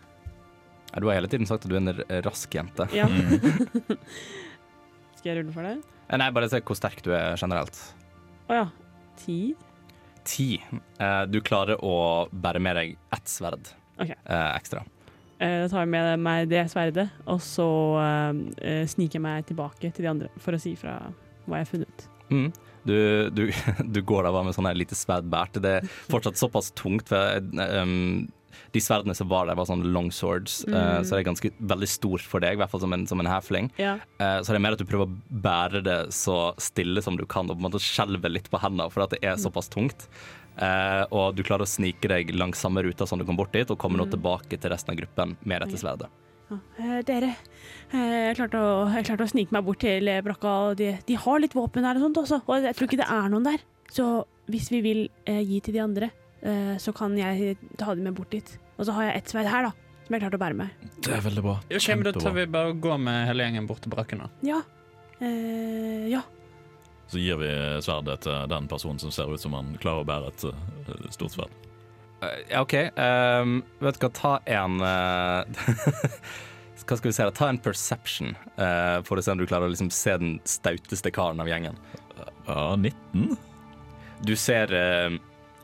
Ja, 0.92 1.00
Du 1.00 1.06
har 1.08 1.16
hele 1.18 1.28
tiden 1.30 1.46
sagt 1.48 1.64
at 1.66 1.70
du 1.70 1.76
er 1.76 1.82
en 1.82 2.22
rask 2.26 2.54
jente. 2.54 2.86
Ja. 2.94 3.06
Mm. 3.08 3.96
Skal 5.18 5.32
jeg 5.32 5.38
rulle 5.40 5.54
for 5.54 5.66
det? 5.66 5.76
Eh, 6.06 6.18
Nei, 6.20 6.28
bare 6.34 6.48
se 6.50 6.60
hvor 6.62 6.78
sterk 6.78 7.02
du 7.06 7.10
er 7.16 7.38
generelt. 7.40 7.78
Å 8.46 8.60
ja. 8.60 8.66
Ti? 9.18 9.38
Ti. 10.26 10.50
Eh, 10.98 11.22
Du 11.30 11.40
klarer 11.44 11.80
å 11.84 12.26
bære 12.32 12.62
med 12.62 12.76
deg 12.80 12.96
ett 13.14 13.30
sverd 13.30 13.70
okay. 13.96 14.16
eh, 14.24 14.50
ekstra. 14.56 14.82
Eh, 15.38 15.62
Da 15.62 15.68
tar 15.70 15.84
jeg 15.84 15.92
med 15.94 16.22
meg 16.24 16.48
det 16.50 16.64
sverdet, 16.72 17.08
og 17.26 17.40
så 17.44 17.68
sniker 18.88 19.18
jeg 19.20 19.24
meg 19.26 19.46
tilbake 19.48 19.92
til 19.92 20.06
de 20.06 20.12
andre 20.14 20.30
for 20.42 20.56
å 20.56 20.60
si 20.60 20.74
fra 20.78 20.98
hva 21.46 21.60
jeg 21.60 21.66
har 21.68 21.72
funnet. 21.72 22.06
Mm. 22.30 22.48
Du, 22.86 22.96
du, 23.30 23.42
du 23.94 24.00
går 24.02 24.26
da 24.26 24.32
bare 24.34 24.48
med 24.48 24.56
sånn 24.56 24.66
her 24.68 24.78
lite 24.78 24.96
sverd 24.98 25.26
bært. 25.30 25.58
Det 25.62 25.72
er 25.80 25.86
fortsatt 26.10 26.38
såpass 26.38 26.72
tungt, 26.78 27.08
for 27.10 27.38
um, 27.82 28.26
de 28.72 28.80
sverdene 28.80 29.14
som 29.16 29.28
var 29.28 29.46
der, 29.46 29.54
var 29.58 29.66
sånne 29.68 29.90
long 29.92 30.10
swords, 30.12 30.64
eh, 30.68 30.72
Mm. 30.72 31.04
så 31.04 31.10
det 31.16 31.20
er 31.22 31.30
ganske 31.32 31.50
veldig 31.60 31.88
stort 31.88 32.20
for 32.22 32.40
deg, 32.40 32.54
i 32.54 32.60
hvert 32.60 32.70
fall 32.70 32.80
som 32.80 32.92
en, 32.92 33.06
som 33.06 33.20
en 33.20 33.26
halfling. 33.26 33.70
Ja. 33.78 33.96
Uh, 34.20 34.40
så 34.42 34.52
det 34.52 34.56
er 34.60 34.64
mer 34.66 34.72
at 34.72 34.78
du 34.78 34.84
prøver 34.84 35.06
å 35.06 35.40
bære 35.42 35.82
det 35.84 35.98
så 36.12 36.52
stille 36.58 37.02
som 37.02 37.16
du 37.16 37.24
kan, 37.26 37.48
og 37.50 37.56
på 37.58 37.64
en 37.64 37.70
måte 37.70 37.82
skjelve 37.82 38.30
litt 38.30 38.50
på 38.50 38.60
hendene, 38.60 38.90
for 38.90 39.02
at 39.06 39.10
det 39.10 39.22
er 39.22 39.36
såpass 39.36 39.68
tungt. 39.68 40.06
Uh, 40.56 41.04
og 41.12 41.34
du 41.36 41.42
klarer 41.44 41.66
å 41.66 41.68
snike 41.68 42.08
deg 42.08 42.30
langs 42.34 42.58
samme 42.64 42.80
ruta 42.82 43.06
som 43.06 43.18
du 43.18 43.24
kom 43.28 43.36
bort 43.36 43.52
dit, 43.52 43.68
og 43.70 43.76
kommer 43.78 43.98
nå 43.98 44.06
Mm. 44.06 44.14
tilbake 44.16 44.58
til 44.60 44.70
resten 44.70 44.90
av 44.94 44.96
gruppen 44.96 45.36
med 45.44 45.60
dette 45.62 45.76
sverdet. 45.76 46.08
Ja. 46.50 47.02
Dere, 47.02 47.32
jeg 47.92 48.36
klarte, 48.38 48.54
å, 48.60 48.86
jeg 48.94 49.04
klarte 49.08 49.24
å 49.26 49.30
snike 49.32 49.52
meg 49.52 49.64
bort 49.66 49.80
til 49.82 50.06
brakka, 50.22 50.74
de, 50.78 50.92
de 51.06 51.14
har 51.14 51.40
litt 51.42 51.52
våpen 51.54 51.82
der 51.82 51.96
og 51.98 52.04
sånt 52.06 52.20
også, 52.22 52.38
og 52.46 52.62
jeg 52.62 52.74
tror 52.76 52.86
ikke 52.88 53.00
det 53.02 53.08
er 53.10 53.28
noen 53.32 53.44
der. 53.48 53.58
Så 53.90 54.24
hvis 54.48 54.70
vi 54.70 54.80
vil 54.80 55.00
eh, 55.26 55.42
gi 55.42 55.60
til 55.60 55.74
de 55.74 55.80
andre, 55.82 56.10
så 56.78 56.92
kan 56.94 57.16
jeg 57.18 57.56
ta 57.80 57.94
dem 57.94 58.04
med 58.06 58.14
bort 58.14 58.30
dit. 58.30 58.50
Og 58.76 58.86
så 58.86 58.94
har 58.94 59.08
jeg 59.08 59.20
ett 59.22 59.32
sverd 59.32 59.48
her, 59.50 59.66
da, 59.66 60.00
som 60.06 60.14
jeg 60.16 60.22
klarte 60.22 60.38
å 60.38 60.42
bære 60.44 60.58
med. 60.58 60.86
Det 61.02 61.12
er 61.16 61.22
veldig 61.24 61.42
bra. 61.42 61.54
Ok, 61.66 61.88
men 61.94 62.04
Da 62.06 62.12
tar 62.14 62.34
vi 62.36 62.46
bare 62.46 62.72
og 62.74 62.80
går 62.84 62.98
med 63.02 63.20
hele 63.30 63.46
gjengen 63.48 63.66
bort 63.66 63.82
til 63.82 63.90
brakken. 63.94 64.22
da. 64.22 64.28
Ja. 64.46 64.60
Eh, 65.18 66.08
ja. 66.12 66.22
Så 67.08 67.18
gir 67.22 67.38
vi 67.40 67.50
sverdet 67.86 68.20
til 68.26 68.48
den 68.50 68.66
personen 68.70 68.98
som 69.02 69.10
ser 69.14 69.30
ut 69.32 69.40
som 69.40 69.54
han 69.56 69.76
klarer 69.82 70.04
å 70.04 70.08
bære 70.08 70.32
et 70.32 70.44
eh, 70.50 71.06
stort 71.14 71.34
sverd. 71.36 71.54
Eh, 72.22 72.38
ja, 72.50 72.62
OK. 72.62 72.74
Um, 72.96 73.60
vet 73.80 73.98
du 73.98 74.06
hva, 74.06 74.12
ta 74.16 74.34
en 74.58 74.80
eh, 74.82 75.66
Hva 76.86 76.98
skal 76.98 77.08
vi 77.08 77.14
si? 77.16 77.24
da? 77.24 77.32
Ta 77.34 77.48
en 77.50 77.58
perception, 77.58 78.34
uh, 78.60 79.00
for 79.06 79.18
å 79.18 79.22
se 79.24 79.32
om 79.32 79.40
du 79.40 79.46
klarer 79.48 79.66
å 79.66 79.72
liksom 79.72 79.88
se 79.90 80.12
den 80.20 80.36
stauteste 80.46 81.10
karen 81.10 81.40
av 81.42 81.48
gjengen. 81.50 81.78
Ja, 82.46 82.76
19? 82.78 83.32
Du 84.22 84.34
ser 84.38 84.70
eh, 84.76 85.16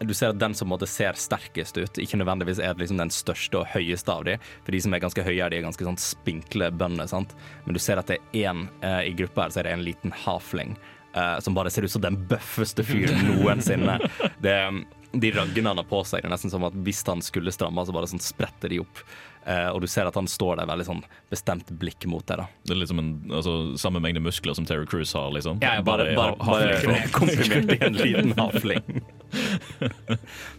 du 0.09 0.15
ser 0.17 0.33
at 0.33 0.41
den 0.41 0.55
som 0.57 0.71
måtte 0.73 0.89
ser 0.91 1.19
sterkest 1.19 1.79
ut, 1.79 2.01
ikke 2.01 2.21
nødvendigvis 2.21 2.61
er 2.63 2.79
liksom 2.79 3.01
den 3.01 3.13
største 3.13 3.61
og 3.61 3.69
høyeste 3.75 4.13
av 4.13 4.25
de, 4.29 4.39
for 4.65 4.75
de 4.75 4.81
som 4.85 4.95
er 4.95 5.03
ganske 5.05 5.27
høye, 5.27 5.45
er 5.47 5.65
ganske 5.65 5.87
sånn 5.87 6.01
spinkle 6.01 6.71
bønder, 6.75 7.11
sant? 7.11 7.37
Men 7.67 7.77
du 7.77 7.83
ser 7.83 8.01
at 8.01 8.11
det 8.11 8.19
er 8.21 8.51
én 8.51 8.67
eh, 8.81 9.03
i 9.11 9.15
gruppa 9.19 9.47
her, 9.47 9.55
så 9.55 9.63
er 9.63 9.69
det 9.69 9.77
en 9.77 9.87
liten 9.87 10.15
halfling 10.25 10.77
eh, 11.15 11.39
som 11.45 11.55
bare 11.59 11.71
ser 11.71 11.87
ut 11.87 11.95
som 11.95 12.05
den 12.05 12.19
bøffeste 12.29 12.85
fyren 12.87 13.27
noensinne. 13.33 13.99
Det, 14.43 14.57
de 15.13 15.33
raggene 15.35 15.69
han 15.69 15.83
har 15.83 15.89
på 15.89 16.01
seg, 16.09 16.23
det 16.23 16.31
er 16.31 16.35
nesten 16.37 16.53
som 16.53 16.65
at 16.69 16.77
hvis 16.87 17.05
han 17.09 17.23
skulle 17.25 17.53
stramme, 17.53 17.85
så 17.85 17.95
bare 17.95 18.11
sånn 18.11 18.23
spretter 18.23 18.73
de 18.73 18.81
opp. 18.83 19.05
Eh, 19.45 19.69
og 19.75 19.81
du 19.83 19.89
ser 19.91 20.07
at 20.07 20.15
han 20.15 20.29
står 20.31 20.61
der 20.61 20.69
veldig 20.71 20.85
sånn 20.87 21.01
bestemt 21.33 21.71
blikk 21.81 22.07
mot 22.11 22.25
deg, 22.29 22.45
da. 22.45 22.47
Det 22.63 22.77
er 22.77 22.79
liksom 22.85 23.01
en, 23.03 23.11
altså, 23.35 23.55
samme 23.81 24.03
mengde 24.03 24.23
muskler 24.23 24.55
som 24.55 24.67
Terry 24.69 24.87
Cruise 24.87 25.17
har, 25.19 25.33
liksom. 25.35 25.59
Ja, 25.65 25.81
bare, 25.83 26.13
bare, 26.15 26.37
bare, 26.39 26.79
bare 26.87 27.09
komprimert 27.17 27.75
i 27.75 27.81
en 27.83 27.99
liten 27.99 28.35
havfling. 28.39 29.03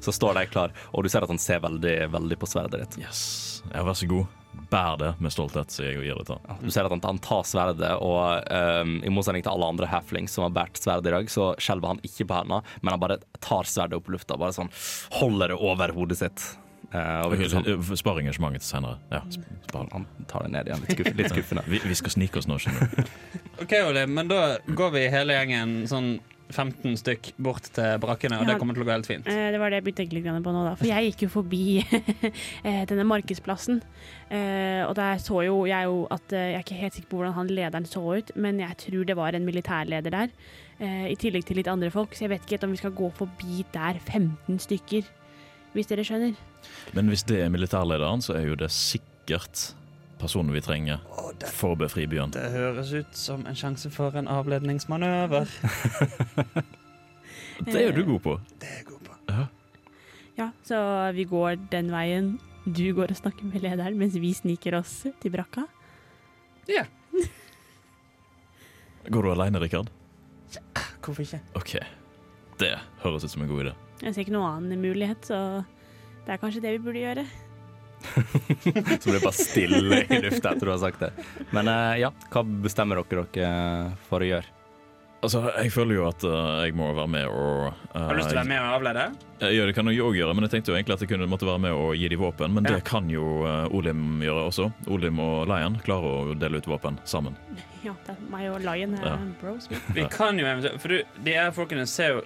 Så 0.03 0.13
står 0.15 0.39
de 0.39 0.45
klar, 0.51 0.73
og 0.91 1.03
du 1.03 1.11
ser 1.11 1.25
at 1.25 1.31
han 1.31 1.41
ser 1.41 1.61
veldig, 1.63 1.97
veldig 2.13 2.39
på 2.41 2.49
sverdet 2.49 2.83
ditt. 2.83 3.03
Yes. 3.05 3.21
Ja, 3.71 3.83
vær 3.85 3.97
så 3.97 4.09
god. 4.09 4.39
Bær 4.69 4.97
det 5.01 5.11
med 5.21 5.33
stolthet, 5.33 5.73
så 5.73 5.85
jeg 5.85 6.01
gir 6.05 6.17
det 6.19 6.27
til 6.29 6.37
han. 6.37 6.59
Du 6.61 6.69
ser 6.73 6.85
at 6.85 6.93
han, 6.93 7.01
han 7.05 7.21
tar 7.23 7.45
sverdet, 7.49 7.93
og 8.05 8.49
um, 8.53 8.97
i 9.01 9.13
motsetning 9.13 9.45
til 9.45 9.53
alle 9.53 9.69
andre 9.73 9.89
halflings 9.89 10.35
som 10.35 10.45
har 10.45 10.53
båret 10.53 10.81
sverd 10.81 11.07
i 11.09 11.13
dag, 11.13 11.29
så 11.31 11.53
skjelver 11.61 11.95
han 11.95 12.03
ikke 12.05 12.27
på 12.29 12.37
hendene, 12.37 12.75
men 12.81 12.93
han 12.93 13.01
bare 13.01 13.21
tar 13.41 13.69
sverdet 13.69 13.97
opp 13.97 14.11
i 14.11 14.17
lufta, 14.17 14.37
bare 14.37 14.55
sånn 14.55 14.69
holder 15.19 15.55
det 15.55 15.61
over 15.71 15.95
hodet 15.97 16.19
sitt. 16.21 16.45
Uh, 16.93 17.25
okay, 17.25 17.47
sånn, 17.49 17.65
Spar 17.97 18.19
engasjementet 18.21 18.61
til 18.61 18.69
senere. 18.75 18.99
Ja, 19.09 19.23
spar. 19.65 19.87
han 19.95 20.05
tar 20.29 20.45
det 20.45 20.51
ned 20.53 20.69
igjen, 20.69 20.83
litt, 20.83 20.99
skuff, 20.99 21.15
litt 21.17 21.31
skuffende. 21.33 21.63
Vi, 21.71 21.79
vi 21.89 21.97
skal 21.97 22.13
snike 22.13 22.41
oss 22.41 22.49
nå, 22.49 22.59
skjønner 22.61 22.91
du. 22.91 23.15
Ok, 23.63 23.73
Ole, 23.87 24.05
men 24.09 24.29
da 24.29 24.59
går 24.67 24.93
vi 24.93 25.07
hele 25.13 25.39
gjengen 25.39 25.73
sånn 25.89 26.13
15 26.53 26.95
stykk 27.01 27.31
bort 27.41 27.65
til 27.75 27.97
brakkene, 28.03 28.37
og 28.39 28.45
Ja. 28.45 28.53
det 28.53 28.59
kommer 28.61 28.73
til 28.77 28.83
å 28.83 28.87
gå 28.87 28.93
helt 28.93 29.09
fint. 29.09 29.27
Eh, 29.27 29.51
Det 29.51 29.59
var 29.59 29.69
det 29.73 29.79
jeg 29.81 29.85
begynte 29.87 30.13
litt 30.13 30.43
på 30.45 30.53
nå, 30.53 30.63
da. 30.69 30.75
For 30.75 30.85
jeg 30.87 31.11
gikk 31.11 31.23
jo 31.25 31.29
forbi 31.33 31.61
eh, 32.63 32.85
denne 32.85 33.05
markedsplassen. 33.09 33.81
Eh, 34.29 34.85
Og 34.87 34.95
der 34.95 35.17
så 35.17 35.43
jo 35.45 35.65
jeg 35.65 35.83
jo 35.85 36.07
at 36.11 36.29
Jeg 36.31 36.55
er 36.55 36.63
ikke 36.63 36.79
helt 36.79 36.93
sikker 36.93 37.09
på 37.09 37.17
hvordan 37.19 37.33
han 37.33 37.47
lederen 37.47 37.85
så 37.85 38.03
ut, 38.17 38.31
men 38.35 38.59
jeg 38.59 38.77
tror 38.77 39.05
det 39.05 39.15
var 39.17 39.33
en 39.35 39.45
militærleder 39.45 40.11
der. 40.11 40.29
eh, 40.79 41.11
I 41.11 41.15
tillegg 41.15 41.45
til 41.45 41.57
litt 41.57 41.67
andre 41.67 41.89
folk, 41.91 42.11
så 42.13 42.25
jeg 42.27 42.29
vet 42.29 42.45
ikke 42.47 42.63
om 42.63 42.71
vi 42.71 42.77
skal 42.77 42.91
gå 42.91 43.11
forbi 43.13 43.65
der 43.73 43.99
15 43.99 44.59
stykker. 44.59 45.03
Hvis 45.73 45.87
dere 45.89 46.03
skjønner. 46.05 46.35
Men 46.93 47.07
hvis 47.09 47.23
det 47.25 47.39
er 47.41 47.49
militærlederen, 47.49 48.21
så 48.21 48.35
er 48.37 48.45
jo 48.47 48.55
det 48.55 48.69
sikkert 48.69 49.73
personen 50.23 50.55
vi 50.55 50.61
trenger 50.63 51.01
for 51.51 51.73
å 51.73 51.79
befri 51.83 52.05
byen. 52.09 52.31
Det 52.33 52.45
høres 52.53 52.93
ut 52.95 53.17
som 53.17 53.43
en 53.49 53.57
sjanse 53.57 53.91
for 53.93 54.15
en 54.19 54.29
avledningsmanøver. 54.31 55.51
Det 57.63 57.75
er 57.77 57.91
jo 57.91 57.95
du 57.95 58.03
god 58.07 58.23
på. 58.23 58.31
Det 58.59 58.67
er 58.67 58.79
jeg 58.79 58.87
god 58.87 59.03
på. 59.07 59.43
Ja, 60.39 60.47
så 60.65 60.77
vi 61.13 61.23
går 61.29 61.59
den 61.71 61.91
veien. 61.93 62.33
Du 62.65 62.85
går 62.97 63.11
og 63.13 63.19
snakker 63.19 63.45
med 63.45 63.61
lederen, 63.63 63.99
mens 63.99 64.15
vi 64.19 64.31
sniker 64.35 64.79
oss 64.79 65.03
til 65.21 65.33
brakka. 65.33 65.65
Ja 66.71 66.85
Går 69.13 69.25
du 69.27 69.29
alene, 69.33 69.59
Rikard? 69.59 69.91
Hvorfor 71.03 71.25
ikke? 71.25 71.41
OK. 71.59 71.73
Det 72.59 72.71
høres 73.03 73.25
ut 73.27 73.33
som 73.33 73.43
en 73.43 73.51
god 73.51 73.65
idé. 73.65 73.73
Jeg 73.99 74.15
ser 74.15 74.23
ikke 74.23 74.35
noen 74.35 74.63
annen 74.63 74.83
mulighet, 74.83 75.27
så 75.27 75.39
det 76.23 76.33
er 76.33 76.39
kanskje 76.39 76.63
det 76.63 76.77
vi 76.77 76.83
burde 76.85 77.03
gjøre. 77.03 77.25
Så 79.01 79.09
blir 79.09 79.17
det 79.17 79.23
bare 79.23 79.37
stille 79.37 80.01
i 80.03 80.19
lufta 80.25 80.53
etter 80.53 80.65
du 80.69 80.71
har 80.73 80.81
sagt 80.81 80.99
det. 81.03 81.11
Men 81.55 81.69
eh, 81.71 82.01
ja, 82.03 82.11
hva 82.33 82.43
bestemmer 82.65 83.01
dere 83.01 83.25
dere 83.33 83.95
for 84.09 84.23
å 84.23 84.29
gjøre? 84.33 84.51
Altså, 85.23 85.39
Jeg 85.55 85.71
føler 85.71 85.95
jo 85.95 86.03
at 86.09 86.23
uh, 86.27 86.65
jeg 86.65 86.73
må 86.75 86.89
være 86.97 87.07
med 87.07 87.29
og 87.31 87.69
uh, 87.71 87.93
Har 87.95 88.09
du 88.11 88.19
lyst 88.19 88.27
til 88.33 88.35
å 88.35 88.41
være 88.41 88.49
med 88.49 88.59
og 88.59 88.73
avlede? 88.75 89.05
Ja, 89.39 89.67
det 89.69 89.75
kan 89.77 89.87
jeg 89.87 90.01
òg 90.03 90.17
gjøre, 90.19 90.33
men 90.35 90.43
jeg 90.47 90.51
tenkte 90.57 90.73
jo 90.73 90.75
egentlig 90.75 90.97
at 90.97 91.05
jeg 91.05 91.11
kunne 91.13 91.27
måtte 91.31 91.47
være 91.47 91.61
med 91.63 91.75
og 91.79 91.93
gi 91.95 92.09
dem 92.11 92.19
våpen. 92.19 92.51
Men 92.57 92.67
Ja. 92.67 92.73
det 92.75 92.83
kan 92.89 93.07
jo 93.11 93.23
uh, 93.47 93.71
Olim 93.71 94.19
gjøre 94.23 94.43
også. 94.49 94.67
Olim 94.91 95.21
og 95.23 95.47
Lion 95.47 95.79
klarer 95.85 96.33
å 96.33 96.35
dele 96.39 96.59
ut 96.59 96.67
våpen 96.67 96.99
sammen. 97.07 97.39
Ja, 97.83 97.91
det 98.07 98.13
er 98.13 98.19
meg 98.31 98.45
og 98.47 98.61
Lion 98.63 98.93
er 98.95 99.07
Ja. 99.09 99.15
bros. 99.41 99.65
Vi 99.95 100.05
kan 100.11 100.37
jo 100.39 100.45
eventuelt 100.47 100.79
For 100.79 100.87
du, 100.93 101.01
de 101.25 101.33
her 101.35 101.49
folkene 101.51 101.83
ser 101.87 102.13
jo 102.13 102.21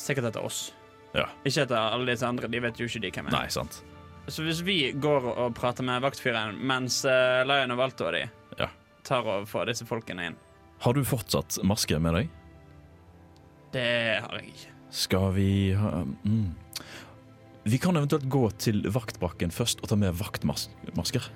sikkert 0.00 0.30
etter 0.30 0.44
oss. 0.44 0.70
Ja. 1.12 1.26
Ikke 1.44 1.66
etter 1.66 1.76
alle 1.76 2.08
disse 2.12 2.24
andre. 2.28 2.48
De 2.48 2.60
vet 2.64 2.80
jo 2.80 2.88
ikke 2.88 3.02
de 3.04 3.10
hvem 3.12 3.28
er. 3.28 3.36
Nei, 3.36 3.48
sant. 3.52 3.82
Så 4.26 4.44
hvis 4.46 4.62
vi 4.64 4.78
går 4.96 5.26
og 5.34 5.54
prater 5.56 5.84
med 5.84 6.00
vaktfyren 6.04 6.56
mens 6.64 7.02
uh, 7.04 7.42
Lion 7.44 7.74
og 7.74 7.80
Valto 7.82 8.06
og 8.08 8.16
de 8.16 8.24
Ja. 8.60 8.70
tar 9.04 9.26
og 9.28 9.48
får 9.50 9.66
disse 9.72 9.84
folkene 9.88 10.30
inn 10.30 10.36
Har 10.80 10.94
du 10.96 11.02
fortsatt 11.04 11.58
maske 11.66 11.98
med 12.00 12.14
deg? 12.14 12.30
Det 13.74 14.20
har 14.22 14.36
jeg 14.38 14.52
ikke. 14.54 14.72
Skal 14.94 15.32
vi 15.34 15.48
ha 15.74 16.04
mm. 16.04 16.54
Vi 17.64 17.78
kan 17.80 17.96
eventuelt 17.96 18.28
gå 18.28 18.44
til 18.60 18.82
vaktbrakken 18.92 19.50
først 19.50 19.80
og 19.82 19.88
ta 19.88 19.96
med 19.96 20.12
vaktmasker. 20.14 21.30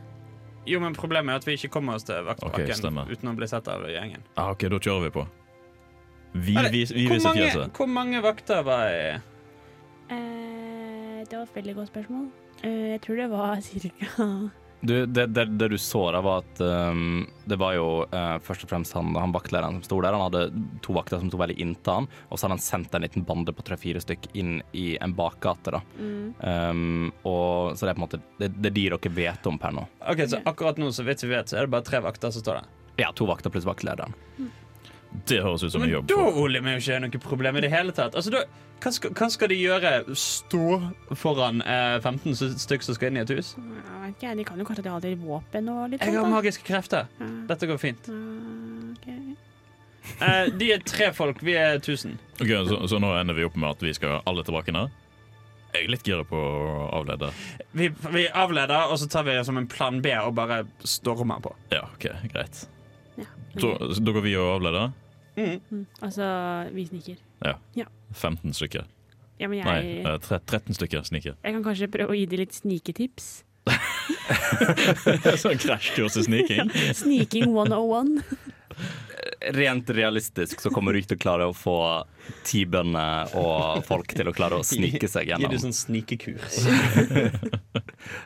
Jo, 0.68 0.80
men 0.84 0.92
problemet 0.96 1.32
er 1.32 1.40
at 1.40 1.46
vi 1.48 1.54
ikke 1.56 1.70
kommer 1.72 1.96
oss 1.96 2.04
til 2.04 2.20
vaktbrakken 2.26 2.68
okay, 2.68 3.14
uten 3.16 3.30
å 3.30 3.34
bli 3.38 3.48
sett 3.48 3.68
av 3.72 3.86
gjengen. 3.88 4.20
Ah, 4.36 4.50
OK, 4.52 4.66
da 4.68 4.76
kjører 4.76 5.06
vi 5.06 5.12
på. 5.14 5.24
Vi, 6.34 6.52
Eller, 6.52 6.68
vi, 6.68 6.82
vi 6.84 7.06
hvor, 7.06 7.16
viser 7.16 7.30
mange, 7.30 7.46
fjeset. 7.46 7.72
hvor 7.78 7.88
mange 7.88 8.20
vakter 8.22 8.60
var 8.68 8.92
i 8.92 9.00
Eh, 10.08 11.24
det 11.28 11.36
var 11.36 11.42
et 11.44 11.56
veldig 11.56 11.74
godt 11.76 11.90
spørsmål. 11.90 12.28
Eh, 12.62 12.94
jeg 12.96 13.04
tror 13.04 13.20
det 13.20 13.28
var 13.30 13.60
cirka 13.68 14.30
Du, 14.80 14.94
det, 15.06 15.26
det, 15.34 15.44
det 15.58 15.68
du 15.72 15.78
så 15.78 16.04
da, 16.14 16.20
var 16.22 16.44
at 16.44 16.60
um, 16.62 17.24
det 17.50 17.56
var 17.58 17.74
jo 17.74 17.86
uh, 18.12 18.36
først 18.46 18.62
og 18.62 18.70
fremst 18.70 18.94
han, 18.94 19.10
han 19.18 19.34
vaktlederen 19.34 19.80
som 19.80 19.86
sto 19.88 19.98
der. 20.04 20.14
Han 20.14 20.22
hadde 20.28 20.62
to 20.86 20.94
vakter 20.94 21.18
som 21.18 21.32
sto 21.32 21.40
veldig 21.40 21.56
inntil 21.58 21.96
han, 21.96 22.06
og 22.28 22.38
så 22.38 22.46
hadde 22.46 22.60
han 22.60 22.62
sendt 22.62 22.94
en 22.94 23.02
liten 23.02 23.26
bande 23.26 23.50
på 23.50 23.64
tre-fire 23.66 23.98
stykk 24.04 24.30
inn 24.38 24.60
i 24.78 24.92
en 25.02 25.16
bakgate. 25.18 25.74
da. 25.74 25.82
Um, 25.98 27.10
og 27.26 27.74
Så 27.74 27.88
det 27.88 27.90
er 27.90 27.98
på 27.98 28.04
en 28.04 28.06
måte 28.06 28.22
det, 28.38 28.52
det 28.54 28.70
er 28.70 28.76
de 28.78 28.86
dere 28.94 29.14
vet 29.18 29.50
om 29.50 29.58
per 29.58 29.74
nå. 29.74 29.88
Ok, 30.14 30.22
Så 30.30 30.44
akkurat 30.46 30.78
nå, 30.78 30.92
så 30.94 31.06
vidt 31.08 31.26
vi 31.26 31.34
vet, 31.34 31.50
så 31.50 31.58
er 31.58 31.66
det 31.66 31.74
bare 31.74 31.88
tre 31.90 32.02
vakter 32.06 32.30
som 32.30 32.46
står 32.46 32.62
der. 32.62 32.72
Ja, 33.02 33.10
to 33.14 33.26
vakter 33.26 33.50
pluss 33.50 33.66
vaktlederen. 33.66 34.14
Det 35.28 35.40
høres 35.44 35.64
ut 35.64 35.72
som 35.72 35.82
en 35.84 35.90
jobb. 35.90 36.08
Men 36.10 36.24
da. 36.24 36.32
Ole, 36.42 36.60
er 36.60 36.78
jo 36.78 36.84
ikke 36.84 36.98
noe 37.04 37.20
problem 37.22 37.58
i 37.58 37.62
det 37.64 37.70
hele 37.72 37.94
tatt. 37.96 38.16
Altså, 38.18 38.32
da, 38.34 38.42
hva, 38.82 38.92
skal, 38.94 39.14
hva 39.16 39.28
skal 39.32 39.50
de 39.52 39.58
gjøre? 39.58 39.92
Stå 40.18 40.64
foran 41.18 41.62
eh, 41.64 41.96
15 42.04 42.58
stykker 42.60 42.88
som 42.88 42.98
skal 42.98 43.10
inn 43.10 43.20
i 43.20 43.24
et 43.24 43.32
hus? 43.34 43.54
Jeg 43.56 44.02
vet 44.04 44.14
ikke, 44.14 44.36
De 44.38 44.46
kan 44.50 44.60
jo 44.60 44.68
kanskje 44.68 44.92
ha 44.92 45.00
litt 45.04 45.22
våpen 45.22 45.72
og 45.72 45.82
litt 45.94 46.04
Jeg 46.04 46.16
har 46.18 46.30
magiske 46.30 46.66
krefter. 46.68 47.08
Dette 47.48 47.70
går 47.70 47.80
fint. 47.82 48.12
Ah, 48.12 48.92
ok. 48.92 49.10
Eh, 50.24 50.46
de 50.60 50.70
er 50.72 50.84
tre 50.86 51.10
folk, 51.16 51.42
vi 51.44 51.56
er 51.58 51.80
1000. 51.80 52.16
Ok, 52.38 52.54
så, 52.68 52.80
så 52.88 53.02
nå 53.02 53.12
ender 53.18 53.36
vi 53.36 53.44
opp 53.48 53.58
med 53.60 53.76
at 53.76 53.84
vi 53.84 53.92
skal 53.96 54.20
alle 54.28 54.44
tilbake 54.46 54.74
ned? 54.76 54.94
Jeg 55.68 55.84
er 55.84 55.92
litt 55.92 56.06
gira 56.08 56.24
på 56.24 56.38
å 56.38 56.88
avlede. 56.96 57.28
Vi, 57.76 57.90
vi 58.14 58.24
avleder, 58.32 58.88
og 58.88 58.96
så 59.00 59.08
tar 59.10 59.26
vi 59.26 59.36
det 59.36 59.44
som 59.44 59.58
en 59.60 59.68
plan 59.68 60.00
B 60.04 60.14
og 60.16 60.32
bare 60.38 60.62
stormer 60.80 61.42
på. 61.44 61.52
Ja, 61.74 61.84
OK, 61.92 62.08
greit. 62.32 62.64
Ja. 63.54 63.60
Så, 63.60 63.74
så 63.94 64.04
da 64.04 64.14
går 64.16 64.24
vi 64.26 64.36
og 64.38 64.54
avleder? 64.58 64.92
Mm. 65.38 65.58
Mm. 65.70 65.84
Altså, 66.02 66.28
vi 66.74 66.86
sniker. 66.88 67.18
Ja, 67.44 67.86
15 68.12 68.56
stykker. 68.58 68.86
Ja, 69.38 69.46
men 69.46 69.62
Nei, 69.62 69.76
jeg, 70.02 70.06
eh, 70.06 70.40
13 70.50 70.74
stykker 70.74 71.04
sniker. 71.06 71.36
jeg 71.42 71.54
kan 71.54 71.62
kanskje 71.62 71.86
prøve 71.94 72.10
å 72.10 72.18
gi 72.18 72.26
dem 72.26 72.42
litt 72.42 72.56
sniketips. 72.58 73.44
sånn 75.42 75.60
krasjkurs 75.60 76.16
i 76.18 76.24
sniking? 76.26 76.72
Sniking 77.02 77.52
101. 77.54 78.24
Rent 79.54 79.90
realistisk 79.94 80.60
så 80.60 80.72
kommer 80.74 80.92
du 80.92 81.00
ikke 81.00 81.12
til 81.12 81.18
å 81.20 81.22
klare 81.22 81.46
å 81.50 81.54
få 81.56 81.76
ti 82.46 82.64
bønder 82.68 83.34
og 83.38 83.84
folk 83.86 84.12
til 84.16 84.30
å 84.30 84.34
klare 84.34 84.58
å 84.58 84.66
snike 84.66 85.10
seg 85.10 85.30
gjennom. 85.30 85.46
Gi 85.46 85.54
dem 85.54 85.64
sånn 85.68 85.76
snikekurs. 85.76 86.62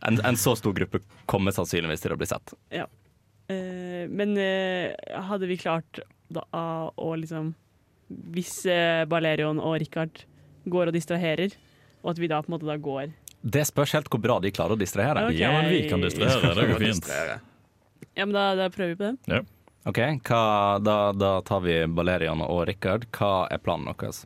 En, 0.07 0.19
en 0.23 0.37
så 0.39 0.53
stor 0.55 0.75
gruppe 0.77 1.01
kommer 1.27 1.55
sannsynligvis 1.55 2.03
til 2.05 2.13
å 2.15 2.17
bli 2.21 2.27
sett. 2.29 2.53
Eh, 2.71 2.85
men 4.11 4.37
eh, 4.41 4.93
hadde 5.29 5.49
vi 5.51 5.59
klart 5.61 6.03
da 6.33 6.45
å 6.97 7.13
liksom 7.19 7.53
Hvis 8.33 8.63
uh, 8.69 9.05
Balerion 9.09 9.61
og 9.61 9.79
Richard 9.81 10.25
går 10.69 10.91
og 10.91 10.97
distraherer, 10.97 11.55
og 12.03 12.13
at 12.13 12.21
vi 12.21 12.29
da 12.31 12.43
på 12.43 12.51
en 12.51 12.55
måte 12.57 12.69
da 12.69 12.77
går 12.77 13.13
Det 13.43 13.65
spørs 13.67 13.95
helt 13.97 14.11
hvor 14.13 14.21
bra 14.23 14.37
de 14.43 14.53
klarer 14.55 14.77
å 14.77 14.81
distrahere. 14.81 15.25
Okay. 15.31 15.41
Ja, 15.41 15.51
men 15.57 15.71
vi 15.73 15.87
kan 15.91 16.05
distrahere. 16.05 16.53
Det 16.59 16.69
går 16.71 16.85
fint. 16.85 17.09
Ja, 18.13 18.27
men 18.27 18.35
da, 18.37 18.53
da 18.59 18.69
prøver 18.71 18.93
vi 18.93 18.99
på 19.01 19.11
det. 19.11 19.43
Ok, 19.89 19.99
hva, 20.29 20.43
da, 20.79 20.97
da 21.17 21.33
tar 21.43 21.65
vi 21.65 21.81
Balerian 21.91 22.45
og 22.45 22.67
Rikard. 22.69 23.09
Hva 23.17 23.49
er 23.51 23.63
planen 23.65 23.91
deres? 23.91 24.23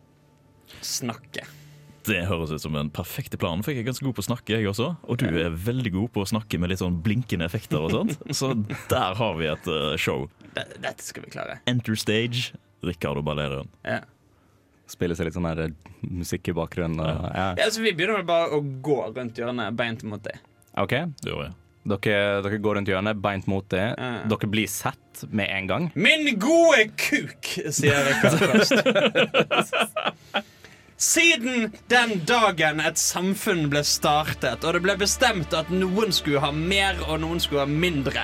Snakke. 0.84 1.46
Det 2.06 2.20
høres 2.28 2.52
ut 2.54 2.62
som 2.62 2.76
en 2.78 2.90
perfekte 2.94 3.38
plan, 3.40 3.62
for 3.66 3.72
jeg 3.74 3.82
er 3.82 3.88
ganske 3.88 4.04
god 4.06 4.14
på 4.14 4.22
å 4.22 4.26
snakke, 4.28 4.54
jeg 4.60 4.68
også. 4.70 4.92
Og 5.10 5.18
du 5.18 5.26
er 5.42 5.50
veldig 5.50 5.90
god 5.96 6.12
på 6.14 6.22
å 6.22 6.28
snakke 6.30 6.60
med 6.62 6.70
litt 6.70 6.82
sånn 6.82 7.00
blinkende 7.02 7.48
effekter 7.48 7.82
og 7.82 7.90
sånt. 7.94 8.14
Så 8.38 8.52
der 8.92 9.16
har 9.18 9.34
vi 9.40 9.48
et 9.50 9.66
eh, 9.72 9.96
show. 9.98 10.28
Dette 10.54 11.02
skal 11.02 11.26
vi 11.26 11.32
klare. 11.34 11.58
Enter 11.70 11.98
stage, 11.98 12.52
Ricardo 12.86 13.24
Balerion. 13.26 13.68
Ja. 13.86 14.00
Spiller 14.86 15.18
seg 15.18 15.26
litt 15.26 15.34
sånn 15.34 15.48
her 15.50 15.64
eh, 15.66 15.74
musikk 16.06 16.52
i 16.52 16.56
bakgrunnen. 16.56 17.00
Og, 17.02 17.08
ja. 17.34 17.46
Ja, 17.58 17.66
altså, 17.66 17.82
vi 17.82 17.90
begynner 17.98 18.20
vel 18.20 18.28
bare 18.28 18.54
å 18.54 18.62
gå 18.62 19.00
rundt 19.16 19.38
hjørnet 19.42 19.74
beint 19.78 20.06
mot 20.06 20.22
deg. 20.22 20.38
Ok, 20.78 20.92
Det 21.24 21.32
gjør 21.32 21.46
jeg. 21.48 21.54
dere, 21.90 22.42
dere 22.46 22.58
går 22.62 22.78
rundt 22.78 22.90
hjørnet, 22.92 23.18
beint 23.24 23.46
mot 23.50 23.66
det. 23.74 23.86
Ja. 23.98 24.12
Dere 24.30 24.50
blir 24.52 24.70
sett 24.70 25.24
med 25.32 25.48
en 25.50 25.66
gang. 25.70 25.90
Min 25.98 26.28
gode 26.38 26.86
kuk, 27.00 27.50
sier 27.74 28.06
Ricardo 28.12 28.52
først. 28.52 28.74
Siden 30.96 31.72
den 31.88 32.22
dagen 32.24 32.78
et 32.80 32.96
samfunn 32.96 33.66
ble 33.68 33.82
startet, 33.84 34.62
og 34.64 34.72
det 34.72 34.80
ble 34.80 34.94
bestemt 34.96 35.52
at 35.52 35.68
noen 35.68 36.14
skulle 36.14 36.40
ha 36.40 36.48
mer 36.56 36.96
og 37.04 37.18
noen 37.20 37.40
skulle 37.42 37.66
ha 37.66 37.68
mindre, 37.68 38.22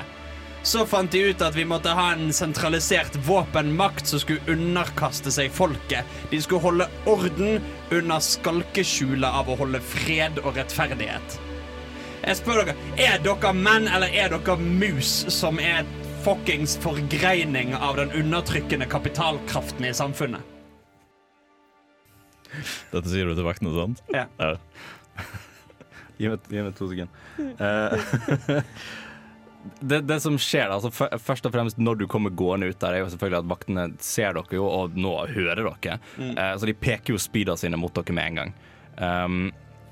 så 0.64 0.86
fant 0.88 1.12
de 1.12 1.20
ut 1.28 1.42
at 1.44 1.52
vi 1.58 1.66
måtte 1.68 1.92
ha 1.92 2.06
en 2.14 2.30
sentralisert 2.32 3.18
våpenmakt 3.26 4.08
som 4.08 4.22
skulle 4.22 4.54
underkaste 4.54 5.28
seg 5.34 5.52
folket. 5.52 6.08
De 6.30 6.40
skulle 6.40 6.64
holde 6.64 6.86
orden 7.12 7.60
under 7.92 8.24
skalkeskjulet 8.24 9.28
av 9.28 9.50
å 9.52 9.58
holde 9.60 9.82
fred 9.92 10.40
og 10.40 10.56
rettferdighet. 10.56 11.36
Jeg 12.22 12.38
spør 12.38 12.62
dere, 12.62 12.78
Er 12.96 13.20
dere 13.20 13.52
menn 13.52 13.90
eller 13.90 14.16
er 14.16 14.32
dere 14.32 14.56
mus 14.56 15.26
som 15.34 15.60
er 15.60 15.84
fuckings 16.24 16.78
forgreining 16.80 17.74
av 17.74 18.00
den 18.00 18.16
undertrykkende 18.16 18.88
kapitalkraften 18.88 19.90
i 19.90 19.92
samfunnet? 19.92 20.51
Dette 22.92 23.08
sier 23.08 23.28
du 23.28 23.36
til 23.36 23.46
vaktene, 23.46 23.72
sant? 23.76 24.04
Ja. 24.12 24.26
Gi 26.22 26.28
meg, 26.30 26.44
gi 26.52 26.62
meg 26.62 26.74
to 26.78 26.86
sekunder. 26.86 27.08
Eh, 27.66 28.60
det, 29.90 30.02
det 30.06 30.18
som 30.22 30.36
skjer, 30.38 30.68
da, 30.70 30.76
altså, 30.78 31.18
først 31.18 31.48
og 31.48 31.54
fremst 31.54 31.80
når 31.80 32.02
du 32.02 32.04
kommer 32.10 32.34
gående 32.36 32.68
ut 32.70 32.78
der, 32.78 32.94
er 32.94 33.02
jo 33.02 33.08
selvfølgelig 33.10 33.40
at 33.40 33.48
vaktene 33.50 33.86
ser 34.04 34.36
dere 34.36 34.58
jo, 34.58 34.68
og 34.68 34.94
nå 34.98 35.14
hører 35.32 35.64
dere. 35.64 35.96
Eh, 36.20 36.52
så 36.58 36.68
de 36.68 36.76
peker 36.78 37.16
jo 37.16 37.22
speeda 37.22 37.56
sine 37.58 37.80
mot 37.80 37.94
dere 37.96 38.14
med 38.14 38.30
en 38.30 38.40
gang. 38.42 38.54
Um, 39.00 39.40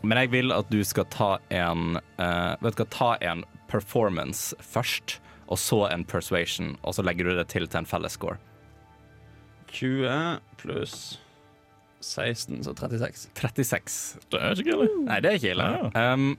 men 0.05 0.21
jeg 0.23 0.33
vil 0.33 0.53
at 0.53 0.69
du 0.73 0.79
skal 0.85 1.07
ta 1.13 1.31
en 1.53 1.97
uh, 2.21 2.53
Vet 2.61 2.77
du 2.77 2.83
hva, 2.83 2.87
ta 2.93 3.11
en 3.25 3.43
performance 3.73 4.55
først, 4.61 5.19
og 5.51 5.59
så 5.59 5.87
en 5.89 6.05
persuasion, 6.07 6.77
og 6.85 6.95
så 6.95 7.05
legger 7.05 7.27
du 7.27 7.35
det 7.39 7.49
til 7.51 7.67
til 7.67 7.83
en 7.83 7.89
felles 7.89 8.15
score. 8.15 8.39
20 9.73 10.41
pluss 10.61 11.19
16, 12.01 12.63
så 12.65 12.75
36. 12.75 13.31
36. 13.37 13.97
Det 14.33 14.41
er 14.41 14.63
ikke 14.63 14.77
ille. 14.77 14.89
Nei, 15.07 15.19
det 15.23 15.31
er 15.31 15.41
ikke 15.41 15.55
ille. 15.55 15.71
Um, 15.95 16.31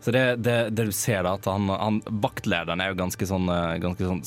så 0.00 0.12
det, 0.14 0.24
det, 0.46 0.56
det 0.76 0.88
du 0.88 0.94
ser 0.94 1.24
da, 1.26 1.34
at 1.34 1.48
han, 1.50 1.70
han 1.72 2.02
vaktlederen 2.22 2.82
er 2.82 2.92
jo 2.92 3.00
ganske 3.00 3.26
sånn, 3.26 3.48
eh, 3.50 3.78
ganske 3.82 4.06
sånn 4.06 4.22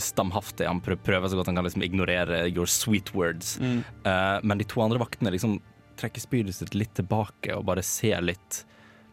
stamhaftig. 0.00 0.68
Han 0.68 0.80
prøver 0.80 1.28
så 1.28 1.36
godt 1.36 1.50
han 1.50 1.58
kan 1.58 1.66
liksom 1.66 1.84
ignorere 1.84 2.44
your 2.48 2.68
sweet 2.70 3.12
words. 3.16 3.56
Mm. 3.60 3.82
Uh, 4.06 4.38
men 4.44 4.60
de 4.60 4.68
to 4.68 4.80
andre 4.84 5.00
vaktene 5.02 5.32
liksom 5.34 5.58
trekker 6.00 6.22
spydet 6.22 6.56
sitt 6.56 6.76
litt 6.76 6.94
tilbake 6.96 7.52
og 7.56 7.66
bare 7.68 7.84
ser 7.84 8.22
litt 8.24 8.62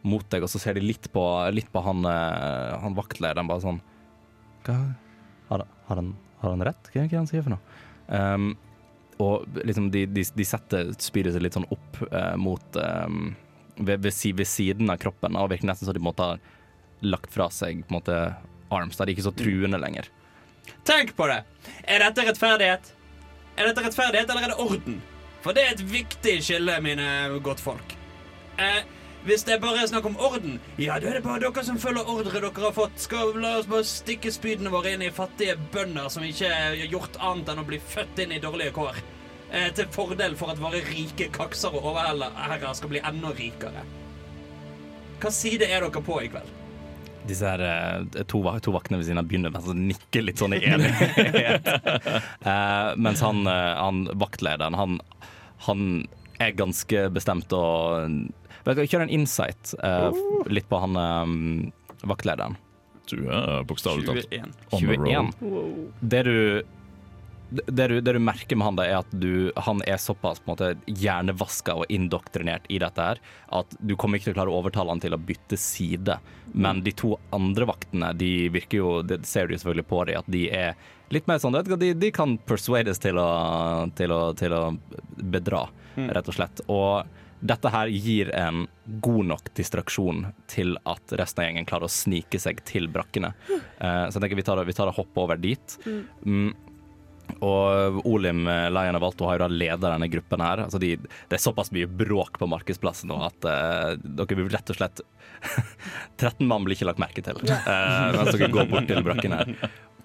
mot 0.08 0.24
deg, 0.32 0.46
og 0.46 0.52
så 0.52 0.62
ser 0.62 0.78
de 0.78 0.86
litt 0.86 1.10
på, 1.12 1.24
litt 1.52 1.68
på 1.74 1.82
han, 1.84 2.06
eh, 2.08 2.76
han 2.80 2.96
vaktlederen 2.96 3.50
bare 3.50 3.64
sånn 3.64 3.82
Hva 4.64 4.78
Har, 5.50 5.64
har, 5.88 6.00
han, 6.00 6.14
har 6.42 6.54
han 6.54 6.64
rett? 6.70 6.90
Hva 6.94 7.04
er 7.04 7.10
det 7.12 7.20
han 7.20 7.28
sier 7.28 7.44
for 7.44 7.56
noe? 7.56 7.78
Um, 8.08 8.54
og 9.24 9.48
liksom 9.66 9.90
de, 9.92 10.06
de, 10.06 10.24
de 10.34 10.46
setter 10.46 10.92
spydet 11.02 11.34
sitt 11.34 11.44
litt 11.46 11.58
sånn 11.58 11.68
opp 11.74 12.02
eh, 12.12 12.36
mot 12.38 12.78
eh, 12.82 13.08
ved, 13.78 14.04
ved, 14.04 14.14
ved 14.38 14.50
siden 14.50 14.94
av 14.94 15.02
kroppen, 15.02 15.38
og 15.38 15.52
virker 15.54 15.70
nesten 15.70 15.90
som 15.90 15.98
de 15.98 16.04
måte 16.04 16.32
har 16.32 16.44
lagt 17.06 17.34
fra 17.34 17.50
seg 17.54 17.84
på 17.86 17.94
en 17.94 18.00
måte 18.00 18.20
arms. 18.74 18.98
Da 18.98 19.06
de 19.06 19.14
er 19.14 19.18
ikke 19.18 19.28
så 19.30 19.36
truende 19.38 19.80
lenger. 19.82 20.10
Tenk 20.88 21.14
på 21.18 21.28
det! 21.30 21.42
Er 21.88 22.04
dette 22.04 22.26
rettferdighet? 22.28 22.92
Er 23.58 23.70
dette 23.70 23.86
rettferdighet, 23.86 24.30
eller 24.30 24.48
er 24.48 24.54
det 24.54 24.66
orden? 24.66 25.00
For 25.46 25.56
det 25.56 25.64
er 25.64 25.76
et 25.76 25.86
viktig 25.90 26.38
skille, 26.44 26.78
mine 26.84 27.08
godtfolk. 27.46 27.96
Eh, 28.58 28.82
hvis 29.28 29.44
det 29.48 29.60
bare 29.64 29.84
er 29.84 29.90
snakk 29.92 30.08
om 30.08 30.18
orden, 30.24 30.58
ja, 30.80 30.98
da 31.02 31.12
er 31.12 31.20
det 31.20 31.26
bare 31.26 31.42
dere 31.44 31.64
som 31.68 31.80
følger 31.82 32.08
ordre 32.08 32.40
dere 32.40 32.52
har 32.64 32.76
fått. 32.76 32.98
Skal 33.04 33.36
la 33.42 33.58
oss 33.60 33.70
bare 33.70 33.88
stikke 33.88 34.32
spydene 34.34 34.72
våre 34.74 34.96
inn 34.96 35.04
i 35.06 35.14
fattige 35.14 35.58
bønder 35.74 36.10
som 36.14 36.26
ikke 36.26 36.52
har 36.52 36.80
gjort 36.88 37.20
annet 37.20 37.52
enn 37.54 37.64
å 37.64 37.68
bli 37.68 37.80
født 37.94 38.24
inn 38.24 38.36
i 38.38 38.42
dårlige 38.44 38.76
kår. 38.78 39.02
Eh, 39.52 39.70
til 39.76 39.88
fordel 39.96 40.36
for 40.40 40.52
at 40.52 40.60
våre 40.60 40.82
rike 40.90 41.30
kakser 41.36 41.76
og 41.76 41.92
overherrer 41.94 42.74
skal 42.76 42.92
bli 42.92 43.04
enda 43.04 43.32
rikere. 43.36 43.84
Hva 45.22 45.34
side 45.34 45.68
er 45.68 45.84
dere 45.84 46.04
på 46.04 46.22
i 46.22 46.32
kveld? 46.32 46.56
Disse 47.28 47.48
her 47.48 47.64
eh, 47.68 48.24
to, 48.32 48.42
to 48.64 48.74
vaktene 48.76 49.00
ved 49.00 49.08
siden 49.08 49.22
av 49.22 49.28
begynner 49.28 49.52
nesten 49.52 49.76
å 49.76 49.88
nikke 49.92 50.24
litt 50.24 50.40
sånn 50.40 50.56
i 50.58 50.64
enighet. 50.64 51.72
Eh, 52.48 52.90
mens 52.96 53.20
han, 53.26 53.42
eh, 53.50 53.74
han 53.76 54.06
vaktlederen, 54.16 54.76
han, 54.78 55.00
han 55.66 55.82
er 56.40 56.54
ganske 56.56 57.02
bestemt 57.12 57.52
og 57.56 58.30
Kjør 58.68 59.06
en 59.06 59.14
insight 59.14 59.74
eh, 59.84 60.24
litt 60.52 60.68
på 60.70 60.80
han 60.84 60.98
eh, 61.00 62.08
vaktlederen. 62.08 62.58
Du 63.08 63.22
er 63.32 63.64
bokstavelig 63.68 64.08
talt 64.10 64.34
21. 64.34 64.50
on 64.72 65.32
the 65.32 65.48
road. 65.48 65.94
Det 66.02 66.24
du 66.28 66.38
det 67.50 67.88
du, 67.88 68.02
det 68.02 68.14
du 68.14 68.20
merker 68.20 68.58
med 68.60 68.68
han, 68.68 68.76
da, 68.76 68.84
er 68.84 68.98
at 69.00 69.12
du, 69.16 69.52
han 69.56 69.80
er 69.88 70.00
såpass 70.02 70.42
på 70.44 70.50
en 70.50 70.54
måte 70.56 70.98
hjernevaska 71.00 71.78
og 71.80 71.92
indoktrinert 71.94 72.66
i 72.68 72.80
dette 72.84 73.06
her 73.10 73.22
at 73.56 73.76
du 73.80 73.96
kommer 73.96 74.20
ikke 74.20 74.30
til 74.30 74.36
å 74.36 74.40
klare 74.42 74.52
å 74.52 74.58
overtale 74.60 74.92
han 74.92 75.04
til 75.04 75.16
å 75.16 75.22
bytte 75.22 75.60
side. 75.60 76.18
Men 76.52 76.82
de 76.84 76.92
to 76.98 77.14
andre 77.36 77.70
vaktene 77.70 78.12
de 78.20 78.32
virker 78.52 78.82
jo, 78.82 78.90
det 79.00 79.22
ser 79.30 79.48
du 79.48 79.56
selvfølgelig 79.56 79.88
på 79.88 80.04
dem, 80.10 80.20
at 80.20 80.32
de 80.36 80.44
er 80.52 80.76
litt 81.16 81.30
mer 81.32 81.40
sånn 81.40 81.56
vet 81.56 81.70
du 81.72 81.78
de, 81.80 81.94
de 81.96 82.12
kan 82.12 82.36
persuades 82.50 83.00
til 83.00 83.20
å, 83.22 83.30
til 83.96 84.12
å, 84.12 84.22
til 84.36 84.58
å 84.58 84.64
bedra, 85.16 85.64
rett 85.96 86.28
og 86.28 86.36
slett. 86.36 86.66
Og 86.68 87.08
dette 87.40 87.70
her 87.70 87.92
gir 87.94 88.32
en 88.36 88.66
god 88.86 89.26
nok 89.32 89.52
distraksjon 89.58 90.26
til 90.50 90.78
at 90.90 91.14
resten 91.20 91.44
av 91.44 91.50
gjengen 91.50 91.68
klarer 91.70 91.90
å 91.90 91.94
snike 91.94 92.40
seg 92.42 92.64
til 92.66 92.90
brakkene. 92.90 93.34
Uh, 93.78 94.08
så 94.08 94.18
jeg 94.18 94.24
tenker 94.24 94.40
vi 94.40 94.48
tar, 94.48 94.64
vi 94.66 94.78
tar 94.78 94.90
og 94.90 94.98
hopper 94.98 95.28
over 95.28 95.42
dit. 95.42 95.78
Mm. 96.26 96.50
Og 97.44 98.00
Olim 98.08 98.46
eh, 98.48 98.70
Lion 98.72 98.96
har 98.96 99.04
valgt 99.04 99.22
å 99.22 99.28
ha 99.28 99.34
jo 99.36 99.42
da 99.44 99.50
leder 99.52 99.92
denne 99.92 100.08
gruppen 100.08 100.42
her. 100.42 100.62
Altså 100.64 100.80
de, 100.82 100.94
det 100.98 101.36
er 101.36 101.42
såpass 101.44 101.74
mye 101.76 101.90
bråk 101.90 102.40
på 102.40 102.48
markedsplassen 102.50 103.12
nå 103.12 103.18
at 103.26 103.48
uh, 103.48 103.90
dere 104.00 104.38
vil 104.40 104.48
rett 104.54 104.72
og 104.72 104.80
slett 104.80 105.04
13 106.24 106.48
mann 106.48 106.66
blir 106.66 106.78
ikke 106.78 106.88
lagt 106.88 107.04
merke 107.04 107.22
til 107.26 107.38
uh, 107.44 108.16
mens 108.16 108.32
dere 108.32 108.50
går 108.54 108.72
bort 108.72 108.88
til 108.90 109.04
brakkene. 109.06 109.44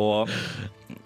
Og 0.02 0.34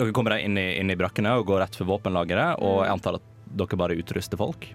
dere 0.01 0.17
kommer 0.17 0.39
inn 0.41 0.59
i, 0.59 0.71
inn 0.81 0.91
i 0.91 0.99
brakkene 0.99 1.37
og 1.37 1.47
går 1.53 1.67
rett 1.67 1.79
for 1.79 1.93
våpenlageret, 1.93 2.65
og 2.65 2.83
jeg 2.87 2.97
antar 2.97 3.21
at 3.21 3.31
dere 3.61 3.79
bare 3.85 4.01
utruster 4.01 4.41
folk. 4.41 4.71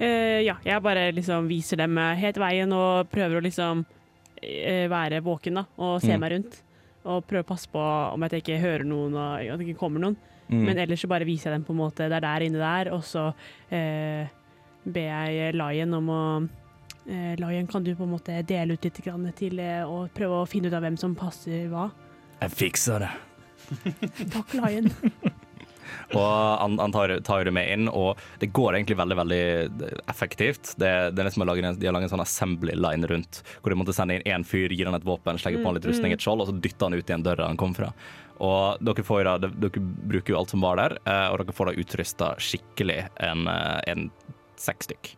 Eh, 0.00 0.40
ja, 0.46 0.56
jeg 0.64 0.82
bare 0.82 1.12
liksom 1.14 1.46
viser 1.48 1.76
dem 1.84 1.98
eh, 1.98 2.14
helt 2.18 2.38
veien 2.42 2.72
og 2.74 3.08
prøver 3.12 3.38
å 3.38 3.44
liksom 3.44 3.84
eh, 4.42 4.86
være 4.90 5.20
våken 5.24 5.54
da, 5.60 5.66
og 5.78 6.00
se 6.02 6.12
Mm. 6.14 6.20
meg 6.20 6.32
rundt. 6.32 6.60
Og 7.04 7.26
prøve 7.28 7.44
å 7.44 7.50
passe 7.52 7.68
på 7.68 7.78
om 8.14 8.22
jeg 8.24 8.40
ikke 8.42 8.60
hører 8.62 8.84
noen 8.88 9.14
og 9.14 9.40
at 9.52 9.58
det 9.60 9.68
ikke 9.68 9.78
kommer 9.78 10.00
noen. 10.00 10.16
Mm. 10.48 10.62
Men 10.64 10.78
ellers 10.78 11.00
så 11.04 11.08
bare 11.08 11.24
viser 11.28 11.50
jeg 11.50 11.58
dem 11.60 11.64
på 11.64 11.72
en 11.72 11.78
måte 11.82 12.08
det 12.08 12.16
er 12.16 12.20
der 12.24 12.44
inne 12.46 12.58
der, 12.58 12.92
og 12.92 13.02
så 13.04 13.26
eh, 13.70 14.26
ber 14.84 15.06
jeg 15.08 15.54
Lion 15.54 15.94
om 15.94 16.08
å 16.12 16.22
eh, 17.08 17.34
Lion, 17.40 17.66
kan 17.68 17.84
du 17.84 17.94
på 17.96 18.04
en 18.04 18.12
måte 18.16 18.42
dele 18.44 18.74
ut 18.76 18.84
litt 18.84 19.00
grann 19.04 19.30
til 19.36 19.58
eh, 19.60 19.84
og 19.84 20.10
prøve 20.16 20.42
å 20.42 20.48
finne 20.48 20.68
ut 20.68 20.74
av 20.76 20.82
hvem 20.84 20.96
som 21.00 21.14
passer 21.14 21.68
hva? 21.72 21.90
Jeg 22.42 22.50
fikser 22.56 23.04
det. 23.06 23.12
Takk, 24.32 24.52
Lion. 24.58 24.90
Og 26.14 26.24
han, 26.60 26.78
han 26.80 26.94
tar, 26.94 27.16
tar 27.26 27.44
det 27.46 27.54
med 27.54 27.70
inn, 27.70 27.88
og 27.88 28.20
det 28.42 28.52
går 28.56 28.76
egentlig 28.78 28.98
veldig 29.00 29.18
veldig 29.20 29.42
effektivt. 30.10 30.74
Det, 30.80 30.90
det 31.14 31.22
er 31.22 31.28
liksom 31.28 31.46
å 31.46 31.48
lage 31.50 31.64
en, 31.64 31.78
De 31.78 31.88
har 31.88 31.96
laget 31.96 32.10
en 32.10 32.16
sånn 32.16 32.24
assembly 32.24 32.76
line 32.78 33.08
rundt, 33.10 33.42
hvor 33.60 33.74
de 33.74 33.80
måtte 33.80 33.96
sende 33.96 34.18
inn 34.18 34.28
én 34.28 34.46
fyr, 34.48 34.72
gir 34.72 34.90
han 34.90 34.98
et 34.98 35.06
våpen, 35.06 35.40
slenge 35.40 35.62
på 35.62 35.70
han 35.70 35.78
litt 35.78 35.88
rustning, 35.88 36.14
et 36.14 36.24
skjold, 36.24 36.44
og 36.44 36.50
så 36.50 36.56
dytter 36.58 36.88
han 36.88 36.98
ut 36.98 37.10
igjen 37.10 37.26
døra 37.26 37.50
han 37.50 37.60
kom 37.60 37.74
fra. 37.76 37.92
Og 38.44 38.80
dere, 38.82 39.04
får, 39.06 39.28
dere 39.38 39.82
bruker 40.10 40.34
jo 40.34 40.38
alt 40.40 40.54
som 40.54 40.64
var 40.64 40.80
der, 40.80 40.96
eh, 41.06 41.26
og 41.30 41.40
dere 41.40 41.54
får 41.54 41.70
da 41.70 41.76
utrusta 41.84 42.30
skikkelig 42.42 43.04
en, 43.22 43.46
eh, 43.50 43.80
en 43.92 44.08
seks 44.60 44.90
stykk. 44.90 45.14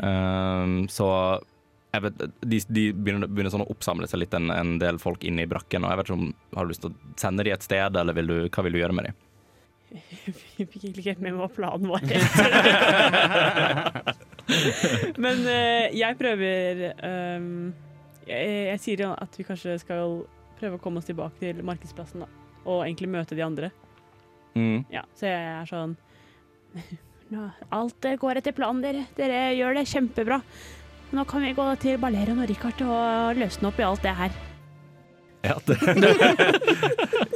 Um, 0.00 0.88
så 0.90 1.06
jeg 1.06 1.53
vet, 2.02 2.22
de, 2.40 2.60
de 2.66 2.92
begynner, 2.92 3.30
begynner 3.30 3.52
sånn 3.52 3.66
å 3.66 3.72
oppsamle 3.72 4.06
seg 4.10 4.18
litt, 4.22 4.34
en, 4.34 4.50
en 4.50 4.78
del 4.82 4.98
folk 5.02 5.24
inne 5.24 5.42
i 5.44 5.50
brakken. 5.50 5.84
Og 5.84 5.92
jeg 5.92 5.98
vet 6.00 6.10
ikke 6.10 6.18
om 6.18 6.34
Har 6.56 6.64
du 6.64 6.68
lyst 6.72 6.84
til 6.84 6.92
å 6.92 6.94
sende 7.20 7.46
de 7.46 7.54
et 7.54 7.66
sted, 7.66 7.90
eller 8.00 8.14
vil 8.16 8.30
du, 8.30 8.36
hva 8.48 8.60
vil 8.66 8.76
du 8.76 8.80
gjøre 8.80 8.96
med 8.96 9.04
de? 9.08 9.12
Vi 10.56 10.64
fikk 10.66 10.82
egentlig 10.82 11.02
ikke 11.04 11.12
helt 11.12 11.24
med 11.24 11.34
hva 11.38 11.48
planen 11.52 11.88
var. 11.92 12.02
Men 15.24 15.36
uh, 15.46 15.84
jeg 15.94 16.12
prøver 16.20 16.64
um, 16.98 17.72
jeg, 18.26 18.44
jeg 18.72 18.78
sier 18.82 18.98
at 19.12 19.32
vi 19.38 19.46
kanskje 19.46 19.78
skal 19.80 20.24
prøve 20.58 20.78
å 20.78 20.82
komme 20.82 21.00
oss 21.00 21.08
tilbake 21.08 21.38
til 21.40 21.62
markedsplassen, 21.66 22.24
da. 22.24 22.28
Og 22.64 22.86
egentlig 22.86 23.10
møte 23.12 23.36
de 23.36 23.44
andre. 23.44 23.70
Mm. 24.54 24.84
Ja, 24.92 25.02
så 25.18 25.26
jeg 25.28 25.50
er 25.50 25.66
sånn 25.68 25.96
Alt 27.74 28.06
går 28.20 28.38
etter 28.38 28.54
planen, 28.54 28.82
dere. 28.84 29.04
Dere 29.16 29.56
gjør 29.56 29.74
det 29.78 29.90
kjempebra. 29.90 30.38
Nå 31.14 31.22
kan 31.24 31.44
vi 31.46 31.52
gå 31.54 31.64
til 31.78 31.98
Balleron 32.02 32.40
og 32.42 32.48
Richard 32.50 32.80
og 32.82 33.38
løsne 33.38 33.68
opp 33.70 33.78
i 33.78 33.84
alt 33.86 34.02
det 34.02 34.14
her. 34.18 34.32
Ja, 35.44 35.54
det, 35.68 35.76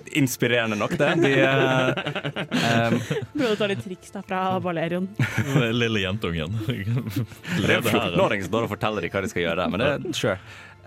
Inspirerende 0.18 0.78
nok, 0.80 0.96
det. 0.98 1.10
De, 1.22 1.30
eh, 1.44 2.88
um, 2.88 2.96
å 3.44 3.52
ta 3.60 3.68
litt 3.70 3.84
triks 3.84 4.10
da 4.10 4.24
fra 4.24 4.40
Balerion. 4.64 5.06
Lille 5.76 6.02
jentungen. 6.02 6.56
det 6.66 6.78
er 6.80 7.68
Leder 7.68 7.86
jo 7.86 7.92
her. 7.92 8.08
14-åring 8.08 8.42
som 8.42 8.50
står 8.50 8.66
og 8.66 8.72
forteller 8.72 9.06
dem 9.06 9.14
hva 9.14 9.22
de 9.22 9.30
skal 9.30 9.44
gjøre, 9.44 9.68
men 9.70 9.84
det 9.84 9.90
er 9.92 10.06
sure. 10.16 10.38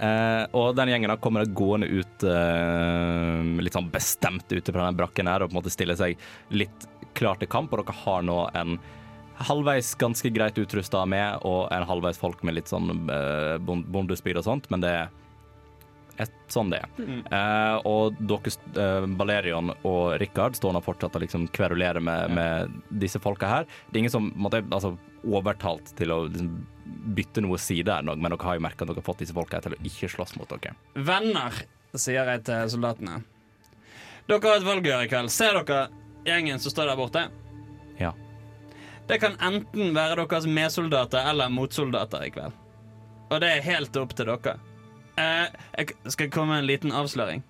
Uh, 0.01 0.43
og 0.57 0.71
den 0.75 0.91
gjengen 0.91 1.13
da 1.13 1.19
kommer 1.21 1.45
gående 1.45 1.87
ut 1.87 2.25
uh, 2.25 3.39
litt 3.61 3.77
sånn 3.77 3.91
bestemt 3.93 4.49
ute 4.51 4.73
fra 4.73 4.89
den 4.89 4.97
brakken 4.99 5.29
her 5.31 5.45
og 5.45 5.51
på 5.51 5.55
en 5.55 5.61
måte 5.61 5.71
stiller 5.71 5.99
seg 5.99 6.19
litt 6.51 6.89
klar 7.15 7.39
til 7.39 7.47
kamp, 7.53 7.71
og 7.71 7.85
dere 7.85 8.01
har 8.01 8.25
nå 8.25 8.41
en 8.57 8.81
halvveis 9.47 9.93
ganske 9.99 10.29
greit 10.33 10.57
utrusta 10.61 11.05
med 11.09 11.43
og 11.47 11.71
en 11.73 11.87
halvveis 11.87 12.19
folk 12.21 12.43
med 12.47 12.57
litt 12.59 12.71
sånn 12.71 12.91
eh, 13.09 13.57
bondespyd 13.61 14.39
og 14.41 14.47
sånt, 14.47 14.69
men 14.73 14.83
det 14.83 14.93
er 14.99 15.11
et, 16.21 16.33
sånn 16.51 16.71
det 16.71 16.81
er. 16.83 16.91
Eh, 17.33 17.77
og 17.87 18.17
dere, 18.19 18.51
eh, 18.83 19.07
Balerion 19.17 19.71
og 19.87 20.17
Rikard 20.21 20.57
står 20.57 20.75
nå 20.75 20.81
fortsatt 20.85 21.15
og 21.17 21.23
liksom 21.23 21.47
kverulerer 21.55 22.03
med, 22.03 22.35
med 22.35 22.75
disse 23.01 23.21
folka 23.23 23.49
her. 23.49 23.69
Det 23.89 23.97
er 23.97 24.03
ingen 24.03 24.13
som 24.13 24.29
måtte, 24.35 24.61
altså, 24.69 24.93
overtalt 25.25 25.93
til 25.97 26.13
å 26.13 26.23
liksom, 26.27 26.51
bytte 27.17 27.43
noe 27.45 27.59
side, 27.61 27.93
her 27.93 28.05
men 28.05 28.33
dere 28.33 28.47
har 28.47 28.57
jo 28.59 28.65
merka 28.67 28.83
at 28.83 28.91
dere 28.91 29.01
har 29.01 29.07
fått 29.07 29.23
disse 29.23 29.35
folka 29.37 29.57
her 29.57 29.67
til 29.67 29.77
å 29.77 29.83
ikke 29.87 30.11
slåss 30.15 30.35
mot 30.39 30.51
dere. 30.51 30.75
Venner, 30.95 31.63
sier 31.95 32.27
jeg 32.33 32.45
til 32.47 32.73
soldatene. 32.75 33.21
Dere 34.27 34.43
har 34.45 34.59
et 34.59 34.67
valg 34.67 34.85
å 34.85 34.93
gjøre 34.93 35.07
i 35.07 35.11
kveld. 35.11 35.33
Ser 35.33 35.57
dere 35.61 35.87
gjengen 36.27 36.61
som 36.61 36.73
står 36.73 36.91
der 36.91 36.99
borte? 36.99 37.25
Ja. 38.01 38.13
Det 39.09 39.19
kan 39.21 39.37
enten 39.43 39.95
være 39.95 40.19
deres 40.21 40.47
medsoldater 40.47 41.29
eller 41.31 41.51
motsoldater 41.51 42.25
i 42.27 42.33
kveld. 42.33 42.57
Og 43.31 43.39
det 43.41 43.49
er 43.49 43.65
helt 43.65 43.97
opp 43.99 44.13
til 44.15 44.29
dere. 44.29 44.57
Eh, 45.19 45.47
jeg 45.77 46.13
skal 46.13 46.31
komme 46.31 46.55
med 46.55 46.63
en 46.63 46.69
liten 46.69 46.95
avsløring. 46.95 47.43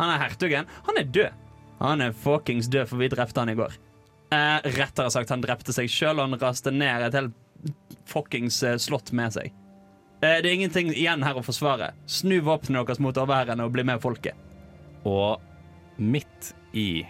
Han 0.00 0.10
er 0.12 0.22
hertugen. 0.22 0.68
Han 0.86 0.98
er 0.98 1.08
død. 1.12 1.46
Han 1.80 2.02
er 2.04 2.12
fuckings 2.12 2.68
død, 2.68 2.88
for 2.90 3.00
vi 3.00 3.08
drepte 3.12 3.40
han 3.40 3.52
i 3.52 3.56
går. 3.58 3.76
Eh, 4.30 4.70
rettere 4.76 5.10
sagt, 5.10 5.32
han 5.32 5.42
drepte 5.42 5.74
seg 5.74 5.90
sjøl, 5.90 6.20
og 6.20 6.28
han 6.28 6.40
raste 6.40 6.72
ned 6.74 7.06
et 7.08 7.16
helt 7.18 7.36
fuckings 8.10 8.62
eh, 8.66 8.78
slott 8.80 9.12
med 9.16 9.34
seg. 9.34 9.54
Eh, 10.20 10.38
det 10.42 10.50
er 10.50 10.54
ingenting 10.54 10.92
igjen 10.92 11.24
her 11.24 11.40
å 11.40 11.44
forsvare. 11.44 11.92
Snu 12.06 12.38
våpnene 12.46 12.84
deres 12.84 13.00
mot 13.02 13.16
overværende 13.16 13.66
og 13.66 13.74
bli 13.74 13.86
med 13.88 14.02
folket. 14.02 14.36
Og 15.08 15.40
midt 15.96 16.52
i 16.76 17.02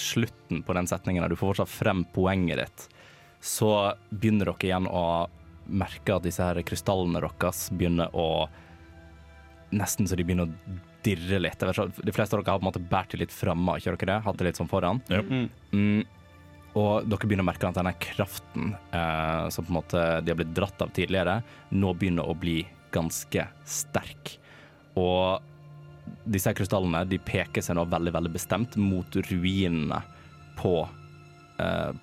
slutten 0.00 0.64
på 0.66 0.74
den 0.74 0.88
setningen, 0.90 1.28
du 1.28 1.36
får 1.36 1.52
fortsatt 1.52 1.70
frem 1.70 2.02
poenget 2.14 2.62
ditt, 2.64 2.86
så 3.44 3.70
begynner 4.08 4.48
dere 4.48 4.68
igjen 4.70 4.88
å 4.88 5.04
merke 5.64 6.16
at 6.16 6.24
disse 6.24 6.44
her 6.44 6.60
krystallene 6.64 7.20
deres 7.20 7.68
begynner 7.72 8.12
å 8.16 8.48
Nesten 9.74 10.06
så 10.06 10.14
de 10.14 10.22
begynner 10.22 10.46
å 10.46 10.74
dirre 11.02 11.40
litt. 11.40 11.58
Jeg 11.58 11.74
vet 11.74 11.96
de 12.06 12.12
fleste 12.14 12.36
av 12.36 12.44
dere 12.44 12.52
har 12.52 12.60
på 12.60 12.62
en 12.62 12.68
måte 12.68 12.82
båret 12.92 13.10
det 13.10 13.24
litt 13.24 13.32
framme, 13.34 13.74
ikke 13.80 13.96
dere 13.96 14.10
det? 14.12 14.18
Hatt 14.22 14.36
det 14.38 14.46
litt 14.46 14.60
sånn 14.60 14.70
foran. 14.70 15.00
Ja. 15.10 15.18
Mm. 15.24 16.04
Og 16.78 17.08
dere 17.08 17.26
begynner 17.26 17.42
å 17.42 17.48
merke 17.48 17.66
at 17.66 17.80
denne 17.80 17.94
kraften 17.98 18.76
eh, 18.94 19.48
som 19.50 19.66
på 19.66 19.72
en 19.72 19.78
måte 19.80 20.04
de 20.22 20.30
har 20.30 20.38
blitt 20.38 20.54
dratt 20.54 20.84
av 20.84 20.92
tidligere, 20.94 21.40
nå 21.74 21.90
begynner 21.98 22.30
å 22.30 22.36
bli 22.38 22.60
ganske 22.94 23.48
sterk. 23.66 24.36
Og 25.00 25.42
disse 26.30 26.54
krystallene 26.54 27.02
de 27.08 27.18
peker 27.18 27.64
seg 27.64 27.80
nå 27.80 27.88
veldig 27.90 28.14
veldig 28.14 28.34
bestemt 28.36 28.78
mot 28.78 29.18
ruinene 29.26 30.00
på, 30.60 30.76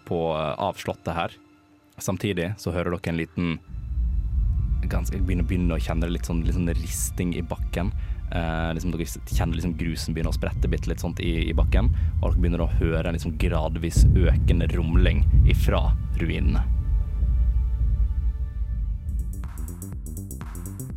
på 0.07 0.19
avslottet 0.35 1.15
her. 1.15 1.33
Samtidig 2.01 2.53
så 2.57 2.71
hører 2.71 2.95
dere 2.95 3.11
en 3.11 3.19
liten 3.19 3.49
ganske, 4.89 5.17
Jeg 5.17 5.25
begynner, 5.27 5.45
begynner 5.45 5.77
å 5.77 5.83
kjenne 5.83 6.09
litt 6.09 6.25
sånn, 6.25 6.41
litt 6.45 6.55
sånn 6.55 6.71
risting 6.73 7.35
i 7.37 7.43
bakken. 7.45 7.91
Eh, 8.31 8.73
liksom 8.73 8.93
dere 8.93 9.05
kjenner 9.05 9.57
liksom 9.57 9.73
grusen 9.77 10.15
begynner 10.15 10.31
å 10.31 10.37
sprette 10.37 10.69
bitte 10.71 10.87
litt 10.89 11.03
sånt 11.03 11.19
i, 11.19 11.49
i 11.49 11.55
bakken, 11.55 11.91
og 12.21 12.31
dere 12.31 12.41
begynner 12.41 12.63
å 12.63 12.69
høre 12.79 13.09
en 13.09 13.17
liksom 13.17 13.35
gradvis 13.41 14.05
økende 14.15 14.69
rumling 14.71 15.25
ifra 15.51 15.89
ruinene. 16.21 16.63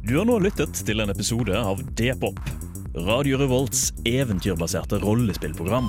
Du 0.04 0.18
har 0.18 0.28
nå 0.28 0.36
lyttet 0.44 0.84
til 0.84 1.00
en 1.00 1.10
episode 1.10 1.56
av 1.56 1.80
D-pop, 1.96 2.38
Radio 3.08 3.40
Revolts 3.40 3.88
eventyrbaserte 4.06 5.00
rollespillprogram. 5.02 5.88